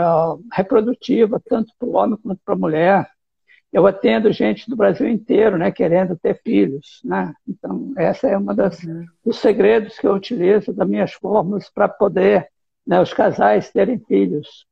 reprodutiva, 0.53 1.41
tanto 1.45 1.73
para 1.77 1.85
o 1.85 1.95
homem 1.95 2.17
quanto 2.23 2.39
para 2.45 2.53
a 2.53 2.57
mulher. 2.57 3.09
Eu 3.73 3.85
atendo 3.85 4.31
gente 4.31 4.69
do 4.69 4.75
Brasil 4.77 5.05
inteiro, 5.09 5.57
né, 5.57 5.69
querendo 5.69 6.17
ter 6.17 6.41
filhos, 6.41 7.01
né? 7.03 7.33
Então, 7.45 7.91
essa 7.97 8.29
é 8.29 8.37
uma 8.37 8.55
das 8.55 8.81
uhum. 8.81 9.05
dos 9.23 9.37
segredos 9.39 9.99
que 9.99 10.07
eu 10.07 10.13
utilizo 10.13 10.71
das 10.71 10.87
minhas 10.87 11.11
fórmulas 11.11 11.69
para 11.69 11.89
poder, 11.89 12.47
né, 12.87 13.01
os 13.01 13.13
casais 13.13 13.69
terem 13.69 13.99
filhos. 13.99 14.65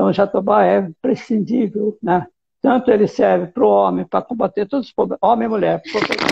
Então, 0.00 0.08
o 0.08 0.12
jatobá 0.14 0.64
é 0.64 0.90
prescindível, 1.02 1.98
né? 2.02 2.26
Tanto 2.62 2.90
ele 2.90 3.06
serve 3.06 3.48
para 3.48 3.62
o 3.62 3.68
homem 3.68 4.06
para 4.06 4.22
combater 4.22 4.66
todos 4.66 4.86
os 4.86 4.94
problemas, 4.94 5.18
homem 5.20 5.44
e 5.44 5.50
mulher, 5.50 5.82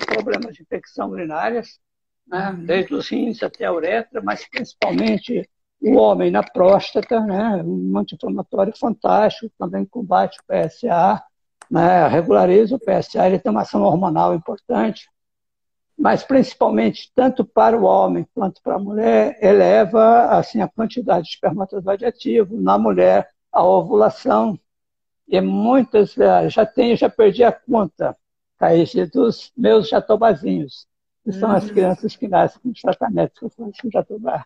problemas 0.06 0.54
de 0.54 0.62
infecção 0.62 1.10
urinárias, 1.10 1.78
né? 2.26 2.56
desde 2.64 2.94
os 2.94 3.06
rins 3.10 3.42
até 3.42 3.66
a 3.66 3.72
uretra, 3.74 4.22
mas 4.22 4.48
principalmente 4.48 5.46
o 5.82 5.96
homem 5.96 6.30
na 6.30 6.42
próstata, 6.42 7.20
né? 7.20 7.62
um 7.62 7.98
anti-inflamatório 7.98 8.74
fantástico, 8.74 9.52
também 9.58 9.84
combate 9.84 10.38
o 10.38 10.44
PSA, 10.46 11.22
né? 11.70 12.08
regulariza 12.08 12.74
o 12.74 12.80
PSA, 12.80 13.26
ele 13.26 13.38
tem 13.38 13.52
uma 13.52 13.62
ação 13.62 13.82
hormonal 13.82 14.34
importante, 14.34 15.10
mas 15.94 16.24
principalmente 16.24 17.12
tanto 17.14 17.44
para 17.44 17.76
o 17.76 17.84
homem 17.84 18.26
quanto 18.34 18.62
para 18.62 18.76
a 18.76 18.78
mulher, 18.78 19.38
eleva 19.42 20.28
assim, 20.38 20.62
a 20.62 20.68
quantidade 20.68 21.24
de 21.24 21.34
espermatozoide 21.34 22.06
ativo, 22.06 22.58
na 22.58 22.78
mulher 22.78 23.28
a 23.52 23.62
ovulação, 23.62 24.58
e 25.26 25.40
muitas, 25.40 26.14
já 26.48 26.64
tenho, 26.64 26.96
já 26.96 27.08
perdi 27.08 27.44
a 27.44 27.52
conta 27.52 28.16
Caíche 28.58 29.06
dos 29.06 29.52
meus 29.56 29.88
jatobazinhos, 29.88 30.86
que 31.22 31.32
são 31.32 31.50
as 31.50 31.64
uhum. 31.64 31.70
crianças 31.70 32.16
que 32.16 32.26
nascem 32.26 32.60
com 32.60 32.70
os 32.70 32.80
tratamentos 32.80 33.38
que 33.38 33.44
eu 33.44 33.50
faço 33.50 33.82
com 33.82 33.90
jatobá. 33.90 34.44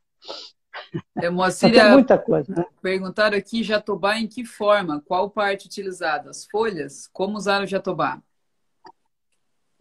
É, 1.16 1.30
Moacir, 1.30 1.72
tem 1.72 1.90
muita 1.90 2.18
coisa, 2.18 2.54
né? 2.54 2.66
Perguntaram 2.82 3.38
aqui 3.38 3.62
jatobá 3.62 4.18
em 4.18 4.26
que 4.26 4.44
forma? 4.44 5.00
Qual 5.00 5.30
parte 5.30 5.66
utilizada? 5.66 6.28
As 6.28 6.44
folhas? 6.44 7.08
Como 7.12 7.36
usar 7.36 7.62
o 7.62 7.66
jatobá? 7.66 8.20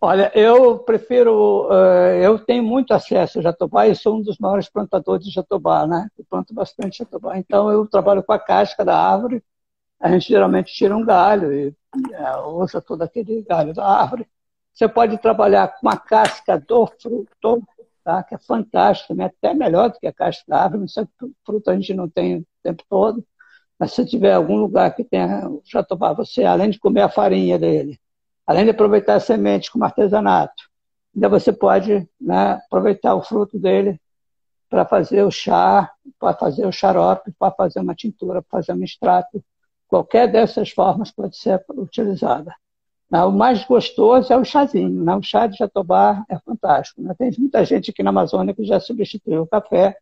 Olha, 0.03 0.31
eu 0.35 0.79
prefiro, 0.79 1.67
uh, 1.69 2.15
eu 2.21 2.39
tenho 2.39 2.63
muito 2.63 2.91
acesso 2.91 3.37
ao 3.37 3.43
jatobá 3.43 3.87
e 3.87 3.95
sou 3.95 4.17
um 4.17 4.21
dos 4.23 4.37
maiores 4.39 4.67
plantadores 4.67 5.25
de 5.25 5.31
jatobá, 5.31 5.85
né? 5.85 6.09
Eu 6.17 6.25
planto 6.27 6.53
bastante 6.55 6.97
jatobá. 6.99 7.37
Então 7.37 7.71
eu 7.71 7.85
trabalho 7.87 8.23
com 8.23 8.33
a 8.33 8.39
casca 8.39 8.83
da 8.83 8.97
árvore, 8.97 9.43
a 9.99 10.11
gente 10.11 10.29
geralmente 10.29 10.73
tira 10.73 10.97
um 10.97 11.05
galho 11.05 11.53
e 11.53 11.75
é, 12.13 12.37
usa 12.47 12.81
todo 12.81 13.03
aquele 13.03 13.43
galho 13.43 13.73
da 13.73 13.85
árvore. 13.85 14.27
Você 14.73 14.89
pode 14.89 15.17
trabalhar 15.19 15.67
com 15.79 15.89
a 15.89 15.97
casca 15.97 16.59
do 16.59 16.87
fruto, 17.01 17.63
tá? 18.03 18.23
que 18.23 18.35
é 18.35 18.39
fantástico, 18.39 19.13
né? 19.15 19.25
até 19.25 19.53
melhor 19.53 19.91
do 19.91 19.99
que 19.99 20.07
a 20.07 20.13
casca 20.13 20.45
da 20.47 20.63
árvore, 20.63 20.85
fruto 21.45 21.71
a 21.71 21.75
gente 21.75 21.93
não 21.93 22.09
tem 22.09 22.39
o 22.39 22.47
tempo 22.63 22.83
todo. 22.89 23.25
Mas 23.79 23.93
se 23.93 24.05
tiver 24.05 24.33
algum 24.33 24.57
lugar 24.57 24.95
que 24.95 25.03
tenha 25.03 25.49
jatobá, 25.65 26.13
você, 26.13 26.43
além 26.45 26.71
de 26.71 26.79
comer 26.79 27.01
a 27.03 27.09
farinha 27.09 27.59
dele, 27.59 28.00
além 28.51 28.65
de 28.65 28.71
aproveitar 28.71 29.15
as 29.15 29.23
sementes 29.23 29.69
como 29.69 29.85
artesanato, 29.85 30.69
ainda 31.15 31.29
você 31.29 31.53
pode 31.53 32.07
né, 32.19 32.59
aproveitar 32.65 33.15
o 33.15 33.21
fruto 33.21 33.57
dele 33.57 33.99
para 34.69 34.85
fazer 34.85 35.23
o 35.23 35.31
chá, 35.31 35.89
para 36.19 36.37
fazer 36.37 36.65
o 36.65 36.71
xarope, 36.71 37.31
para 37.39 37.53
fazer 37.53 37.79
uma 37.79 37.95
tintura, 37.95 38.41
para 38.41 38.59
fazer 38.59 38.73
um 38.73 38.83
extrato. 38.83 39.41
Qualquer 39.87 40.29
dessas 40.29 40.69
formas 40.69 41.11
pode 41.11 41.37
ser 41.37 41.63
utilizada. 41.69 42.53
Né, 43.09 43.23
o 43.23 43.31
mais 43.31 43.63
gostoso 43.63 44.33
é 44.33 44.37
o 44.37 44.43
chazinho. 44.43 45.01
Né? 45.01 45.15
O 45.15 45.23
chá 45.23 45.47
de 45.47 45.57
jatobá 45.57 46.25
é 46.29 46.37
fantástico. 46.39 47.01
Né? 47.01 47.15
Tem 47.17 47.31
muita 47.37 47.63
gente 47.63 47.91
aqui 47.91 48.03
na 48.03 48.09
Amazônia 48.09 48.53
que 48.53 48.65
já 48.65 48.81
substituiu 48.81 49.43
o 49.43 49.47
café 49.47 49.95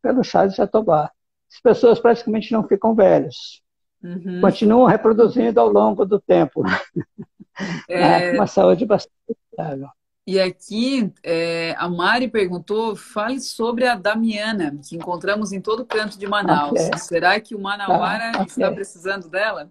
pelo 0.00 0.22
chá 0.22 0.46
de 0.46 0.56
jatobá. 0.56 1.10
As 1.52 1.60
pessoas 1.60 1.98
praticamente 1.98 2.52
não 2.52 2.66
ficam 2.66 2.94
velhas. 2.94 3.60
Uhum. 4.00 4.40
Continuam 4.40 4.86
reproduzindo 4.86 5.58
ao 5.58 5.68
longo 5.68 6.04
do 6.04 6.20
tempo. 6.20 6.62
É... 7.88 8.32
Uma 8.32 8.46
saúde 8.46 8.84
bastante 8.84 9.14
estável. 9.50 9.88
E 10.28 10.40
aqui, 10.40 11.12
é, 11.22 11.72
a 11.78 11.88
Mari 11.88 12.26
perguntou, 12.26 12.96
fale 12.96 13.38
sobre 13.40 13.86
a 13.86 13.94
Damiana, 13.94 14.76
que 14.82 14.96
encontramos 14.96 15.52
em 15.52 15.60
todo 15.60 15.86
canto 15.86 16.18
de 16.18 16.26
Manaus. 16.26 16.72
Okay. 16.72 16.98
Será 16.98 17.38
que 17.38 17.54
o 17.54 17.60
Manauara 17.60 18.32
ah, 18.34 18.42
okay. 18.42 18.46
está 18.46 18.72
precisando 18.72 19.28
dela? 19.28 19.70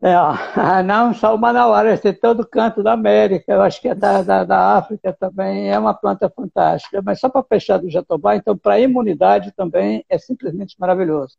É, 0.00 0.14
não 0.86 1.12
só 1.12 1.34
o 1.34 1.38
Manauara, 1.38 1.92
é 1.92 2.12
todo 2.12 2.46
canto 2.46 2.80
da 2.80 2.92
América, 2.92 3.52
eu 3.52 3.62
acho 3.62 3.80
que 3.80 3.88
é 3.88 3.96
da, 3.96 4.22
da, 4.22 4.44
da 4.44 4.76
África 4.76 5.12
também, 5.12 5.72
é 5.72 5.76
uma 5.76 5.92
planta 5.92 6.30
fantástica. 6.30 7.02
Mas 7.02 7.18
só 7.18 7.28
para 7.28 7.42
fechar 7.42 7.78
do 7.78 7.90
jatobá, 7.90 8.36
então, 8.36 8.56
para 8.56 8.74
a 8.74 8.80
imunidade 8.80 9.50
também 9.56 10.04
é 10.08 10.18
simplesmente 10.18 10.76
maravilhoso. 10.78 11.36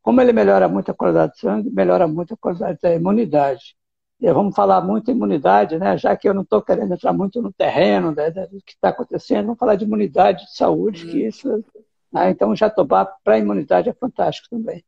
Como 0.00 0.20
ele 0.20 0.32
melhora 0.32 0.68
muito 0.68 0.92
a 0.92 0.94
qualidade 0.94 1.32
do 1.32 1.38
sangue, 1.38 1.70
melhora 1.70 2.06
muito 2.06 2.34
a 2.34 2.36
qualidade 2.36 2.78
da 2.80 2.94
imunidade 2.94 3.76
vamos 4.20 4.54
falar 4.54 4.80
muito 4.80 5.10
em 5.10 5.14
imunidade, 5.14 5.78
né? 5.78 5.96
já 5.96 6.16
que 6.16 6.28
eu 6.28 6.34
não 6.34 6.42
estou 6.42 6.60
querendo 6.60 6.92
entrar 6.92 7.12
muito 7.12 7.40
no 7.40 7.52
terreno 7.52 8.10
né, 8.10 8.30
do 8.30 8.60
que 8.64 8.72
está 8.72 8.88
acontecendo, 8.88 9.46
vamos 9.46 9.58
falar 9.58 9.76
de 9.76 9.84
imunidade, 9.84 10.44
de 10.46 10.56
saúde, 10.56 11.06
que 11.06 11.22
uhum. 11.22 11.28
isso. 11.28 11.64
Né? 12.12 12.30
Então, 12.30 12.50
o 12.50 12.56
jatobá 12.56 13.04
para 13.04 13.34
a 13.34 13.38
imunidade 13.38 13.88
é 13.88 13.92
fantástico 13.92 14.48
também. 14.50 14.84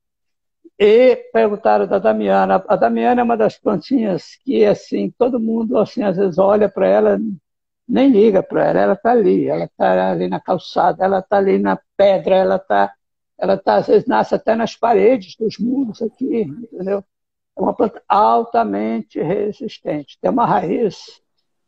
E 0.78 1.16
perguntaram 1.32 1.86
da 1.86 1.98
Damiana. 1.98 2.64
A 2.66 2.74
Damiana 2.74 3.20
é 3.20 3.24
uma 3.24 3.36
das 3.36 3.56
plantinhas 3.58 4.36
que, 4.42 4.64
assim, 4.64 5.10
todo 5.16 5.38
mundo, 5.38 5.78
assim, 5.78 6.02
às 6.02 6.16
vezes 6.16 6.38
olha 6.38 6.68
para 6.68 6.88
ela, 6.88 7.20
nem 7.86 8.10
liga 8.10 8.42
para 8.42 8.66
ela, 8.66 8.80
ela 8.80 8.92
está 8.94 9.10
ali, 9.10 9.46
ela 9.46 9.64
está 9.64 10.10
ali 10.10 10.26
na 10.26 10.40
calçada, 10.40 11.04
ela 11.04 11.18
está 11.18 11.36
ali 11.36 11.58
na 11.58 11.78
pedra, 11.96 12.34
ela 12.34 12.56
está, 12.56 12.92
ela 13.38 13.58
tá, 13.58 13.76
às 13.76 13.86
vezes 13.88 14.08
nasce 14.08 14.34
até 14.34 14.56
nas 14.56 14.74
paredes 14.74 15.36
dos 15.36 15.58
muros 15.58 16.00
aqui, 16.00 16.42
entendeu? 16.42 17.04
É 17.56 17.60
uma 17.60 17.74
planta 17.74 18.02
altamente 18.08 19.20
resistente. 19.20 20.18
Tem 20.20 20.30
uma 20.30 20.46
raiz 20.46 21.20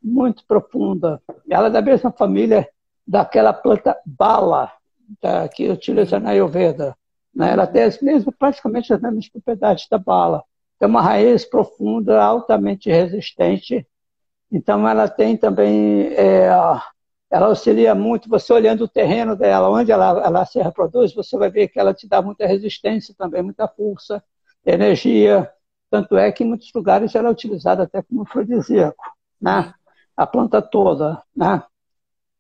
muito 0.03 0.45
profunda. 0.47 1.23
Ela 1.49 1.69
é 1.69 1.71
da 1.71 1.83
mesma 1.83 2.11
família 2.11 2.69
daquela 3.07 3.53
planta 3.53 3.97
bala 4.05 4.73
da, 5.21 5.49
que 5.49 5.69
utiliza 5.69 6.19
na 6.19 6.31
Ayurveda. 6.31 6.97
Né? 7.35 7.53
Ela 7.53 7.67
tem 7.67 7.83
as 7.85 8.01
mesmas, 8.01 8.35
praticamente 8.39 8.93
as 8.93 9.01
mesmas 9.01 9.29
propriedades 9.29 9.89
da 9.89 9.99
bala. 9.99 10.43
Tem 10.79 10.89
uma 10.89 11.03
raiz 11.03 11.45
profunda, 11.45 12.23
altamente 12.23 12.91
resistente. 12.91 13.87
Então, 14.51 14.87
ela 14.87 15.09
tem 15.09 15.37
também, 15.37 16.09
é, 16.15 16.47
ela 17.31 17.47
auxilia 17.47 17.95
muito, 17.95 18.29
você 18.29 18.53
olhando 18.53 18.85
o 18.85 18.89
terreno 18.89 19.35
dela, 19.37 19.71
onde 19.71 19.91
ela, 19.91 20.23
ela 20.25 20.45
se 20.45 20.61
reproduz, 20.61 21.15
você 21.15 21.39
vai 21.39 21.51
ver 21.51 21.69
que 21.69 21.79
ela 21.79 21.95
te 21.95 22.07
dá 22.07 22.21
muita 22.21 22.47
resistência 22.47 23.15
também, 23.17 23.43
muita 23.43 23.67
força, 23.67 24.23
energia. 24.67 25.51
Tanto 25.93 26.17
é 26.17 26.33
que 26.33 26.43
em 26.43 26.49
muitos 26.49 26.73
lugares 26.75 27.15
ela 27.15 27.29
é 27.29 27.33
utilizada 27.33 27.83
até 27.83 28.03
como 28.03 28.23
afrodisíaco, 28.23 29.05
né? 29.39 29.75
A 30.17 30.27
planta 30.27 30.63
toda, 30.63 31.23
né? 31.37 31.63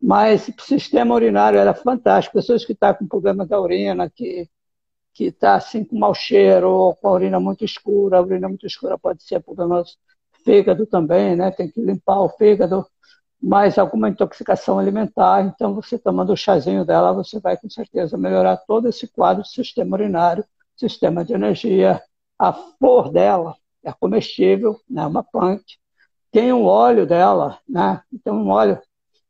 Mas 0.00 0.48
o 0.48 0.62
sistema 0.62 1.14
urinário 1.14 1.58
era 1.60 1.72
é 1.72 1.74
fantástico. 1.74 2.36
Pessoas 2.36 2.64
que 2.64 2.72
estão 2.72 2.94
com 2.94 3.06
problema 3.06 3.46
da 3.46 3.60
urina, 3.60 4.10
que 4.10 4.48
que 5.14 5.24
está 5.26 5.56
assim 5.56 5.84
com 5.84 5.98
mau 5.98 6.14
cheiro, 6.14 6.70
ou 6.70 6.96
com 6.96 7.08
a 7.08 7.12
urina 7.12 7.38
muito 7.40 7.64
escura, 7.64 8.18
a 8.18 8.22
urina 8.22 8.48
muito 8.48 8.66
escura 8.66 8.98
pode 8.98 9.22
ser 9.22 9.40
problema 9.42 9.84
fígado 10.44 10.86
também, 10.86 11.36
né? 11.36 11.50
Tem 11.50 11.70
que 11.70 11.80
limpar 11.80 12.20
o 12.20 12.30
fígado, 12.30 12.86
mais 13.42 13.78
alguma 13.78 14.08
intoxicação 14.08 14.78
alimentar. 14.78 15.44
Então, 15.44 15.74
você 15.74 15.98
tomando 15.98 16.32
o 16.32 16.36
chazinho 16.36 16.84
dela, 16.84 17.12
você 17.12 17.40
vai 17.40 17.56
com 17.58 17.68
certeza 17.70 18.16
melhorar 18.18 18.56
todo 18.58 18.88
esse 18.88 19.08
quadro 19.08 19.42
do 19.42 19.48
sistema 19.48 19.96
urinário, 19.96 20.44
sistema 20.76 21.24
de 21.24 21.34
energia, 21.34 22.02
a 22.38 22.52
flor 22.52 23.10
dela 23.10 23.56
é 23.84 23.92
comestível, 23.92 24.80
né, 24.88 25.06
uma 25.06 25.22
plant. 25.22 25.62
Tem 26.30 26.52
um 26.52 26.64
óleo 26.64 27.06
dela, 27.06 27.58
né? 27.68 28.02
Tem 28.24 28.32
um 28.32 28.48
óleo 28.48 28.80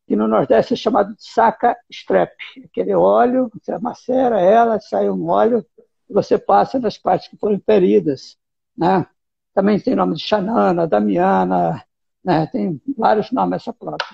que 0.06 0.14
no 0.14 0.28
Nordeste 0.28 0.74
é 0.74 0.76
chamado 0.76 1.14
de 1.14 1.24
saca 1.24 1.76
strep. 1.90 2.32
Aquele 2.64 2.94
óleo, 2.94 3.50
você 3.52 3.76
macera 3.78 4.40
ela, 4.40 4.78
sai 4.80 5.10
um 5.10 5.28
óleo, 5.28 5.66
você 6.08 6.38
passa 6.38 6.78
nas 6.78 6.98
partes 6.98 7.28
que 7.28 7.36
foram 7.36 7.60
feridas, 7.64 8.36
né? 8.76 9.06
Também 9.54 9.80
tem 9.80 9.94
nome 9.94 10.14
de 10.14 10.22
Xanana, 10.22 10.86
Damiana, 10.86 11.84
né? 12.24 12.46
tem 12.46 12.80
vários 12.96 13.30
nomes 13.32 13.62
essa 13.62 13.72
planta. 13.72 14.04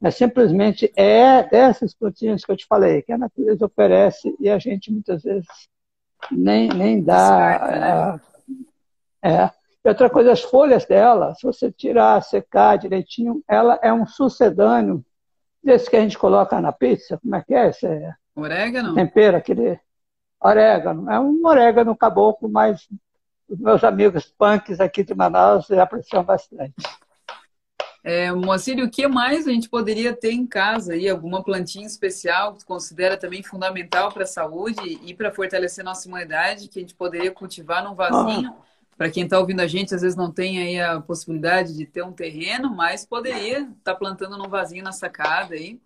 Mas 0.00 0.16
simplesmente 0.16 0.92
é 0.96 1.42
dessas 1.48 1.94
plantinhas 1.94 2.44
que 2.44 2.52
eu 2.52 2.56
te 2.56 2.66
falei, 2.66 3.02
que 3.02 3.12
a 3.12 3.18
natureza 3.18 3.64
oferece 3.64 4.36
e 4.40 4.50
a 4.50 4.58
gente 4.58 4.92
muitas 4.92 5.22
vezes 5.22 5.46
nem, 6.30 6.68
nem 6.68 7.02
dá. 7.02 8.20
Né? 8.50 8.60
É. 9.22 9.50
E 9.84 9.88
outra 9.88 10.08
coisa, 10.08 10.32
as 10.32 10.42
folhas 10.42 10.86
dela, 10.86 11.34
se 11.34 11.46
você 11.46 11.70
tirar, 11.70 12.22
secar 12.22 12.78
direitinho, 12.78 13.42
ela 13.46 13.78
é 13.82 13.92
um 13.92 14.06
sucedâneo 14.06 15.04
desse 15.62 15.90
que 15.90 15.96
a 15.96 16.00
gente 16.00 16.18
coloca 16.18 16.60
na 16.60 16.72
pizza. 16.72 17.18
Como 17.18 17.34
é 17.34 17.42
que 17.42 17.54
é? 17.54 17.68
Esse 17.68 17.86
é 17.86 18.14
orégano? 18.34 18.94
Tempero, 18.94 19.36
aquele 19.36 19.78
orégano. 20.40 21.10
É 21.10 21.20
um 21.20 21.40
orégano 21.44 21.96
caboclo, 21.96 22.48
mas 22.48 22.88
os 23.48 23.58
meus 23.58 23.84
amigos 23.84 24.24
punks 24.38 24.80
aqui 24.80 25.04
de 25.04 25.14
Manaus 25.14 25.70
apreciam 25.70 26.24
bastante. 26.24 26.74
É, 28.04 28.30
Moacir, 28.30 28.78
o 28.84 28.90
que 28.90 29.08
mais 29.08 29.48
a 29.48 29.50
gente 29.50 29.68
poderia 29.68 30.14
ter 30.14 30.30
em 30.30 30.46
casa 30.46 30.92
aí? 30.92 31.08
Alguma 31.08 31.42
plantinha 31.42 31.86
especial 31.86 32.52
que 32.52 32.60
tu 32.60 32.66
considera 32.66 33.16
também 33.16 33.42
fundamental 33.42 34.12
para 34.12 34.24
a 34.24 34.26
saúde 34.26 35.00
e 35.02 35.14
para 35.14 35.32
fortalecer 35.32 35.82
nossa 35.82 36.06
imunidade, 36.06 36.68
que 36.68 36.78
a 36.78 36.82
gente 36.82 36.94
poderia 36.94 37.32
cultivar 37.32 37.82
num 37.82 37.94
vasinho? 37.94 38.54
Ah 38.60 38.64
para 38.96 39.10
quem 39.10 39.24
está 39.24 39.38
ouvindo 39.38 39.60
a 39.60 39.66
gente, 39.66 39.94
às 39.94 40.02
vezes 40.02 40.16
não 40.16 40.30
tem 40.30 40.58
aí 40.58 40.80
a 40.80 41.00
possibilidade 41.00 41.76
de 41.76 41.84
ter 41.84 42.04
um 42.04 42.12
terreno, 42.12 42.74
mas 42.74 43.04
poderia 43.04 43.62
estar 43.62 43.92
tá 43.92 43.94
plantando 43.94 44.38
num 44.38 44.48
vasinho 44.48 44.84
na 44.84 44.92
sacada 44.92 45.54
aí. 45.54 45.80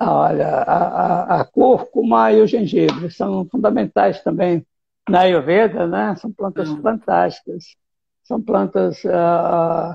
Olha, 0.00 0.48
a, 0.48 1.40
a, 1.40 1.44
cúrcuma 1.44 2.32
e 2.32 2.42
o 2.42 2.46
gengibre 2.46 3.10
são 3.10 3.46
fundamentais 3.46 4.20
também 4.22 4.66
na 5.08 5.20
Ayurveda, 5.20 5.86
né? 5.86 6.16
São 6.16 6.32
plantas 6.32 6.68
hum. 6.68 6.82
fantásticas. 6.82 7.76
São 8.24 8.42
plantas 8.42 9.04
uh, 9.04 9.94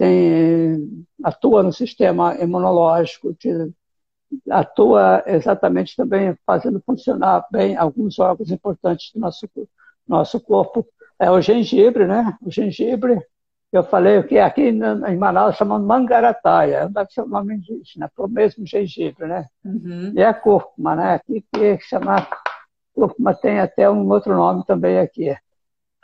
tem 0.00 1.04
atua 1.22 1.62
no 1.62 1.70
sistema 1.70 2.34
imunológico, 2.40 3.36
atua 4.48 5.22
exatamente 5.26 5.94
também 5.94 6.34
fazendo 6.46 6.82
funcionar 6.86 7.46
bem 7.52 7.76
alguns 7.76 8.18
órgãos 8.18 8.50
importantes 8.50 9.12
do 9.12 9.20
nosso 9.20 9.46
nosso 10.08 10.40
corpo 10.40 10.86
é 11.18 11.30
o 11.30 11.42
gengibre, 11.42 12.06
né? 12.06 12.34
O 12.40 12.50
gengibre, 12.50 13.20
eu 13.70 13.84
falei 13.84 14.22
que 14.22 14.38
aqui 14.38 14.70
em 14.70 15.16
Manaus 15.18 15.56
chamam 15.56 15.78
mangarataia, 15.78 16.88
deve 16.88 17.12
ser 17.12 17.20
o 17.20 17.28
nome 17.28 17.56
indígena, 17.56 18.10
foi 18.16 18.24
o 18.24 18.30
mesmo 18.30 18.66
gengibre, 18.66 19.26
né? 19.26 19.46
Uhum. 19.62 20.14
E 20.16 20.24
a 20.24 20.32
cúrcuma, 20.32 20.96
né? 20.96 21.12
Aqui 21.12 21.44
que 21.52 21.78
chama 21.80 22.26
cúrcuma 22.94 23.34
tem 23.34 23.60
até 23.60 23.88
um 23.90 24.08
outro 24.08 24.34
nome 24.34 24.64
também 24.64 24.98
aqui. 24.98 25.36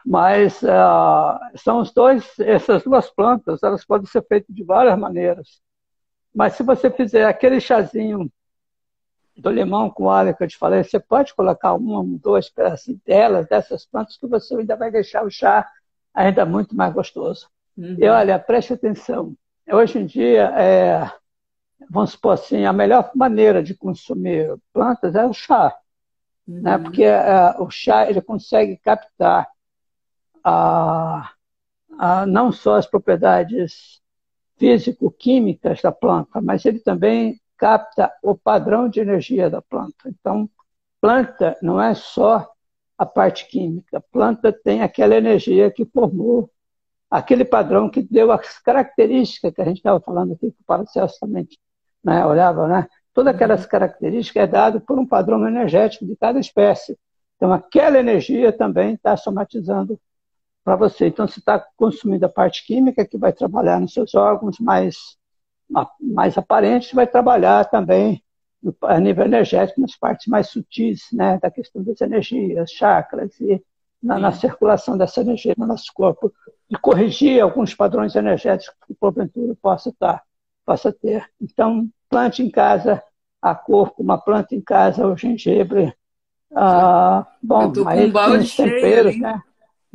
Mas 0.07 0.63
uh, 0.63 1.37
são 1.57 1.81
os 1.81 1.93
dois, 1.93 2.39
essas 2.39 2.85
duas 2.85 3.11
plantas, 3.11 3.61
elas 3.61 3.85
podem 3.85 4.07
ser 4.07 4.25
feitas 4.25 4.55
de 4.55 4.63
várias 4.63 4.97
maneiras. 4.97 5.61
Mas 6.33 6.53
se 6.53 6.63
você 6.63 6.89
fizer 6.89 7.25
aquele 7.25 7.61
chazinho 7.61 8.31
do 9.37 9.51
limão 9.51 9.91
com 9.91 10.09
alho 10.09 10.35
que 10.37 10.45
eu 10.45 10.49
te 10.49 10.57
falei, 10.57 10.85
você 10.85 11.01
pode 11.01 11.35
colocar 11.35 11.75
uma, 11.75 12.05
duas 12.21 12.49
pedacinhos 12.49 13.01
delas, 13.05 13.49
dessas 13.49 13.85
plantas, 13.85 14.17
que 14.17 14.29
você 14.29 14.55
ainda 14.55 14.77
vai 14.77 14.93
deixar 14.93 15.25
o 15.25 15.31
chá 15.31 15.69
ainda 16.15 16.47
muito 16.47 16.77
mais 16.77 16.95
gostoso. 16.95 17.49
Uhum. 17.77 17.97
E 17.99 18.09
olha, 18.09 18.39
preste 18.39 18.75
atenção. 18.75 19.35
Hoje 19.69 19.99
em 19.99 20.07
dia, 20.07 20.53
é, 20.57 21.11
vamos 21.91 22.13
supor 22.13 22.35
assim, 22.35 22.65
a 22.65 22.73
melhor 22.73 23.11
maneira 23.13 23.61
de 23.61 23.75
consumir 23.75 24.57
plantas 24.73 25.17
é 25.17 25.27
o 25.27 25.33
chá. 25.33 25.77
Né? 26.47 26.55
Uhum. 26.55 26.63
Né? 26.63 26.79
Porque 26.79 27.03
é, 27.03 27.57
o 27.59 27.69
chá 27.71 28.09
ele 28.09 28.23
consegue 28.23 28.77
captar 28.77 29.49
a, 30.49 31.33
a, 31.99 32.25
não 32.25 32.53
só 32.53 32.77
as 32.77 32.87
propriedades 32.87 34.01
físico-químicas 34.57 35.83
da 35.83 35.91
planta, 35.91 36.41
mas 36.41 36.65
ele 36.65 36.79
também 36.79 37.41
capta 37.59 38.13
o 38.23 38.37
padrão 38.37 38.89
de 38.89 39.01
energia 39.01 39.51
da 39.51 39.61
planta. 39.61 40.09
Então, 40.09 40.49
planta 41.01 41.57
não 41.61 41.83
é 41.83 41.95
só 41.95 42.49
a 42.97 43.05
parte 43.05 43.49
química, 43.49 44.01
planta 44.13 44.53
tem 44.53 44.83
aquela 44.83 45.17
energia 45.17 45.69
que 45.71 45.85
formou 45.85 46.49
aquele 47.11 47.45
padrão 47.45 47.91
que 47.91 48.03
deu 48.03 48.31
as 48.31 48.59
características 48.61 49.53
que 49.53 49.61
a 49.61 49.65
gente 49.65 49.79
estava 49.79 50.01
falando 50.01 50.33
aqui, 50.33 50.53
que 50.53 50.61
o 50.61 50.65
Paracelso 50.65 51.19
também 51.21 51.47
né, 52.05 52.25
olhava, 52.25 52.69
né? 52.69 52.89
Todas 53.13 53.35
aquelas 53.35 53.65
uhum. 53.65 53.69
características 53.69 54.45
é 54.45 54.47
dado 54.47 54.81
por 54.81 54.99
um 54.99 55.07
padrão 55.07 55.47
energético 55.47 56.07
de 56.07 56.17
cada 56.17 56.39
espécie. 56.39 56.97
Então, 57.37 57.53
aquela 57.53 57.99
energia 57.99 58.53
também 58.53 58.95
está 58.95 59.17
somatizando 59.17 60.01
para 60.67 60.75
você. 60.75 61.07
Então, 61.07 61.29
você 61.29 61.39
está 61.39 61.65
consumindo 61.77 62.27
a 62.27 62.29
parte 62.29 62.67
química 62.67 63.07
que 63.07 63.17
vai 63.17 63.33
trabalhar 63.33 63.81
nos 63.81 63.93
seus 63.93 64.17
órgãos 64.17 64.59
mais, 64.59 65.17
mais 66.01 66.37
aparentes, 66.37 66.93
vai 66.93 67.07
trabalhar 67.07 67.67
também 67.67 68.21
a 68.83 68.99
nível 68.99 69.27
energético 69.27 69.81
nas 69.81 69.97
partes 69.97 70.27
mais 70.27 70.49
sutis, 70.49 71.03
né, 71.13 71.39
da 71.41 71.53
questão 71.53 71.85
das 71.85 72.01
energias, 72.01 72.73
chakras 72.73 73.39
e 73.39 73.63
na, 74.03 74.19
na 74.19 74.33
circulação 74.33 74.99
dessa 74.99 75.21
energia 75.21 75.55
no 75.57 75.69
nosso 75.69 75.93
corpo 75.95 76.33
e 76.69 76.77
corrigir 76.77 77.41
alguns 77.41 77.73
padrões 77.73 78.17
energéticos 78.17 78.77
que 78.89 78.95
porventura 78.95 79.55
possa 79.63 79.91
estar, 79.91 80.25
possa 80.65 80.93
ter. 80.93 81.25
Então, 81.41 81.89
plante 82.11 82.43
em 82.43 82.51
casa 82.51 83.01
a 83.41 83.55
corpo, 83.55 84.03
uma 84.03 84.19
planta 84.19 84.53
em 84.53 84.61
casa, 84.61 85.07
o 85.07 85.17
gengibre. 85.17 85.95
Ah, 86.53 87.25
bom, 87.41 87.73
aí 87.87 88.09
um 88.09 88.11
balde 88.11 88.57
temperos, 88.57 89.13
cheio, 89.13 89.23
né? 89.23 89.43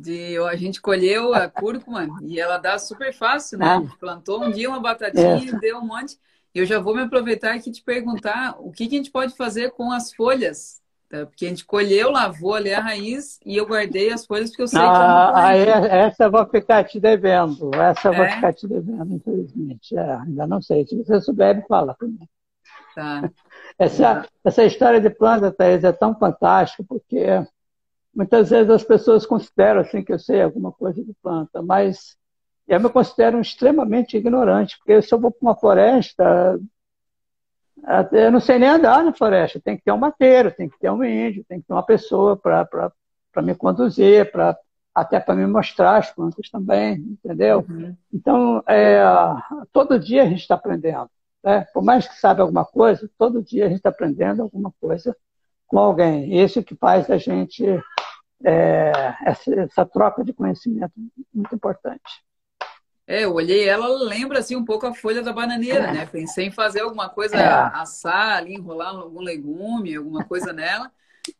De, 0.02 0.38
a 0.38 0.56
gente 0.56 0.82
colheu 0.82 1.34
a 1.34 1.48
cúrcuma 1.48 2.08
e 2.24 2.40
ela 2.40 2.58
dá 2.58 2.80
super 2.80 3.14
fácil, 3.14 3.60
né? 3.60 3.66
Ah. 3.66 3.96
Plantou 4.00 4.44
um 4.44 4.52
dia 4.52 4.70
uma 4.70 4.80
batatinha, 4.80 5.46
Essa. 5.46 5.60
deu 5.60 5.78
um 5.78 5.86
monte. 5.86 6.18
Eu 6.54 6.66
já 6.66 6.80
vou 6.80 6.96
me 6.96 7.04
aproveitar 7.04 7.54
aqui 7.54 7.72
te 7.72 7.82
perguntar 7.82 8.56
o 8.60 8.72
que, 8.72 8.88
que 8.88 8.96
a 8.96 8.98
gente 8.98 9.12
pode 9.12 9.36
fazer 9.36 9.72
com 9.72 9.92
as 9.92 10.14
folhas 10.14 10.82
Tá? 11.12 11.26
Porque 11.26 11.46
a 11.46 11.50
gente 11.50 11.66
colheu, 11.66 12.10
lavou 12.10 12.56
ali 12.56 12.74
a 12.74 12.80
raiz 12.80 13.38
e 13.46 13.58
eu 13.58 13.68
guardei 13.68 14.14
as 14.14 14.26
folhas 14.26 14.50
porque 14.50 14.62
eu 14.64 14.68
sei 14.68 14.80
ah, 14.80 14.84
que 14.84 14.98
eu 14.98 15.00
não 15.00 15.36
ah, 15.36 15.98
Essa 16.08 16.24
eu 16.24 16.32
vou 16.32 16.48
ficar 16.48 16.84
te 16.86 17.00
devendo. 17.00 17.70
Essa 17.76 18.08
eu 18.08 18.14
é? 18.14 18.18
vou 18.18 18.30
ficar 18.30 18.54
te 18.54 18.68
devendo, 18.68 19.14
infelizmente. 19.14 19.98
É, 19.98 20.14
ainda 20.14 20.48
não 20.48 20.62
sei. 20.62 20.88
Se 20.88 20.96
você 20.96 21.20
souber, 21.20 21.58
me 21.58 21.64
fala 21.68 21.96
mim. 22.02 22.18
Tá. 22.96 23.30
Essa, 23.78 24.26
essa 24.44 24.64
história 24.64 25.02
de 25.02 25.10
planta, 25.10 25.52
Thaís, 25.52 25.84
é 25.84 25.92
tão 25.92 26.18
fantástica 26.18 26.84
porque 26.88 27.26
muitas 28.14 28.50
vezes 28.50 28.70
as 28.70 28.84
pessoas 28.84 29.26
consideram 29.26 29.82
assim 29.82 30.04
que 30.04 30.14
eu 30.14 30.20
sei 30.20 30.42
alguma 30.42 30.72
coisa 30.72 31.04
de 31.04 31.14
planta, 31.22 31.62
mas 31.62 32.18
eu 32.68 32.80
me 32.80 32.90
considero 32.90 33.40
extremamente 33.40 34.18
ignorante, 34.18 34.78
porque 34.78 35.02
se 35.02 35.14
eu 35.14 35.20
vou 35.20 35.32
para 35.32 35.46
uma 35.46 35.56
floresta, 35.56 36.60
eu 38.12 38.32
não 38.32 38.40
sei 38.40 38.60
nem 38.60 38.70
andar 38.70 39.04
na 39.04 39.14
floresta. 39.14 39.60
Tem 39.60 39.76
que 39.76 39.84
ter 39.84 39.92
um 39.92 39.98
mateiro, 39.98 40.52
tem 40.52 40.70
que 40.70 40.80
ter 40.80 40.90
um 40.90 41.04
índio, 41.04 41.44
tem 41.48 41.60
que 41.60 41.68
ter 41.68 41.74
uma 41.74 41.86
pessoa 41.86 42.38
para 42.38 42.92
me 43.42 43.56
conduzir, 43.56 44.32
pra, 44.32 44.58
até 44.94 45.20
para 45.20 45.36
me 45.36 45.46
mostrar 45.48 45.98
as 45.98 46.12
plantas 46.12 46.50
também, 46.50 46.96
entendeu? 46.96 47.66
Uhum. 47.68 47.96
Então, 48.14 48.64
é, 48.68 49.02
todo 49.72 50.00
dia 50.00 50.24
a 50.24 50.26
gente 50.26 50.42
está 50.42 50.56
aprendendo. 50.56 51.10
Né? 51.44 51.66
Por 51.74 51.84
mais 51.84 52.08
que 52.08 52.20
saiba 52.20 52.44
alguma 52.44 52.64
coisa, 52.64 53.10
todo 53.18 53.42
dia 53.42 53.66
a 53.66 53.68
gente 53.68 53.78
está 53.78 53.90
aprendendo 53.90 54.42
alguma 54.42 54.72
coisa 54.80 55.16
com 55.68 55.80
alguém. 55.80 56.42
Isso 56.42 56.62
que 56.64 56.76
faz 56.76 57.10
a 57.10 57.18
gente, 57.18 57.66
é, 58.44 59.16
essa, 59.26 59.54
essa 59.62 59.86
troca 59.86 60.24
de 60.24 60.34
conhecimento 60.34 60.94
muito 61.34 61.56
importante. 61.56 62.02
É, 63.08 63.26
eu 63.26 63.34
olhei 63.34 63.68
ela, 63.68 63.88
lembra 63.88 64.40
assim 64.40 64.56
um 64.56 64.64
pouco 64.64 64.86
a 64.86 64.94
folha 64.94 65.22
da 65.22 65.34
bananeira, 65.34 65.88
é. 65.88 65.92
né? 65.92 66.10
Pensei 66.10 66.48
em 66.48 66.52
fazer 66.52 66.82
alguma 66.82 67.10
coisa, 67.10 67.36
é. 67.36 67.46
assar 67.46 68.38
ali, 68.38 68.54
enrolar 68.54 68.96
algum 68.96 69.20
legume, 69.20 69.96
alguma 69.96 70.24
coisa 70.24 70.54
nela. 70.54 70.90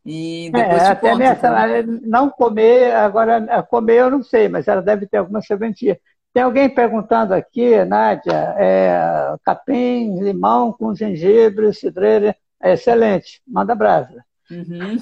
E 0.06 0.48
é, 0.48 0.52
depois 0.52 0.82
é, 0.82 0.96
te 0.96 1.02
conto, 1.02 1.18
nessa? 1.18 1.84
Não 2.04 2.30
comer, 2.30 2.94
agora 2.94 3.46
é, 3.50 3.62
comer 3.62 3.98
eu 3.98 4.12
não 4.12 4.22
sei, 4.22 4.50
mas 4.50 4.68
ela 4.68 4.82
deve 4.82 5.08
ter 5.08 5.18
alguma 5.18 5.42
serventia. 5.42 6.00
Tem 6.34 6.44
alguém 6.44 6.70
perguntando 6.70 7.34
aqui, 7.34 7.84
Nádia, 7.86 8.56
é, 8.58 9.36
capim, 9.44 10.20
limão 10.22 10.72
com 10.72 10.96
gengibre, 10.96 11.74
cidreira, 11.74 12.36
é 12.62 12.74
excelente, 12.74 13.42
manda 13.46 13.76
brasa. 13.76 14.24
Uhum. 14.52 14.98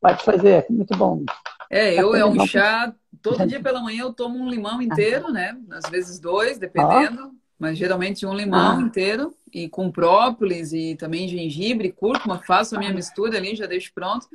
Pode 0.00 0.24
fazer, 0.24 0.66
muito 0.68 0.96
bom. 0.96 1.24
É, 1.70 1.94
eu 1.94 2.14
é 2.14 2.24
um 2.24 2.46
chá 2.46 2.92
Todo 3.26 3.44
dia 3.44 3.60
pela 3.60 3.80
manhã 3.80 4.02
eu 4.02 4.12
tomo 4.12 4.38
um 4.38 4.48
limão 4.48 4.80
inteiro, 4.80 5.32
né? 5.32 5.56
Às 5.72 5.90
vezes 5.90 6.20
dois, 6.20 6.58
dependendo. 6.58 7.32
Mas 7.58 7.76
geralmente 7.76 8.24
um 8.24 8.34
limão 8.34 8.78
ah. 8.78 8.80
inteiro. 8.80 9.34
E 9.56 9.70
com 9.70 9.90
própolis 9.90 10.74
e 10.74 10.94
também 10.96 11.26
gengibre, 11.26 11.90
cúrcuma. 11.90 12.42
Faço 12.46 12.76
a 12.76 12.78
minha 12.78 12.92
mistura 12.92 13.38
ali, 13.38 13.56
já 13.56 13.64
deixo 13.64 13.90
pronto. 13.94 14.28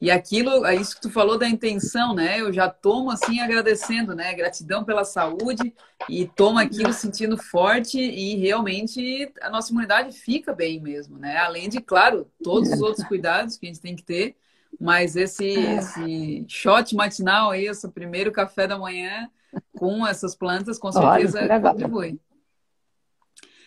E 0.00 0.08
aquilo, 0.08 0.64
é 0.64 0.76
isso 0.76 0.94
que 0.94 1.00
tu 1.00 1.10
falou 1.10 1.36
da 1.36 1.48
intenção, 1.48 2.14
né? 2.14 2.40
Eu 2.40 2.52
já 2.52 2.70
tomo 2.70 3.10
assim 3.10 3.40
agradecendo, 3.40 4.14
né? 4.14 4.32
Gratidão 4.34 4.84
pela 4.84 5.02
saúde 5.04 5.74
e 6.08 6.28
tomo 6.28 6.60
aquilo 6.60 6.92
sentindo 6.92 7.36
forte 7.36 7.98
e 7.98 8.36
realmente 8.36 9.32
a 9.42 9.50
nossa 9.50 9.72
imunidade 9.72 10.16
fica 10.16 10.52
bem 10.52 10.80
mesmo, 10.80 11.18
né? 11.18 11.38
Além 11.38 11.68
de, 11.68 11.80
claro, 11.80 12.30
todos 12.40 12.70
os 12.70 12.80
outros 12.80 13.04
cuidados 13.08 13.56
que 13.56 13.66
a 13.66 13.68
gente 13.68 13.80
tem 13.80 13.96
que 13.96 14.04
ter, 14.04 14.36
mas 14.78 15.16
esse, 15.16 15.44
esse 15.44 16.44
shot 16.46 16.94
matinal 16.94 17.50
aí, 17.50 17.66
esse 17.66 17.88
primeiro 17.88 18.30
café 18.30 18.68
da 18.68 18.78
manhã 18.78 19.28
com 19.76 20.06
essas 20.06 20.36
plantas, 20.36 20.78
com 20.78 20.92
certeza 20.92 21.40
Olha, 21.40 21.60
contribui. 21.60 22.20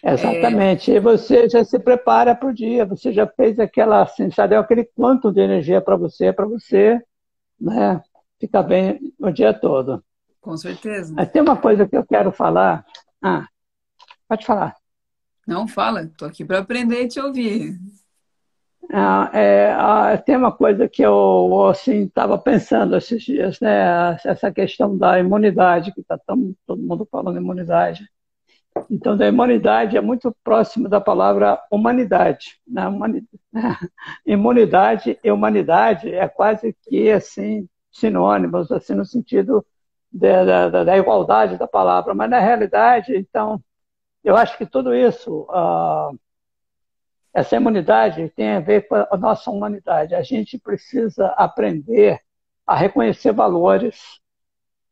Exatamente. 0.03 0.91
É... 0.91 0.95
E 0.95 0.99
você 0.99 1.47
já 1.47 1.63
se 1.63 1.77
prepara 1.79 2.35
para 2.35 2.49
o 2.49 2.53
dia, 2.53 2.85
você 2.85 3.11
já 3.11 3.27
fez 3.27 3.59
aquela, 3.59 4.01
assim, 4.01 4.29
já 4.31 4.47
deu 4.47 4.59
aquele 4.59 4.83
quanto 4.83 5.31
de 5.31 5.41
energia 5.41 5.81
para 5.81 5.95
você, 5.95 6.33
para 6.33 6.45
você 6.45 7.01
né, 7.59 8.01
ficar 8.39 8.63
bem 8.63 9.13
o 9.19 9.29
dia 9.31 9.53
todo. 9.53 10.03
Com 10.39 10.57
certeza. 10.57 11.13
Mas 11.15 11.31
tem 11.31 11.41
uma 11.41 11.55
coisa 11.55 11.87
que 11.87 11.95
eu 11.95 12.05
quero 12.05 12.31
falar. 12.31 12.83
Ah, 13.21 13.47
pode 14.27 14.45
falar. 14.45 14.75
Não, 15.47 15.67
fala. 15.67 16.03
Estou 16.03 16.27
aqui 16.27 16.43
para 16.43 16.59
aprender 16.59 17.03
e 17.03 17.07
te 17.07 17.19
ouvir. 17.19 17.77
Ah, 18.91 19.29
é, 19.33 19.71
ah, 19.73 20.17
tem 20.17 20.35
uma 20.35 20.51
coisa 20.51 20.89
que 20.89 21.01
eu 21.01 21.67
assim 21.69 22.05
estava 22.05 22.37
pensando 22.37 22.97
esses 22.97 23.23
dias, 23.23 23.59
né? 23.61 24.17
Essa 24.25 24.51
questão 24.51 24.97
da 24.97 25.19
imunidade 25.19 25.93
que 25.93 26.01
está 26.01 26.17
todo 26.17 26.81
mundo 26.81 27.07
falando 27.09 27.37
imunidade. 27.37 28.09
Então, 28.89 29.17
da 29.17 29.27
imunidade 29.27 29.97
é 29.97 30.01
muito 30.01 30.35
próximo 30.43 30.87
da 30.87 31.01
palavra 31.01 31.61
humanidade. 31.71 32.59
Né? 32.67 32.83
Imunidade 34.25 35.19
e 35.23 35.31
humanidade 35.31 36.13
é 36.13 36.27
quase 36.27 36.75
que 36.83 37.11
assim 37.11 37.67
sinônimos, 37.91 38.71
assim 38.71 38.93
no 38.93 39.05
sentido 39.05 39.65
da, 40.11 40.69
da, 40.69 40.83
da 40.83 40.97
igualdade 40.97 41.57
da 41.57 41.67
palavra. 41.67 42.13
Mas 42.13 42.29
na 42.29 42.39
realidade, 42.39 43.15
então, 43.15 43.61
eu 44.23 44.35
acho 44.37 44.57
que 44.57 44.65
tudo 44.65 44.93
isso 44.93 45.47
uh, 45.49 46.17
essa 47.33 47.55
imunidade 47.55 48.29
tem 48.35 48.51
a 48.51 48.59
ver 48.59 48.87
com 48.87 48.95
a 48.95 49.17
nossa 49.17 49.49
humanidade. 49.49 50.15
A 50.15 50.21
gente 50.21 50.57
precisa 50.57 51.27
aprender 51.37 52.19
a 52.65 52.75
reconhecer 52.75 53.33
valores, 53.33 54.20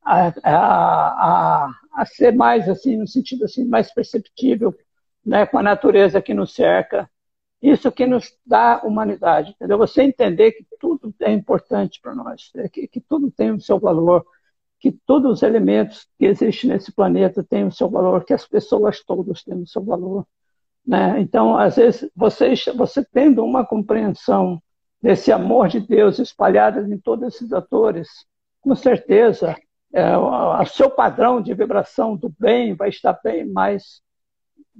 a, 0.04 0.34
a, 0.44 1.72
a, 1.94 2.06
ser 2.06 2.34
mais 2.34 2.68
assim, 2.70 2.98
no 2.98 3.08
sentido 3.08 3.46
assim, 3.46 3.66
mais 3.66 3.94
perceptível 3.94 4.76
né, 5.26 5.46
com 5.46 5.58
a 5.58 5.64
natureza 5.64 6.22
que 6.22 6.34
nos 6.34 6.54
cerca. 6.54 7.10
Isso 7.62 7.92
que 7.92 8.06
nos 8.08 8.34
dá 8.46 8.82
humanidade, 8.84 9.52
entendeu? 9.52 9.78
Você 9.78 10.04
entender 10.04 10.54
que 10.54 10.66
tudo 10.80 11.14
é 11.22 11.32
importante 11.32 12.00
para 12.02 12.16
nós, 12.16 12.50
né, 12.56 12.70
que, 12.70 12.88
que 12.88 13.02
tudo 13.02 13.30
tem 13.30 13.52
o 13.52 13.60
seu 13.60 13.78
valor, 13.78 14.26
que 14.80 14.92
todos 14.92 15.34
os 15.34 15.44
elementos 15.44 16.08
que 16.18 16.26
existem 16.26 16.70
nesse 16.70 16.92
planeta 16.92 17.44
têm 17.44 17.66
o 17.66 17.72
seu 17.72 17.90
valor, 17.90 18.24
que 18.24 18.34
as 18.34 18.48
pessoas 18.48 19.04
todas 19.04 19.44
têm 19.44 19.62
o 19.62 19.68
seu 19.68 19.84
valor. 19.84 20.26
Né? 20.86 21.20
Então, 21.20 21.58
às 21.58 21.76
vezes, 21.76 22.10
você, 22.16 22.54
você 22.76 23.04
tendo 23.04 23.44
uma 23.44 23.66
compreensão 23.66 24.62
desse 25.02 25.32
amor 25.32 25.68
de 25.68 25.82
Deus 25.82 26.18
espalhado 26.18 26.80
em 26.92 26.98
todos 26.98 27.36
esses 27.36 27.52
atores, 27.52 28.08
com 28.62 28.74
certeza, 28.76 29.56
é, 29.94 30.18
o 30.18 30.66
seu 30.66 30.90
padrão 30.90 31.42
de 31.42 31.54
vibração 31.54 32.16
do 32.16 32.34
bem 32.40 32.76
vai 32.76 32.90
estar 32.90 33.20
bem 33.24 33.46
mais, 33.46 34.02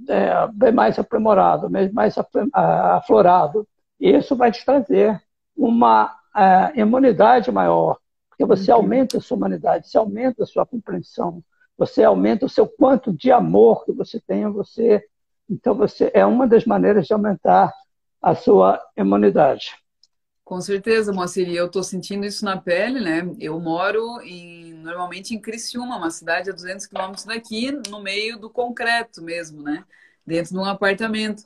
é, 0.08 0.46
bem 0.52 0.72
mais 0.72 0.98
aprimorado, 0.98 1.68
bem 1.68 1.92
mais 1.92 2.14
aflorado. 2.52 3.66
E 3.98 4.10
isso 4.10 4.36
vai 4.36 4.52
te 4.52 4.64
trazer 4.64 5.20
uma 5.56 6.16
é, 6.34 6.80
imunidade 6.80 7.50
maior, 7.50 7.98
porque 8.28 8.44
você 8.44 8.70
aumenta 8.70 9.18
a 9.18 9.20
sua 9.20 9.36
humanidade, 9.36 9.88
você 9.88 9.98
aumenta 9.98 10.44
a 10.44 10.46
sua 10.46 10.64
compreensão, 10.64 11.42
você 11.76 12.04
aumenta 12.04 12.46
o 12.46 12.48
seu 12.48 12.66
quanto 12.66 13.12
de 13.12 13.32
amor 13.32 13.84
que 13.84 13.92
você 13.92 14.20
tem 14.20 14.44
a 14.44 14.50
você. 14.50 15.04
Então, 15.48 15.74
você 15.74 16.10
é 16.14 16.24
uma 16.24 16.46
das 16.46 16.64
maneiras 16.64 17.06
de 17.06 17.12
aumentar 17.12 17.72
a 18.22 18.34
sua 18.34 18.80
imunidade. 18.96 19.74
Com 20.44 20.60
certeza, 20.60 21.12
Moacir, 21.12 21.48
eu 21.48 21.66
estou 21.66 21.82
sentindo 21.82 22.26
isso 22.26 22.44
na 22.44 22.56
pele, 22.56 23.00
né? 23.00 23.34
Eu 23.38 23.58
moro 23.60 24.20
em, 24.20 24.69
normalmente 24.80 25.34
em 25.34 25.40
Criciúma, 25.40 25.96
uma 25.96 26.10
cidade 26.10 26.50
a 26.50 26.52
200 26.52 26.86
quilômetros 26.86 27.24
daqui, 27.24 27.70
no 27.88 28.00
meio 28.00 28.38
do 28.38 28.50
concreto 28.50 29.22
mesmo, 29.22 29.62
né? 29.62 29.84
Dentro 30.26 30.52
de 30.52 30.58
um 30.58 30.64
apartamento. 30.64 31.44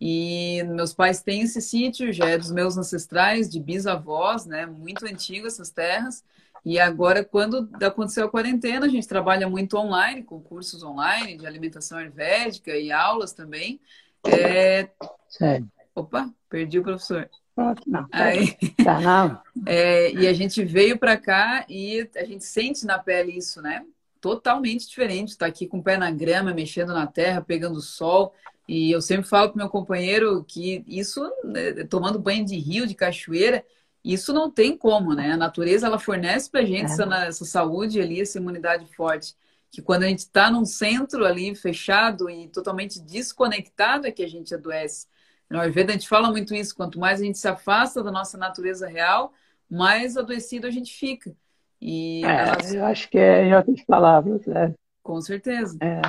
E 0.00 0.62
meus 0.64 0.92
pais 0.92 1.22
têm 1.22 1.42
esse 1.42 1.60
sítio, 1.60 2.12
já 2.12 2.28
é 2.28 2.36
dos 2.38 2.50
meus 2.50 2.76
ancestrais, 2.76 3.50
de 3.50 3.58
bisavós, 3.58 4.44
né? 4.44 4.66
Muito 4.66 5.06
antigo 5.06 5.46
essas 5.46 5.70
terras. 5.70 6.22
E 6.64 6.78
agora, 6.78 7.24
quando 7.24 7.68
aconteceu 7.82 8.26
a 8.26 8.30
quarentena, 8.30 8.86
a 8.86 8.88
gente 8.88 9.06
trabalha 9.06 9.48
muito 9.48 9.76
online, 9.78 10.22
com 10.22 10.40
cursos 10.40 10.82
online 10.82 11.38
de 11.38 11.46
alimentação 11.46 11.98
ayurvédica 11.98 12.76
e 12.76 12.90
aulas 12.90 13.32
também. 13.32 13.80
É... 14.24 14.90
Sério. 15.28 15.70
Opa, 15.94 16.28
perdi 16.48 16.78
o 16.78 16.82
professor. 16.82 17.30
Pronto, 17.56 17.82
não. 17.86 18.06
Aí, 18.12 18.54
tá, 18.84 19.00
não. 19.00 19.40
É, 19.66 20.12
e 20.12 20.28
a 20.28 20.32
gente 20.34 20.62
veio 20.62 20.98
para 20.98 21.16
cá 21.16 21.64
e 21.66 22.06
a 22.14 22.24
gente 22.24 22.44
sente 22.44 22.84
na 22.84 22.98
pele 22.98 23.32
isso, 23.32 23.62
né? 23.62 23.82
Totalmente 24.20 24.86
diferente. 24.86 25.30
Estar 25.30 25.46
tá 25.46 25.48
aqui 25.48 25.66
com 25.66 25.78
o 25.78 25.82
pé 25.82 25.96
na 25.96 26.10
grama, 26.10 26.52
mexendo 26.52 26.92
na 26.92 27.06
terra, 27.06 27.40
pegando 27.40 27.80
sol. 27.80 28.34
E 28.68 28.90
eu 28.90 29.00
sempre 29.00 29.26
falo 29.26 29.48
para 29.48 29.56
meu 29.62 29.70
companheiro 29.70 30.44
que 30.44 30.84
isso, 30.86 31.22
né, 31.44 31.84
tomando 31.84 32.18
banho 32.18 32.44
de 32.44 32.56
rio, 32.58 32.86
de 32.86 32.94
cachoeira, 32.94 33.64
isso 34.04 34.34
não 34.34 34.50
tem 34.50 34.76
como, 34.76 35.14
né? 35.14 35.32
A 35.32 35.36
natureza 35.36 35.86
ela 35.86 35.98
fornece 35.98 36.50
para 36.50 36.60
a 36.60 36.64
gente 36.64 36.90
é. 36.90 36.92
essa, 36.92 37.04
essa 37.24 37.44
saúde 37.46 38.00
ali, 38.00 38.20
essa 38.20 38.38
imunidade 38.38 38.86
forte. 38.94 39.34
Que 39.70 39.80
quando 39.80 40.02
a 40.02 40.08
gente 40.08 40.20
está 40.20 40.50
num 40.50 40.66
centro 40.66 41.24
ali 41.24 41.54
fechado 41.54 42.28
e 42.28 42.48
totalmente 42.48 43.00
desconectado 43.00 44.06
é 44.06 44.12
que 44.12 44.22
a 44.22 44.28
gente 44.28 44.54
adoece. 44.54 45.06
No 45.48 45.60
Ayurveda 45.60 45.92
a 45.92 45.96
gente 45.96 46.08
fala 46.08 46.30
muito 46.30 46.54
isso, 46.54 46.74
quanto 46.74 46.98
mais 46.98 47.20
a 47.20 47.24
gente 47.24 47.38
se 47.38 47.46
afasta 47.48 48.02
da 48.02 48.10
nossa 48.10 48.36
natureza 48.36 48.88
real, 48.88 49.32
mais 49.70 50.16
adoecido 50.16 50.66
a 50.66 50.70
gente 50.70 50.92
fica. 50.92 51.34
E 51.80 52.24
é, 52.24 52.76
eu 52.76 52.84
acho 52.84 53.08
que 53.08 53.18
é 53.18 53.44
em 53.44 53.54
outras 53.54 53.84
palavras, 53.84 54.44
né? 54.46 54.74
Com 55.02 55.20
certeza. 55.20 55.76
É. 55.80 56.00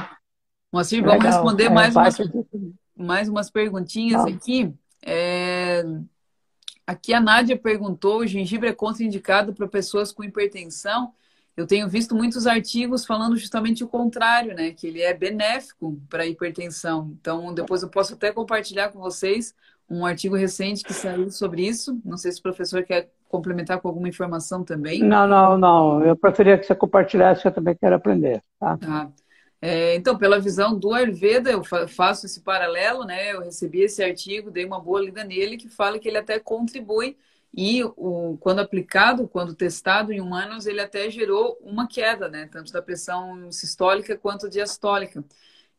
Moacir, 0.72 1.04
vamos 1.04 1.24
Legal. 1.24 1.32
responder 1.32 1.66
é, 1.66 1.70
mais, 1.70 1.96
umas, 1.96 2.18
mais 2.96 3.30
umas 3.30 3.50
perguntinhas 3.50 4.24
Não. 4.24 4.34
aqui. 4.34 4.74
É... 5.06 5.84
Aqui 6.86 7.14
a 7.14 7.20
Nádia 7.20 7.58
perguntou: 7.58 8.20
o 8.20 8.28
gengibre 8.28 8.70
é 8.70 8.74
contraindicado 8.74 9.54
para 9.54 9.68
pessoas 9.68 10.12
com 10.12 10.24
hipertensão? 10.24 11.14
Eu 11.58 11.66
tenho 11.66 11.90
visto 11.90 12.14
muitos 12.14 12.46
artigos 12.46 13.04
falando 13.04 13.36
justamente 13.36 13.84
o 13.84 13.88
contrário, 13.88 14.54
né? 14.54 14.72
Que 14.72 14.86
ele 14.86 15.02
é 15.02 15.12
benéfico 15.12 16.00
para 16.08 16.22
a 16.22 16.28
hipertensão. 16.28 17.12
Então, 17.20 17.52
depois 17.52 17.82
eu 17.82 17.90
posso 17.90 18.14
até 18.14 18.32
compartilhar 18.32 18.90
com 18.90 19.00
vocês 19.00 19.56
um 19.90 20.06
artigo 20.06 20.36
recente 20.36 20.84
que 20.84 20.94
saiu 20.94 21.32
sobre 21.32 21.66
isso. 21.66 22.00
Não 22.06 22.16
sei 22.16 22.32
se 22.32 22.40
o 22.40 22.44
professor 22.44 22.84
quer 22.84 23.10
complementar 23.28 23.82
com 23.82 23.88
alguma 23.88 24.08
informação 24.08 24.64
também. 24.64 25.02
Não, 25.02 25.28
não, 25.28 25.58
não. 25.58 26.04
Eu 26.04 26.16
preferia 26.16 26.60
que 26.60 26.66
você 26.66 26.76
compartilhasse, 26.76 27.42
que 27.42 27.48
eu 27.48 27.54
também 27.54 27.76
quero 27.76 27.96
aprender. 27.96 28.44
Tá? 28.60 28.78
tá. 28.78 29.12
É, 29.60 29.96
então, 29.96 30.16
pela 30.16 30.40
visão 30.40 30.78
do 30.78 30.94
Ayurveda, 30.94 31.50
eu 31.50 31.64
faço 31.88 32.28
esse 32.28 32.42
paralelo, 32.42 33.04
né? 33.04 33.34
Eu 33.34 33.42
recebi 33.42 33.82
esse 33.82 34.04
artigo, 34.04 34.52
dei 34.52 34.64
uma 34.64 34.80
boa 34.80 35.02
lida 35.02 35.24
nele, 35.24 35.58
que 35.58 35.70
fala 35.70 35.98
que 35.98 36.08
ele 36.08 36.20
até 36.20 36.38
contribui 36.38 37.18
e 37.58 37.84
o, 37.84 38.38
quando 38.40 38.60
aplicado, 38.60 39.28
quando 39.28 39.56
testado 39.56 40.14
em 40.14 40.22
humanos, 40.22 40.68
ele 40.68 40.80
até 40.80 41.10
gerou 41.10 41.58
uma 41.64 41.88
queda, 41.88 42.30
né? 42.30 42.48
Tanto 42.52 42.72
da 42.72 42.84
pressão 42.84 43.52
sistólica 43.52 44.16
quanto 44.16 44.48
diastólica. 44.48 45.26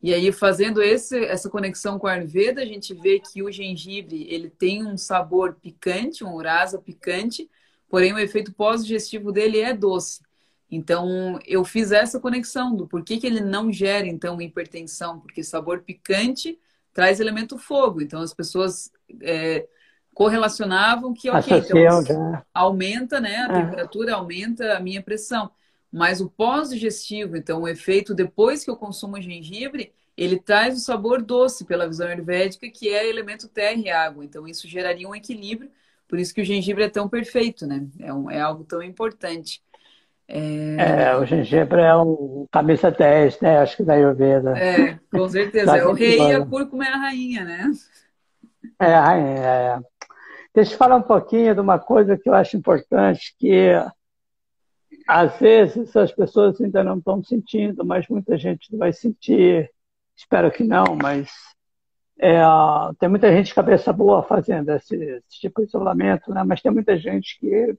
E 0.01 0.13
aí, 0.13 0.29
fazendo 0.33 0.81
esse, 0.81 1.17
essa 1.23 1.49
conexão 1.49 1.97
com 1.97 2.05
a 2.05 2.13
Ayurveda, 2.13 2.61
a 2.61 2.65
gente 2.65 2.93
vê 2.93 3.21
que 3.21 3.41
o 3.41 3.49
gengibre 3.49 4.27
ele 4.29 4.49
tem 4.49 4.85
um 4.85 4.97
sabor 4.97 5.55
picante, 5.55 6.21
um 6.21 6.33
urasa 6.33 6.79
picante, 6.79 7.49
porém 7.87 8.11
o 8.11 8.19
efeito 8.19 8.53
pós-digestivo 8.53 9.31
dele 9.31 9.59
é 9.59 9.73
doce. 9.73 10.21
Então, 10.69 11.39
eu 11.45 11.63
fiz 11.63 11.93
essa 11.93 12.19
conexão 12.19 12.75
do 12.75 12.87
porquê 12.87 13.17
que 13.17 13.25
ele 13.25 13.39
não 13.39 13.71
gera, 13.71 14.05
então, 14.05 14.41
hipertensão, 14.41 15.21
porque 15.21 15.43
sabor 15.43 15.81
picante 15.83 16.59
traz 16.93 17.21
elemento 17.21 17.57
fogo. 17.57 18.01
Então, 18.01 18.21
as 18.21 18.33
pessoas 18.33 18.91
é, 19.21 19.65
correlacionavam 20.19 21.13
que, 21.13 21.29
ok, 21.29 21.59
então, 21.59 22.43
aumenta, 22.53 23.21
né? 23.21 23.37
A 23.37 23.57
é. 23.57 23.63
temperatura 23.63 24.15
aumenta 24.15 24.75
a 24.75 24.79
minha 24.81 25.01
pressão. 25.01 25.49
Mas 25.89 26.19
o 26.19 26.29
pós-digestivo, 26.29 27.37
então, 27.37 27.61
o 27.61 27.67
efeito 27.69 28.13
depois 28.13 28.61
que 28.61 28.69
eu 28.69 28.75
consumo 28.75 29.21
gengibre, 29.21 29.93
ele 30.17 30.37
traz 30.37 30.75
o 30.75 30.81
sabor 30.81 31.21
doce 31.21 31.63
pela 31.63 31.87
visão 31.87 32.05
ayurvédica, 32.05 32.69
que 32.69 32.89
é 32.89 33.07
elemento 33.07 33.47
terra 33.47 33.79
e 33.79 33.89
água. 33.89 34.25
Então, 34.25 34.45
isso 34.45 34.67
geraria 34.67 35.07
um 35.07 35.15
equilíbrio. 35.15 35.71
Por 36.05 36.19
isso 36.19 36.35
que 36.35 36.41
o 36.41 36.45
gengibre 36.45 36.83
é 36.83 36.89
tão 36.89 37.07
perfeito, 37.07 37.65
né? 37.65 37.87
É, 37.97 38.13
um, 38.13 38.29
é 38.29 38.41
algo 38.41 38.65
tão 38.65 38.83
importante. 38.83 39.63
É... 40.27 40.75
é... 41.05 41.15
o 41.15 41.25
gengibre 41.25 41.79
é 41.79 41.95
um 41.95 42.45
camisa 42.51 42.91
10, 42.91 43.39
né? 43.39 43.59
Acho 43.59 43.77
que 43.77 43.83
da 43.83 43.93
Ayurveda. 43.93 44.51
É, 44.57 44.99
com 45.09 45.29
certeza. 45.29 45.77
é 45.79 45.85
o 45.85 45.93
rei 45.93 46.19
e 46.19 46.33
a 46.33 46.45
cúrcuma 46.45 46.83
é 46.83 46.89
a 46.89 46.97
rainha, 46.97 47.45
né? 47.45 47.71
É, 48.77 48.93
a 48.93 49.01
rainha, 49.01 49.37
é. 49.37 49.98
Deixa 50.53 50.73
eu 50.73 50.77
falar 50.77 50.95
um 50.97 51.01
pouquinho 51.01 51.53
de 51.53 51.61
uma 51.61 51.77
coisa 51.77 52.17
que 52.17 52.27
eu 52.27 52.33
acho 52.33 52.57
importante, 52.57 53.35
que 53.37 53.71
às 55.07 55.39
vezes 55.39 55.95
as 55.95 56.11
pessoas 56.11 56.59
ainda 56.59 56.83
não 56.83 56.97
estão 56.97 57.23
sentindo, 57.23 57.85
mas 57.85 58.07
muita 58.07 58.37
gente 58.37 58.75
vai 58.75 58.91
sentir. 58.93 59.71
Espero 60.15 60.51
que 60.51 60.63
não, 60.63 60.95
mas 61.01 61.31
é, 62.19 62.41
tem 62.99 63.07
muita 63.07 63.31
gente 63.31 63.55
cabeça 63.55 63.93
boa 63.93 64.21
fazendo 64.23 64.69
esse, 64.69 64.95
esse, 64.95 65.39
tipo 65.39 65.61
de 65.61 65.67
isolamento, 65.67 66.33
né? 66.33 66.43
mas 66.43 66.61
tem 66.61 66.71
muita 66.71 66.97
gente 66.97 67.39
que 67.39 67.77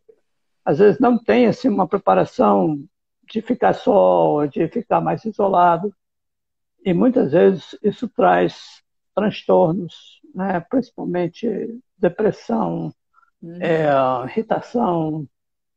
às 0.65 0.79
vezes 0.79 0.99
não 0.99 1.23
tem 1.23 1.47
assim, 1.47 1.69
uma 1.69 1.87
preparação 1.87 2.83
de 3.31 3.43
ficar 3.43 3.75
só, 3.75 4.47
de 4.47 4.67
ficar 4.69 5.01
mais 5.01 5.25
isolado. 5.25 5.95
E 6.85 6.95
muitas 6.95 7.33
vezes 7.33 7.79
isso 7.83 8.09
traz 8.09 8.83
transtornos, 9.15 10.21
né? 10.35 10.59
principalmente 10.71 11.47
depressão, 12.01 12.93
uhum. 13.43 13.59
é, 13.61 13.89
irritação, 14.27 15.27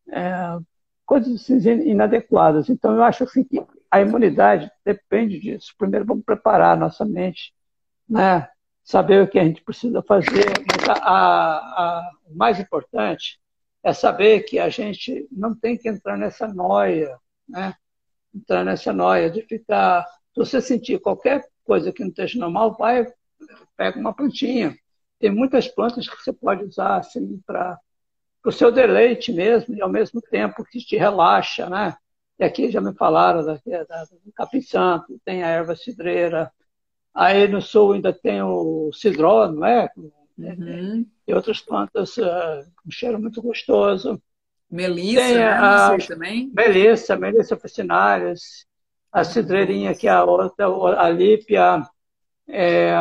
é, 0.09 0.57
coisas 1.05 1.35
assim, 1.35 1.57
inadequadas. 1.87 2.69
Então, 2.69 2.95
eu 2.95 3.03
acho 3.03 3.23
assim, 3.23 3.43
que 3.43 3.63
a 3.91 4.01
imunidade 4.01 4.71
depende 4.83 5.39
disso. 5.39 5.73
Primeiro, 5.77 6.05
vamos 6.05 6.23
preparar 6.23 6.73
a 6.73 6.79
nossa 6.79 7.05
mente, 7.05 7.53
né? 8.07 8.47
saber 8.83 9.23
o 9.23 9.27
que 9.27 9.39
a 9.39 9.43
gente 9.43 9.63
precisa 9.63 10.01
fazer. 10.03 10.45
Mas 10.67 10.89
a, 10.89 10.93
a, 10.93 11.57
a, 11.57 12.11
o 12.25 12.35
mais 12.35 12.59
importante 12.59 13.39
é 13.83 13.93
saber 13.93 14.41
que 14.43 14.59
a 14.59 14.69
gente 14.69 15.27
não 15.31 15.55
tem 15.55 15.77
que 15.77 15.89
entrar 15.89 16.17
nessa 16.17 16.47
noia, 16.47 17.17
né? 17.47 17.73
entrar 18.33 18.63
nessa 18.63 18.91
noia 18.91 19.29
de 19.29 19.41
ficar. 19.43 20.05
Se 20.33 20.39
você 20.39 20.61
sentir 20.61 20.99
qualquer 20.99 21.45
coisa 21.63 21.91
que 21.91 22.01
não 22.01 22.09
esteja 22.09 22.39
normal, 22.39 22.75
vai, 22.77 23.05
pega 23.77 23.99
uma 23.99 24.13
plantinha, 24.13 24.75
tem 25.23 25.31
muitas 25.31 25.69
plantas 25.69 26.05
que 26.05 26.21
você 26.21 26.33
pode 26.33 26.65
usar 26.65 26.97
assim 26.97 27.41
para 27.47 27.79
o 28.43 28.51
seu 28.51 28.69
deleite 28.69 29.31
mesmo 29.31 29.73
e 29.73 29.81
ao 29.81 29.87
mesmo 29.87 30.21
tempo 30.21 30.65
que 30.65 30.79
te 30.79 30.97
relaxa, 30.97 31.69
né? 31.69 31.95
E 32.37 32.43
aqui 32.43 32.69
já 32.69 32.81
me 32.81 32.93
falaram 32.93 33.41
da, 33.45 33.53
da, 33.53 34.03
do 34.03 34.33
capim 34.35 34.59
santo, 34.59 35.17
tem 35.23 35.41
a 35.41 35.47
erva 35.47 35.77
cidreira. 35.77 36.51
Aí 37.13 37.47
no 37.47 37.61
sul 37.61 37.93
ainda 37.93 38.11
tem 38.11 38.41
o 38.41 38.91
cidró, 38.91 39.49
não 39.49 39.65
é? 39.65 39.89
Uhum. 40.37 41.05
E 41.25 41.33
outras 41.33 41.61
plantas 41.61 42.17
uh, 42.17 42.69
com 42.83 42.91
cheiro 42.91 43.17
muito 43.17 43.41
gostoso. 43.41 44.21
Melissa, 44.69 45.21
tem 45.21 45.35
né? 45.35 45.47
a, 45.47 45.97
também? 46.05 46.51
Melissa, 46.53 47.15
Melissa 47.15 47.55
officinalis, 47.55 48.67
a 49.09 49.23
cidreirinha 49.23 49.95
que 49.95 50.05
é 50.05 50.11
a 50.11 50.25
outra, 50.25 50.67
a 50.99 51.09
lípia. 51.09 51.81
É, 52.45 52.91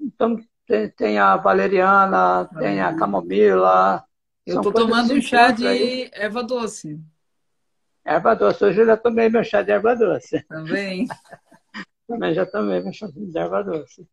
então, 0.00 0.36
tem, 0.70 0.88
tem 0.90 1.18
a 1.18 1.36
valeriana, 1.36 2.48
tem 2.56 2.80
a 2.80 2.94
camomila. 2.94 4.04
Eu 4.46 4.58
estou 4.58 4.72
tomando 4.72 5.12
um 5.12 5.20
chá 5.20 5.50
de 5.50 5.66
aí. 5.66 6.10
erva 6.12 6.44
doce. 6.44 7.00
Erva 8.04 8.36
doce. 8.36 8.64
Hoje 8.64 8.80
eu 8.80 8.86
já 8.86 8.96
tomei 8.96 9.28
meu 9.28 9.42
chá 9.42 9.62
de 9.62 9.72
erva 9.72 9.96
doce. 9.96 10.44
Também. 10.44 11.08
Também 12.06 12.34
já 12.34 12.46
tomei 12.46 12.80
meu 12.80 12.92
chá 12.92 13.08
de 13.08 13.36
erva 13.36 13.64
doce. 13.64 14.06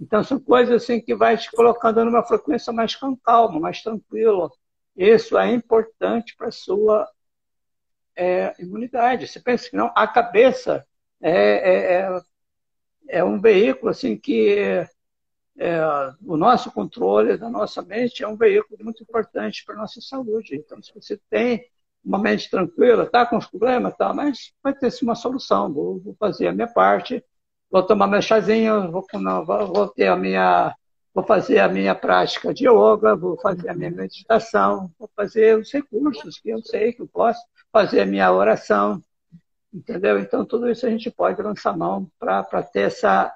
Então 0.00 0.24
são 0.24 0.40
coisas 0.40 0.82
assim 0.82 1.00
que 1.00 1.14
vai 1.14 1.36
te 1.36 1.48
colocando 1.52 2.04
numa 2.04 2.24
frequência 2.24 2.72
mais 2.72 2.98
calma, 3.22 3.60
mais 3.60 3.80
tranquila. 3.80 4.50
Isso 4.96 5.38
é 5.38 5.52
importante 5.52 6.34
para 6.36 6.48
a 6.48 6.52
sua 6.52 7.08
é 8.16 8.54
imunidade. 8.58 9.28
Você 9.28 9.38
pensa 9.38 9.70
que 9.70 9.76
não? 9.76 9.92
A 9.94 10.08
cabeça 10.08 10.84
é, 11.20 11.30
é, 11.30 11.92
é, 12.00 12.20
é 13.20 13.24
um 13.24 13.40
veículo 13.40 13.90
assim 13.90 14.16
que 14.18 14.84
é, 15.58 15.80
o 16.24 16.36
nosso 16.36 16.70
controle 16.72 17.36
da 17.36 17.48
nossa 17.48 17.82
mente 17.82 18.24
é 18.24 18.28
um 18.28 18.36
veículo 18.36 18.82
muito 18.82 19.02
importante 19.02 19.64
para 19.64 19.74
a 19.74 19.78
nossa 19.78 20.00
saúde. 20.00 20.56
Então, 20.56 20.82
se 20.82 20.92
você 20.94 21.20
tem 21.28 21.64
uma 22.04 22.18
mente 22.18 22.50
tranquila, 22.50 23.04
está 23.04 23.24
com 23.26 23.36
os 23.36 23.46
problemas, 23.46 23.94
tá, 23.96 24.12
mas 24.12 24.52
vai 24.62 24.74
ter 24.74 24.90
uma 25.02 25.14
solução. 25.14 25.72
Vou, 25.72 26.00
vou, 26.00 26.16
fazer 26.18 26.48
a 26.48 26.52
minha 26.52 26.66
parte, 26.66 27.24
vou 27.70 27.82
tomar 27.82 28.06
meu 28.06 28.22
chazinho, 28.22 28.90
vou, 28.90 29.04
não, 29.14 29.44
vou, 29.44 29.88
ter 29.88 30.08
a 30.08 30.16
minha, 30.16 30.74
vou 31.14 31.24
fazer 31.24 31.60
a 31.60 31.68
minha 31.68 31.94
prática 31.94 32.52
de 32.52 32.66
yoga, 32.66 33.14
vou 33.14 33.38
fazer 33.38 33.68
a 33.68 33.74
minha 33.74 33.90
meditação, 33.90 34.90
vou 34.98 35.08
fazer 35.14 35.58
os 35.58 35.72
recursos 35.72 36.38
que 36.40 36.50
eu 36.50 36.62
sei 36.62 36.92
que 36.92 37.02
eu 37.02 37.08
posso, 37.08 37.40
fazer 37.70 38.00
a 38.00 38.06
minha 38.06 38.32
oração, 38.32 39.00
entendeu? 39.72 40.18
Então 40.18 40.44
tudo 40.44 40.68
isso 40.70 40.86
a 40.86 40.90
gente 40.90 41.10
pode 41.10 41.40
lançar 41.40 41.76
mão 41.76 42.10
para 42.18 42.62
ter 42.64 42.82
essa 42.82 43.32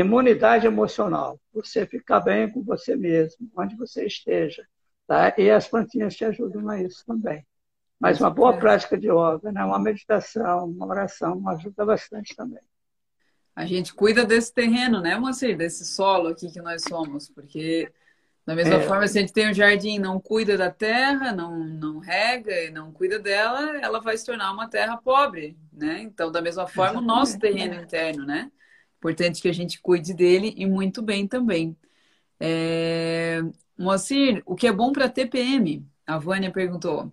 imunidade 0.00 0.66
emocional, 0.66 1.40
você 1.52 1.86
ficar 1.86 2.20
bem 2.20 2.50
com 2.50 2.62
você 2.62 2.94
mesmo, 2.94 3.50
onde 3.56 3.74
você 3.76 4.04
esteja, 4.04 4.66
tá? 5.06 5.34
E 5.38 5.50
as 5.50 5.66
plantinhas 5.66 6.14
te 6.14 6.24
ajudam 6.26 6.68
a 6.68 6.82
isso 6.82 7.02
também. 7.06 7.46
Mas 7.98 8.20
uma 8.20 8.28
boa 8.28 8.58
prática 8.58 8.98
de 8.98 9.06
yoga, 9.08 9.50
né? 9.50 9.64
uma 9.64 9.78
meditação, 9.78 10.66
uma 10.66 10.86
oração, 10.86 11.48
ajuda 11.48 11.86
bastante 11.86 12.36
também. 12.36 12.60
A 13.54 13.64
gente 13.64 13.94
cuida 13.94 14.22
desse 14.26 14.52
terreno, 14.52 15.00
né, 15.00 15.18
Moacir? 15.18 15.56
Desse 15.56 15.86
solo 15.86 16.28
aqui 16.28 16.50
que 16.50 16.60
nós 16.60 16.82
somos, 16.86 17.30
porque 17.30 17.90
da 18.44 18.54
mesma 18.54 18.74
é. 18.74 18.82
forma, 18.82 19.08
se 19.08 19.16
a 19.16 19.22
gente 19.22 19.32
tem 19.32 19.50
um 19.50 19.54
jardim 19.54 19.98
não 19.98 20.20
cuida 20.20 20.58
da 20.58 20.70
terra, 20.70 21.32
não, 21.32 21.58
não 21.58 21.98
rega 22.00 22.52
e 22.64 22.70
não 22.70 22.92
cuida 22.92 23.18
dela, 23.18 23.78
ela 23.78 23.98
vai 23.98 24.14
se 24.18 24.26
tornar 24.26 24.52
uma 24.52 24.68
terra 24.68 24.98
pobre, 24.98 25.56
né? 25.72 26.02
Então, 26.02 26.30
da 26.30 26.42
mesma 26.42 26.66
forma, 26.66 27.00
Exatamente. 27.00 27.12
o 27.12 27.16
nosso 27.16 27.38
terreno 27.38 27.74
é. 27.74 27.82
interno, 27.82 28.26
né? 28.26 28.52
Importante 29.06 29.40
que 29.40 29.48
a 29.48 29.54
gente 29.54 29.80
cuide 29.80 30.12
dele 30.12 30.52
e 30.56 30.66
muito 30.66 31.00
bem 31.00 31.28
também. 31.28 31.76
É... 32.40 33.40
Moacir, 33.78 34.42
o 34.44 34.56
que 34.56 34.66
é 34.66 34.72
bom 34.72 34.92
para 34.92 35.08
TPM? 35.08 35.86
A 36.04 36.18
Vânia 36.18 36.50
perguntou. 36.50 37.12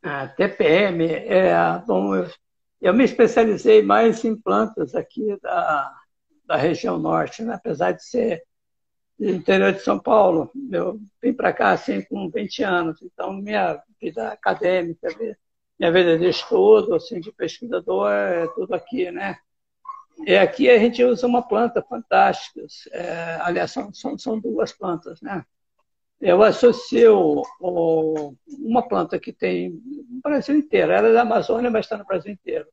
A 0.00 0.28
TPM, 0.28 1.06
é, 1.06 1.52
bom, 1.84 2.14
eu, 2.14 2.30
eu, 2.80 2.94
me 2.94 3.02
especializei 3.02 3.82
mais 3.82 4.24
em 4.24 4.36
plantas 4.36 4.94
aqui 4.94 5.36
da, 5.42 5.92
da 6.46 6.56
região 6.56 7.00
norte, 7.00 7.42
né? 7.42 7.54
apesar 7.54 7.90
de 7.90 8.04
ser 8.04 8.44
do 9.18 9.28
interior 9.28 9.72
de 9.72 9.80
São 9.80 9.98
Paulo. 9.98 10.52
Eu 10.70 11.00
vim 11.20 11.32
para 11.32 11.52
cá 11.52 11.72
assim 11.72 12.00
com 12.02 12.30
20 12.30 12.62
anos, 12.62 13.02
então 13.02 13.32
minha 13.32 13.82
vida 14.00 14.28
acadêmica, 14.28 15.08
minha 15.80 15.90
vida 15.90 16.16
de 16.16 16.28
estudo, 16.28 16.94
assim, 16.94 17.18
de 17.18 17.32
pesquisador, 17.32 18.08
é 18.08 18.46
tudo 18.54 18.72
aqui, 18.72 19.10
né? 19.10 19.36
E 20.24 20.36
aqui 20.36 20.70
a 20.70 20.78
gente 20.78 21.02
usa 21.04 21.26
uma 21.26 21.42
planta 21.42 21.82
fantástica, 21.82 22.60
é, 22.92 23.38
aliás, 23.42 23.70
são, 23.70 23.92
são, 23.92 24.16
são 24.18 24.38
duas 24.38 24.72
plantas, 24.72 25.20
né? 25.20 25.44
Eu 26.20 26.40
associo 26.42 27.42
uma 27.60 28.86
planta 28.86 29.18
que 29.18 29.32
tem 29.32 29.70
no 30.08 30.20
Brasil 30.22 30.56
inteiro. 30.56 30.92
Ela 30.92 31.08
é 31.08 31.12
da 31.12 31.22
Amazônia, 31.22 31.68
mas 31.68 31.84
está 31.84 31.98
no 31.98 32.04
Brasil 32.04 32.32
inteiro. 32.32 32.68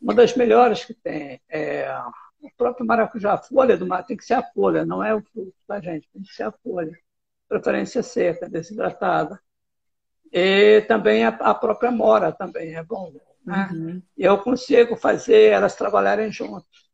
Uma 0.00 0.14
das 0.14 0.36
melhores 0.36 0.84
que 0.84 0.94
tem 0.94 1.40
é 1.48 1.92
o 2.40 2.48
próprio 2.56 2.86
maracujá. 2.86 3.34
A 3.34 3.38
folha 3.38 3.76
do 3.76 3.86
mar 3.86 4.04
tem 4.04 4.16
que 4.16 4.24
ser 4.24 4.34
a 4.34 4.42
folha, 4.42 4.86
não 4.86 5.02
é 5.02 5.12
o 5.12 5.20
fruto, 5.20 5.52
tá, 5.66 5.80
gente? 5.80 6.08
Tem 6.12 6.22
que 6.22 6.32
ser 6.32 6.44
a 6.44 6.52
folha. 6.52 6.96
Preferência 7.48 8.04
seca, 8.04 8.48
desidratada. 8.48 9.40
E 10.32 10.82
também 10.82 11.24
a, 11.24 11.30
a 11.30 11.54
própria 11.54 11.90
mora 11.90 12.30
também 12.30 12.76
é 12.76 12.84
bom. 12.84 13.12
Uhum. 13.50 14.02
Eu 14.16 14.38
consigo 14.38 14.96
fazer 14.96 15.50
elas 15.50 15.74
trabalharem 15.74 16.30
juntas. 16.30 16.90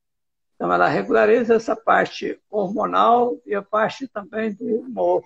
Então, 0.55 0.73
ela 0.73 0.89
regulariza 0.89 1.55
essa 1.55 1.77
parte 1.77 2.41
hormonal 2.51 3.39
e 3.45 3.55
a 3.55 3.63
parte 3.63 4.09
também 4.09 4.55
do 4.55 4.65
humor. 4.65 5.23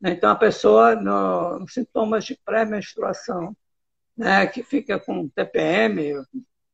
Né? 0.00 0.12
Então, 0.12 0.30
a 0.30 0.36
pessoa, 0.36 0.94
no 0.94 1.66
sintomas 1.68 2.24
de 2.24 2.38
pré-menstruação, 2.44 3.56
né, 4.16 4.46
que 4.46 4.62
fica 4.62 4.98
com 4.98 5.28
TPM, 5.28 6.22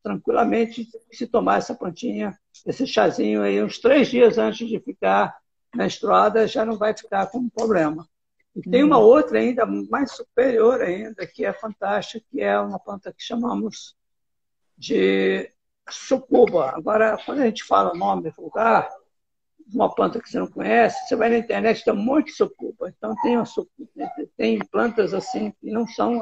tranquilamente, 0.03 0.89
se 1.13 1.27
tomar 1.27 1.59
essa 1.59 1.75
plantinha, 1.75 2.37
esse 2.67 2.87
chazinho 2.87 3.43
aí, 3.43 3.63
uns 3.63 3.79
três 3.79 4.09
dias 4.09 4.39
antes 4.39 4.69
de 4.69 4.81
ficar 4.81 5.37
menstruada, 5.75 6.47
já 6.49 6.65
não 6.65 6.77
vai 6.77 6.97
ficar 6.97 7.27
com 7.27 7.49
problema. 7.49 8.09
E 8.55 8.63
tem 8.63 8.85
uma 8.85 8.99
uhum. 8.99 9.05
outra 9.05 9.39
ainda, 9.39 9.67
mais 9.67 10.13
superior 10.13 10.81
ainda, 10.81 11.27
que 11.27 11.45
é 11.45 11.53
fantástica, 11.53 12.25
que 12.31 12.41
é 12.41 12.59
uma 12.59 12.79
planta 12.79 13.13
que 13.13 13.23
chamamos 13.23 13.97
de 14.79 15.51
sucuba. 15.91 16.71
Agora, 16.71 17.19
quando 17.25 17.41
a 17.41 17.47
gente 17.47 17.65
fala 17.65 17.93
o 17.93 17.97
nome 17.97 18.31
vulgar, 18.31 18.89
uma 19.73 19.93
planta 19.93 20.21
que 20.21 20.29
você 20.29 20.39
não 20.39 20.47
conhece, 20.47 21.07
você 21.07 21.17
vai 21.17 21.29
na 21.31 21.39
internet, 21.39 21.85
tem 21.85 21.93
um 21.93 21.97
monte 21.97 22.27
de 22.27 22.33
sucuba. 22.33 22.93
Então, 22.97 23.15
tem, 23.23 23.37
uma 23.37 23.45
tem 24.37 24.59
plantas 24.67 25.15
assim 25.15 25.51
que 25.61 25.71
não 25.71 25.87
são 25.87 26.21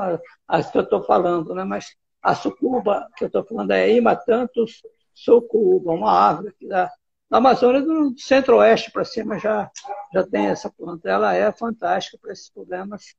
as 0.48 0.70
que 0.70 0.78
eu 0.78 0.82
estou 0.82 1.02
falando, 1.04 1.54
né? 1.54 1.64
mas 1.64 1.96
a 2.22 2.34
sucuba 2.34 3.08
que 3.16 3.24
eu 3.24 3.26
estou 3.26 3.44
falando 3.44 3.72
é 3.72 3.92
Imatanthus 3.92 4.82
sucuba, 5.12 5.92
uma 5.92 6.12
árvore 6.12 6.54
que 6.58 6.66
dá. 6.66 6.90
Na 7.32 7.38
Amazônia, 7.38 7.80
do 7.80 8.14
centro-oeste 8.18 8.90
para 8.90 9.06
cima, 9.06 9.38
já, 9.38 9.70
já 10.12 10.22
tem 10.22 10.48
essa 10.48 10.68
planta. 10.68 11.08
Ela 11.08 11.34
é 11.34 11.50
fantástica 11.50 12.18
para 12.20 12.30
esses 12.30 12.50
problemas 12.50 13.16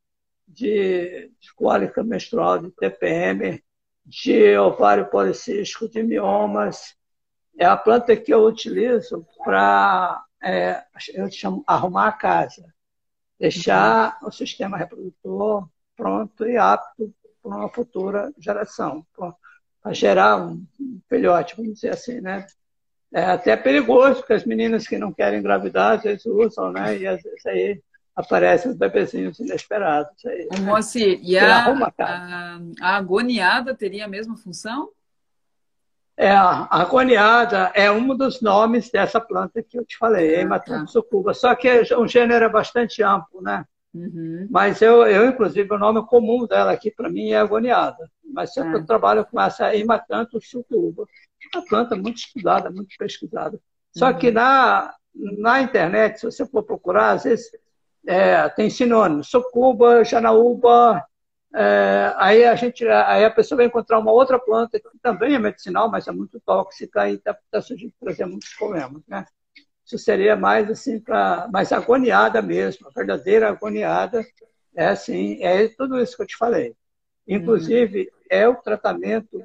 de, 0.48 1.32
de 1.40 1.54
cólica 1.56 2.04
menstrual, 2.04 2.60
de 2.60 2.70
TPM, 2.70 3.60
de 4.06 4.56
ovário 4.56 5.10
policístico, 5.10 5.90
de 5.90 6.04
miomas, 6.04 6.96
é 7.58 7.66
a 7.66 7.76
planta 7.76 8.16
que 8.16 8.32
eu 8.32 8.44
utilizo 8.46 9.26
para, 9.44 10.24
é, 10.44 10.84
eu 11.16 11.32
chamo, 11.32 11.64
arrumar 11.66 12.10
a 12.10 12.12
casa, 12.12 12.72
deixar 13.40 14.20
o 14.22 14.30
sistema 14.30 14.78
reprodutor 14.78 15.68
pronto 15.96 16.46
e 16.46 16.56
apto 16.56 17.12
para 17.42 17.58
uma 17.58 17.70
futura 17.70 18.32
geração, 18.38 19.04
para 19.12 19.92
gerar 19.92 20.38
um 20.38 20.64
filhote, 21.10 21.56
vamos 21.56 21.74
dizer 21.74 21.94
assim, 21.94 22.22
né? 22.22 22.46
É 23.14 23.26
até 23.26 23.56
perigoso, 23.56 24.22
porque 24.22 24.34
as 24.34 24.46
meninas 24.46 24.88
que 24.88 24.98
não 24.98 25.14
querem 25.14 25.40
engravidar, 25.40 25.98
às 25.98 26.04
vezes 26.04 26.26
usam, 26.26 26.72
né? 26.72 26.98
E 26.98 27.06
às 27.06 27.22
vezes 27.22 27.46
aí 27.46 27.82
aparecem 28.16 28.72
os 28.72 28.78
bebezinhos 28.78 29.40
inesperados. 29.40 30.26
Aí, 30.26 30.48
né? 30.52 30.60
Moacir, 30.62 31.20
e 31.22 31.38
a, 31.38 31.66
a, 32.00 32.60
a 32.82 32.96
agoniada 32.96 33.76
teria 33.76 34.06
a 34.06 34.08
mesma 34.08 34.36
função? 34.36 34.90
É, 36.16 36.32
a 36.32 36.68
agoniada 36.70 37.72
é 37.74 37.90
um 37.92 38.16
dos 38.16 38.42
nomes 38.42 38.90
dessa 38.90 39.20
planta 39.20 39.64
que 39.64 39.78
eu 39.78 39.86
te 39.86 39.98
falei, 39.98 40.42
ah, 40.42 40.60
tá. 40.60 40.86
sucuba. 40.86 41.34
Só 41.34 41.56
que 41.56 41.68
é 41.68 41.98
um 41.98 42.08
gênero 42.08 42.52
bastante 42.52 43.02
amplo, 43.02 43.42
né? 43.42 43.66
Uhum. 43.94 44.48
Mas 44.50 44.82
eu, 44.82 45.06
eu, 45.06 45.28
inclusive, 45.28 45.72
o 45.72 45.78
nome 45.78 46.06
comum 46.06 46.46
dela 46.48 46.72
aqui 46.72 46.92
para 46.92 47.10
mim 47.10 47.32
é 47.32 47.38
agoniada. 47.38 48.10
Mas 48.24 48.54
sempre 48.54 48.76
ah. 48.76 48.78
eu 48.78 48.86
trabalho 48.86 49.26
com 49.26 49.40
essa 49.42 49.76
hematanto 49.76 50.40
sucuba. 50.42 51.06
Uma 51.54 51.66
planta 51.66 51.96
muito 51.96 52.18
estudada, 52.18 52.70
muito 52.70 52.96
pesquisada. 52.98 53.60
Só 53.92 54.08
uhum. 54.08 54.18
que 54.18 54.32
na, 54.32 54.94
na 55.14 55.62
internet, 55.62 56.20
se 56.20 56.26
você 56.26 56.46
for 56.46 56.64
procurar, 56.64 57.12
às 57.12 57.24
vezes 57.24 57.50
é, 58.06 58.50
tem 58.50 58.70
sinônimos. 58.70 59.30
Sucuba, 59.30 60.04
janaúba, 60.04 61.06
é, 61.56 62.14
aí 62.18 62.44
a 62.46 62.56
gente, 62.56 62.86
aí 62.88 63.24
a 63.24 63.30
pessoa 63.30 63.58
vai 63.58 63.68
encontrar 63.68 64.00
uma 64.00 64.12
outra 64.12 64.40
planta 64.40 64.80
que 64.80 64.88
também 65.02 65.36
é 65.36 65.40
medicinal, 65.40 65.90
mas 65.90 66.08
é 66.08 66.12
muito 66.12 66.40
tóxica 66.40 67.08
e 67.08 67.14
está 67.14 67.38
tá 67.52 67.62
surgindo 67.62 67.94
trazer 68.00 68.26
muitos 68.26 68.54
problemas, 68.56 69.04
né? 69.08 69.26
Isso 69.86 69.98
seria 70.00 70.36
mais 70.36 70.70
assim 70.72 71.00
para 71.00 71.48
mais 71.52 71.72
agoniada 71.72 72.42
mesmo, 72.42 72.88
a 72.88 72.92
verdadeira 72.92 73.50
agoniada 73.50 74.26
é 74.76 74.88
assim, 74.88 75.44
é 75.44 75.68
tudo 75.68 76.00
isso 76.00 76.16
que 76.16 76.24
eu 76.24 76.28
te 76.28 76.38
falei. 76.38 76.76
Inclusive 77.28 78.00
uhum. 78.02 78.20
é 78.30 78.48
o 78.48 78.56
tratamento 78.56 79.40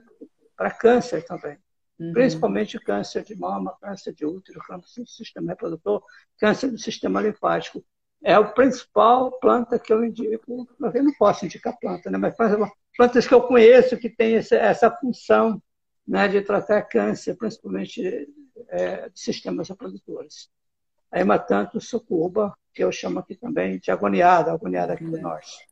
para 0.57 0.71
câncer 0.71 1.25
também, 1.27 1.59
uhum. 1.99 2.13
principalmente 2.13 2.79
câncer 2.79 3.23
de 3.25 3.37
mama, 3.37 3.77
câncer 3.81 4.15
de 4.15 4.25
útero, 4.25 4.61
câncer 4.61 5.03
do 5.03 5.09
sistema 5.09 5.51
reprodutor, 5.51 6.03
câncer 6.39 6.71
do 6.71 6.79
sistema 6.79 7.21
linfático 7.21 7.85
é 8.23 8.35
a 8.35 8.43
principal 8.43 9.33
planta 9.39 9.79
que 9.79 9.93
eu 9.93 10.05
indico. 10.05 10.69
Eu 10.93 11.05
não 11.05 11.15
posso 11.19 11.45
indicar 11.45 11.79
planta, 11.79 12.11
né? 12.11 12.19
mas 12.19 12.35
plantas 12.97 13.27
que 13.27 13.35
eu 13.35 13.43
conheço 13.43 13.97
que 13.97 14.11
têm 14.11 14.35
essa 14.35 14.91
função 14.91 15.63
né, 16.07 16.27
de 16.27 16.41
tratar 16.41 16.83
câncer, 16.83 17.37
principalmente 17.37 18.29
é, 18.69 19.09
de 19.09 19.21
sistemas 19.21 19.69
reprodutores. 19.69 20.49
A 21.11 21.21
hematanto 21.21 21.81
sucuba, 21.81 22.57
que 22.75 22.83
eu 22.83 22.91
chamo 22.91 23.19
aqui 23.19 23.35
também 23.35 23.79
de 23.79 23.91
agoniada, 23.91 24.53
agoniada 24.53 24.95
aqui 24.95 25.05
do 25.05 25.19
norte. 25.19 25.69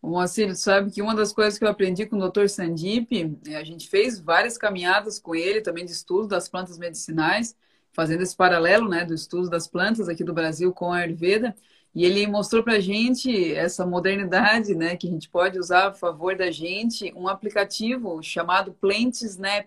O 0.00 0.08
Moacir, 0.08 0.54
sabe 0.56 0.90
que 0.92 1.02
uma 1.02 1.14
das 1.14 1.32
coisas 1.32 1.58
que 1.58 1.64
eu 1.64 1.68
aprendi 1.68 2.06
com 2.06 2.16
o 2.16 2.28
Dr. 2.28 2.48
Sandip, 2.48 3.36
é, 3.48 3.56
a 3.56 3.64
gente 3.64 3.88
fez 3.88 4.20
várias 4.20 4.56
caminhadas 4.56 5.18
com 5.18 5.34
ele, 5.34 5.60
também 5.60 5.84
de 5.84 5.90
estudo 5.90 6.28
das 6.28 6.48
plantas 6.48 6.78
medicinais, 6.78 7.56
fazendo 7.90 8.22
esse 8.22 8.36
paralelo 8.36 8.88
né, 8.88 9.04
do 9.04 9.12
estudo 9.12 9.50
das 9.50 9.66
plantas 9.66 10.08
aqui 10.08 10.22
do 10.22 10.32
Brasil 10.32 10.72
com 10.72 10.92
a 10.92 10.98
Ayurveda. 10.98 11.54
E 11.94 12.04
ele 12.04 12.26
mostrou 12.28 12.62
para 12.62 12.74
a 12.74 12.80
gente 12.80 13.52
essa 13.54 13.84
modernidade, 13.84 14.74
né, 14.74 14.96
que 14.96 15.08
a 15.08 15.10
gente 15.10 15.28
pode 15.28 15.58
usar 15.58 15.88
a 15.88 15.92
favor 15.92 16.36
da 16.36 16.50
gente, 16.50 17.12
um 17.16 17.26
aplicativo 17.26 18.22
chamado 18.22 18.72
Plant 18.72 19.22
Snap, 19.22 19.66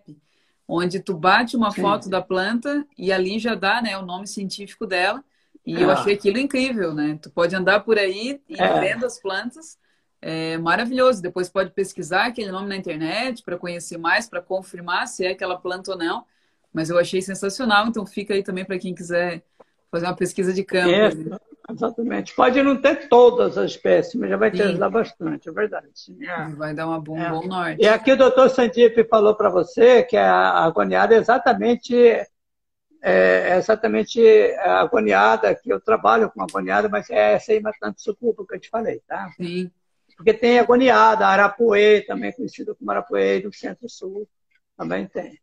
onde 0.65 1.01
tu 1.01 1.13
bate 1.13 1.57
uma 1.57 1.71
Sim. 1.71 1.81
foto 1.81 2.09
da 2.09 2.21
planta 2.21 2.87
e 2.97 3.11
ali 3.11 3.37
já 3.37 3.53
dá, 3.53 3.81
né, 3.81 3.97
o 3.97 4.05
nome 4.05 4.27
científico 4.27 4.87
dela. 4.87 5.21
E 5.65 5.73
eu 5.73 5.89
ah. 5.89 5.93
achei 5.93 6.13
aquilo 6.13 6.39
incrível, 6.39 6.93
né? 6.93 7.19
Tu 7.21 7.29
pode 7.29 7.55
andar 7.55 7.81
por 7.81 7.97
aí 7.97 8.41
e 8.49 8.59
é. 8.59 8.79
vendo 8.79 9.05
as 9.05 9.19
plantas. 9.19 9.77
É 10.21 10.57
maravilhoso. 10.57 11.21
Depois 11.21 11.49
pode 11.49 11.71
pesquisar 11.71 12.27
aquele 12.27 12.51
nome 12.51 12.69
na 12.69 12.75
internet 12.75 13.41
para 13.43 13.57
conhecer 13.57 13.97
mais, 13.97 14.29
para 14.29 14.41
confirmar 14.41 15.07
se 15.07 15.25
é 15.25 15.31
aquela 15.31 15.57
planta 15.57 15.91
ou 15.91 15.97
não. 15.97 16.23
Mas 16.71 16.89
eu 16.89 16.97
achei 16.97 17.21
sensacional, 17.21 17.87
então 17.87 18.05
fica 18.05 18.33
aí 18.33 18.43
também 18.43 18.63
para 18.63 18.79
quem 18.79 18.93
quiser 18.93 19.43
fazer 19.91 20.05
uma 20.05 20.15
pesquisa 20.15 20.53
de 20.53 20.63
campo. 20.63 20.89
É, 20.89 21.11
exatamente. 21.69 22.33
Pode 22.33 22.61
não 22.63 22.79
ter 22.79 23.09
todas 23.09 23.57
as 23.57 23.71
espécies, 23.71 24.15
mas 24.15 24.29
já 24.29 24.37
vai 24.37 24.51
te 24.51 24.61
ajudar 24.61 24.89
bastante, 24.89 25.49
é 25.49 25.51
verdade. 25.51 25.87
É. 26.21 26.49
Vai 26.55 26.73
dar 26.73 26.87
uma 26.87 26.99
bom, 26.99 27.17
é. 27.17 27.29
bom 27.29 27.45
norte. 27.45 27.81
E 27.81 27.87
aqui 27.87 28.13
o 28.13 28.17
doutor 28.17 28.49
Sandip 28.49 29.03
falou 29.09 29.35
para 29.35 29.49
você 29.49 30.03
que 30.03 30.15
a 30.15 30.63
agoniada 30.63 31.13
é 31.13 31.17
exatamente 31.17 31.93
é 33.03 33.57
exatamente 33.57 34.21
a 34.59 34.81
agoniada, 34.81 35.55
que 35.55 35.73
eu 35.73 35.81
trabalho 35.81 36.29
com 36.29 36.41
agoniada, 36.43 36.87
mas 36.87 37.09
é 37.09 37.33
essa 37.33 37.51
imatante 37.51 38.01
sucupa 38.01 38.45
que 38.47 38.55
eu 38.55 38.59
te 38.59 38.69
falei, 38.69 39.01
tá? 39.07 39.27
Sim. 39.35 39.71
Porque 40.21 40.35
tem 40.35 40.59
agoniada, 40.59 41.25
arapuê, 41.25 42.01
também 42.01 42.31
conhecido 42.31 42.75
como 42.75 42.91
arapuê 42.91 43.39
do 43.41 43.51
Centro-Sul, 43.51 44.29
também 44.77 45.07
tem. 45.07 45.41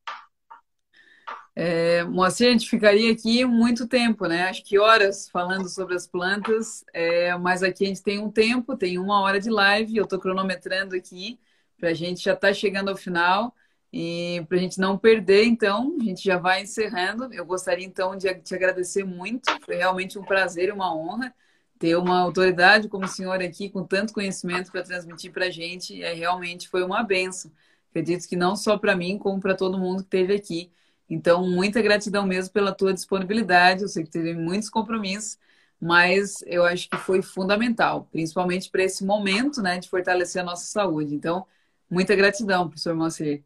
É, 1.57 2.05
Moacir, 2.05 2.47
a 2.47 2.53
gente 2.53 2.71
ficaria 2.71 3.13
aqui 3.13 3.45
muito 3.45 3.89
tempo, 3.89 4.27
né? 4.27 4.45
Acho 4.45 4.65
que 4.65 4.79
horas 4.79 5.29
falando 5.29 5.69
sobre 5.69 5.97
as 5.97 6.07
plantas, 6.07 6.85
é, 6.95 7.37
mas 7.39 7.65
aqui 7.65 7.83
a 7.83 7.89
gente 7.89 8.05
tem 8.05 8.21
um 8.21 8.31
tempo, 8.31 8.77
tem 8.77 9.01
uma 9.01 9.21
hora 9.21 9.41
de 9.41 9.51
live, 9.51 9.97
eu 9.97 10.05
estou 10.05 10.21
cronometrando 10.21 10.95
aqui, 10.95 11.41
para 11.77 11.89
a 11.89 11.95
gente 11.95 12.23
já 12.23 12.35
estar 12.35 12.49
tá 12.49 12.55
chegando 12.55 12.89
ao 12.91 12.97
final 12.97 13.53
e 13.93 14.47
para 14.49 14.59
a 14.59 14.61
gente 14.61 14.79
não 14.79 14.97
perder, 14.97 15.45
então, 15.45 15.97
a 16.01 16.05
gente 16.05 16.23
já 16.23 16.39
vai 16.39 16.63
encerrando. 16.63 17.35
Eu 17.35 17.45
gostaria 17.45 17.85
então 17.85 18.17
de 18.17 18.33
te 18.43 18.55
agradecer 18.55 19.03
muito, 19.03 19.51
foi 19.65 19.75
realmente 19.75 20.17
um 20.21 20.25
prazer 20.25 20.73
uma 20.73 20.95
honra 20.95 21.35
ter 21.79 21.97
uma 21.97 22.21
autoridade 22.21 22.89
como 22.89 23.05
o 23.05 23.09
senhor 23.09 23.41
aqui, 23.41 23.71
com 23.71 23.85
tanto 23.85 24.13
conhecimento 24.13 24.73
para 24.73 24.83
transmitir 24.83 25.33
para 25.33 25.47
a 25.47 25.51
gente, 25.51 26.03
é, 26.03 26.13
realmente 26.13 26.69
foi 26.69 26.83
uma 26.83 27.03
benção. 27.03 27.51
Acredito 27.91 28.29
que 28.29 28.37
não 28.37 28.57
só 28.57 28.77
para 28.77 28.97
mim, 28.97 29.19
como 29.19 29.41
para 29.41 29.55
todo 29.55 29.79
mundo 29.79 29.99
que 29.99 30.17
esteve 30.17 30.35
aqui. 30.35 30.71
Então, 31.09 31.49
muita 31.49 31.81
gratidão 31.81 32.27
mesmo 32.27 32.53
pela 32.53 32.73
tua 32.73 32.93
disponibilidade. 32.93 33.83
Eu 33.83 33.89
sei 33.89 34.05
que 34.05 34.11
teve 34.11 34.35
muitos 34.35 34.69
compromissos, 34.69 35.39
mas 35.81 36.43
eu 36.47 36.65
acho 36.65 36.89
que 36.91 36.97
foi 36.97 37.23
fundamental, 37.23 38.09
principalmente 38.11 38.71
para 38.71 38.83
esse 38.83 39.05
momento, 39.05 39.63
né, 39.63 39.79
de 39.79 39.89
fortalecer 39.89 40.43
a 40.43 40.45
nossa 40.45 40.67
saúde. 40.67 41.15
Então, 41.15 41.47
muita 41.89 42.15
gratidão, 42.15 42.69
professor 42.69 42.95
Moacir. 42.95 43.43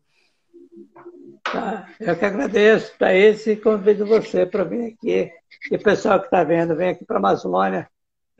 Tá, 1.44 1.88
eu 2.00 2.16
que 2.16 2.24
agradeço 2.24 2.96
para 2.96 3.14
esse 3.14 3.52
e 3.52 3.56
convido 3.56 4.06
você 4.06 4.46
para 4.46 4.64
vir 4.64 4.94
aqui. 4.94 5.30
E 5.70 5.76
o 5.76 5.82
pessoal 5.82 6.18
que 6.18 6.26
está 6.26 6.42
vendo, 6.42 6.74
vem 6.74 6.88
aqui 6.88 7.04
para 7.04 7.16
a 7.16 7.18
Amazônia, 7.18 7.88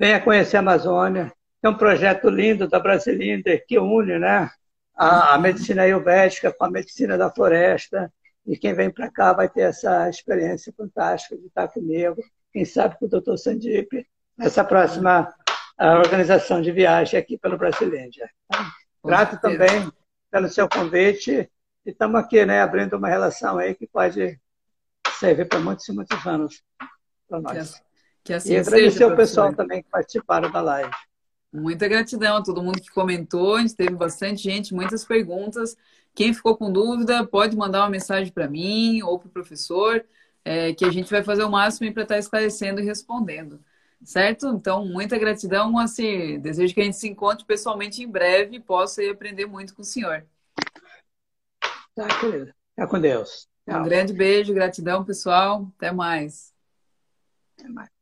venha 0.03 0.20
conhecer 0.20 0.57
a 0.57 0.61
Amazônia. 0.61 1.32
É 1.62 1.68
um 1.68 1.76
projeto 1.76 2.28
lindo 2.28 2.66
da 2.66 2.80
Brasilinder 2.80 3.64
que 3.64 3.78
une 3.78 4.18
né, 4.18 4.50
a, 4.96 5.34
a 5.34 5.38
medicina 5.38 5.82
ayurvédica 5.82 6.53
com 6.53 6.64
a 6.64 6.70
medicina 6.70 7.16
da 7.16 7.30
floresta 7.30 8.12
e 8.44 8.57
quem 8.57 8.74
vem 8.74 8.90
para 8.90 9.09
cá 9.09 9.32
vai 9.32 9.48
ter 9.48 9.61
essa 9.61 10.11
experiência 10.11 10.74
fantástica 10.76 11.36
de 11.36 11.46
estar 11.46 11.68
comigo. 11.68 12.20
Quem 12.53 12.64
sabe 12.64 12.98
com 12.98 13.07
o 13.07 13.09
doutor 13.09 13.38
Sandip, 13.38 14.05
nessa 14.36 14.64
próxima 14.64 15.32
organização 15.78 16.61
de 16.61 16.72
viagem 16.72 17.20
aqui 17.20 17.38
pelo 17.38 17.57
Brasilândia. 17.57 18.28
Grato 19.05 19.40
também 19.40 19.88
pelo 20.32 20.48
seu 20.48 20.68
convite. 20.68 21.48
E 21.86 21.90
estamos 21.90 22.20
aqui, 22.20 22.44
né, 22.44 22.61
abrindo 22.61 22.96
uma 22.96 23.09
relação 23.09 23.57
aí 23.57 23.72
que 23.72 23.86
pode 23.86 24.36
servir 25.20 25.46
para 25.46 25.61
muitos 25.61 25.88
e 25.88 25.92
muitos 25.92 26.26
anos 26.26 26.61
para 27.28 27.40
nós. 27.40 27.80
Que 28.25 28.33
assim 28.33 28.53
e 28.53 28.57
agradecer 28.57 28.91
seja, 28.91 29.09
o 29.09 29.16
pessoal 29.16 29.53
também 29.53 29.83
que 29.83 29.89
participaram 29.91 30.51
da 30.51 30.61
live. 30.61 30.91
Muita 31.53 31.87
gratidão 31.87 32.37
a 32.37 32.43
todo 32.43 32.62
mundo 32.62 32.81
que 32.81 32.91
comentou. 32.91 33.57
A 33.57 33.61
gente 33.61 33.77
teve 33.77 33.95
bastante 33.95 34.43
gente, 34.43 34.75
muitas 34.75 35.05
perguntas. 35.05 35.77
Quem 36.14 36.33
ficou 36.33 36.57
com 36.57 36.73
dúvida, 36.73 37.27
pode 37.27 37.57
mandar 37.57 37.81
uma 37.81 37.91
mensagem 37.91 38.33
para 38.33 38.49
mim 38.49 39.03
ou 39.03 39.18
para 39.18 39.29
o 39.29 39.31
professor, 39.31 40.05
é, 40.45 40.73
que 40.73 40.85
a 40.85 40.91
gente 40.91 41.11
vai 41.11 41.23
fazer 41.23 41.43
o 41.45 41.51
máximo 41.51 41.93
para 41.93 42.03
estar 42.03 42.14
tá 42.14 42.18
esclarecendo 42.18 42.81
e 42.81 42.85
respondendo. 42.85 43.61
Certo? 44.05 44.49
Então, 44.49 44.85
muita 44.85 45.16
gratidão, 45.18 45.79
assim, 45.79 46.41
desejo 46.41 46.75
que 46.75 46.81
a 46.81 46.85
gente 46.85 46.97
se 46.97 47.09
encontre 47.09 47.45
pessoalmente 47.45 48.03
em 48.03 48.09
breve 48.09 48.57
e 48.57 48.61
possa 48.61 49.03
aprender 49.09 49.47
muito 49.47 49.75
com 49.75 49.83
o 49.83 49.85
senhor. 49.85 50.27
Tá, 51.95 52.09
querida. 52.18 52.55
Fica 52.75 52.87
com 52.89 53.01
Deus. 53.01 53.49
Um 53.68 53.83
grande 53.85 54.12
beijo, 54.12 54.53
gratidão, 54.53 55.05
pessoal. 55.05 55.70
Até 55.77 55.93
mais. 55.93 56.53
Até 57.57 57.68
mais. 57.68 58.01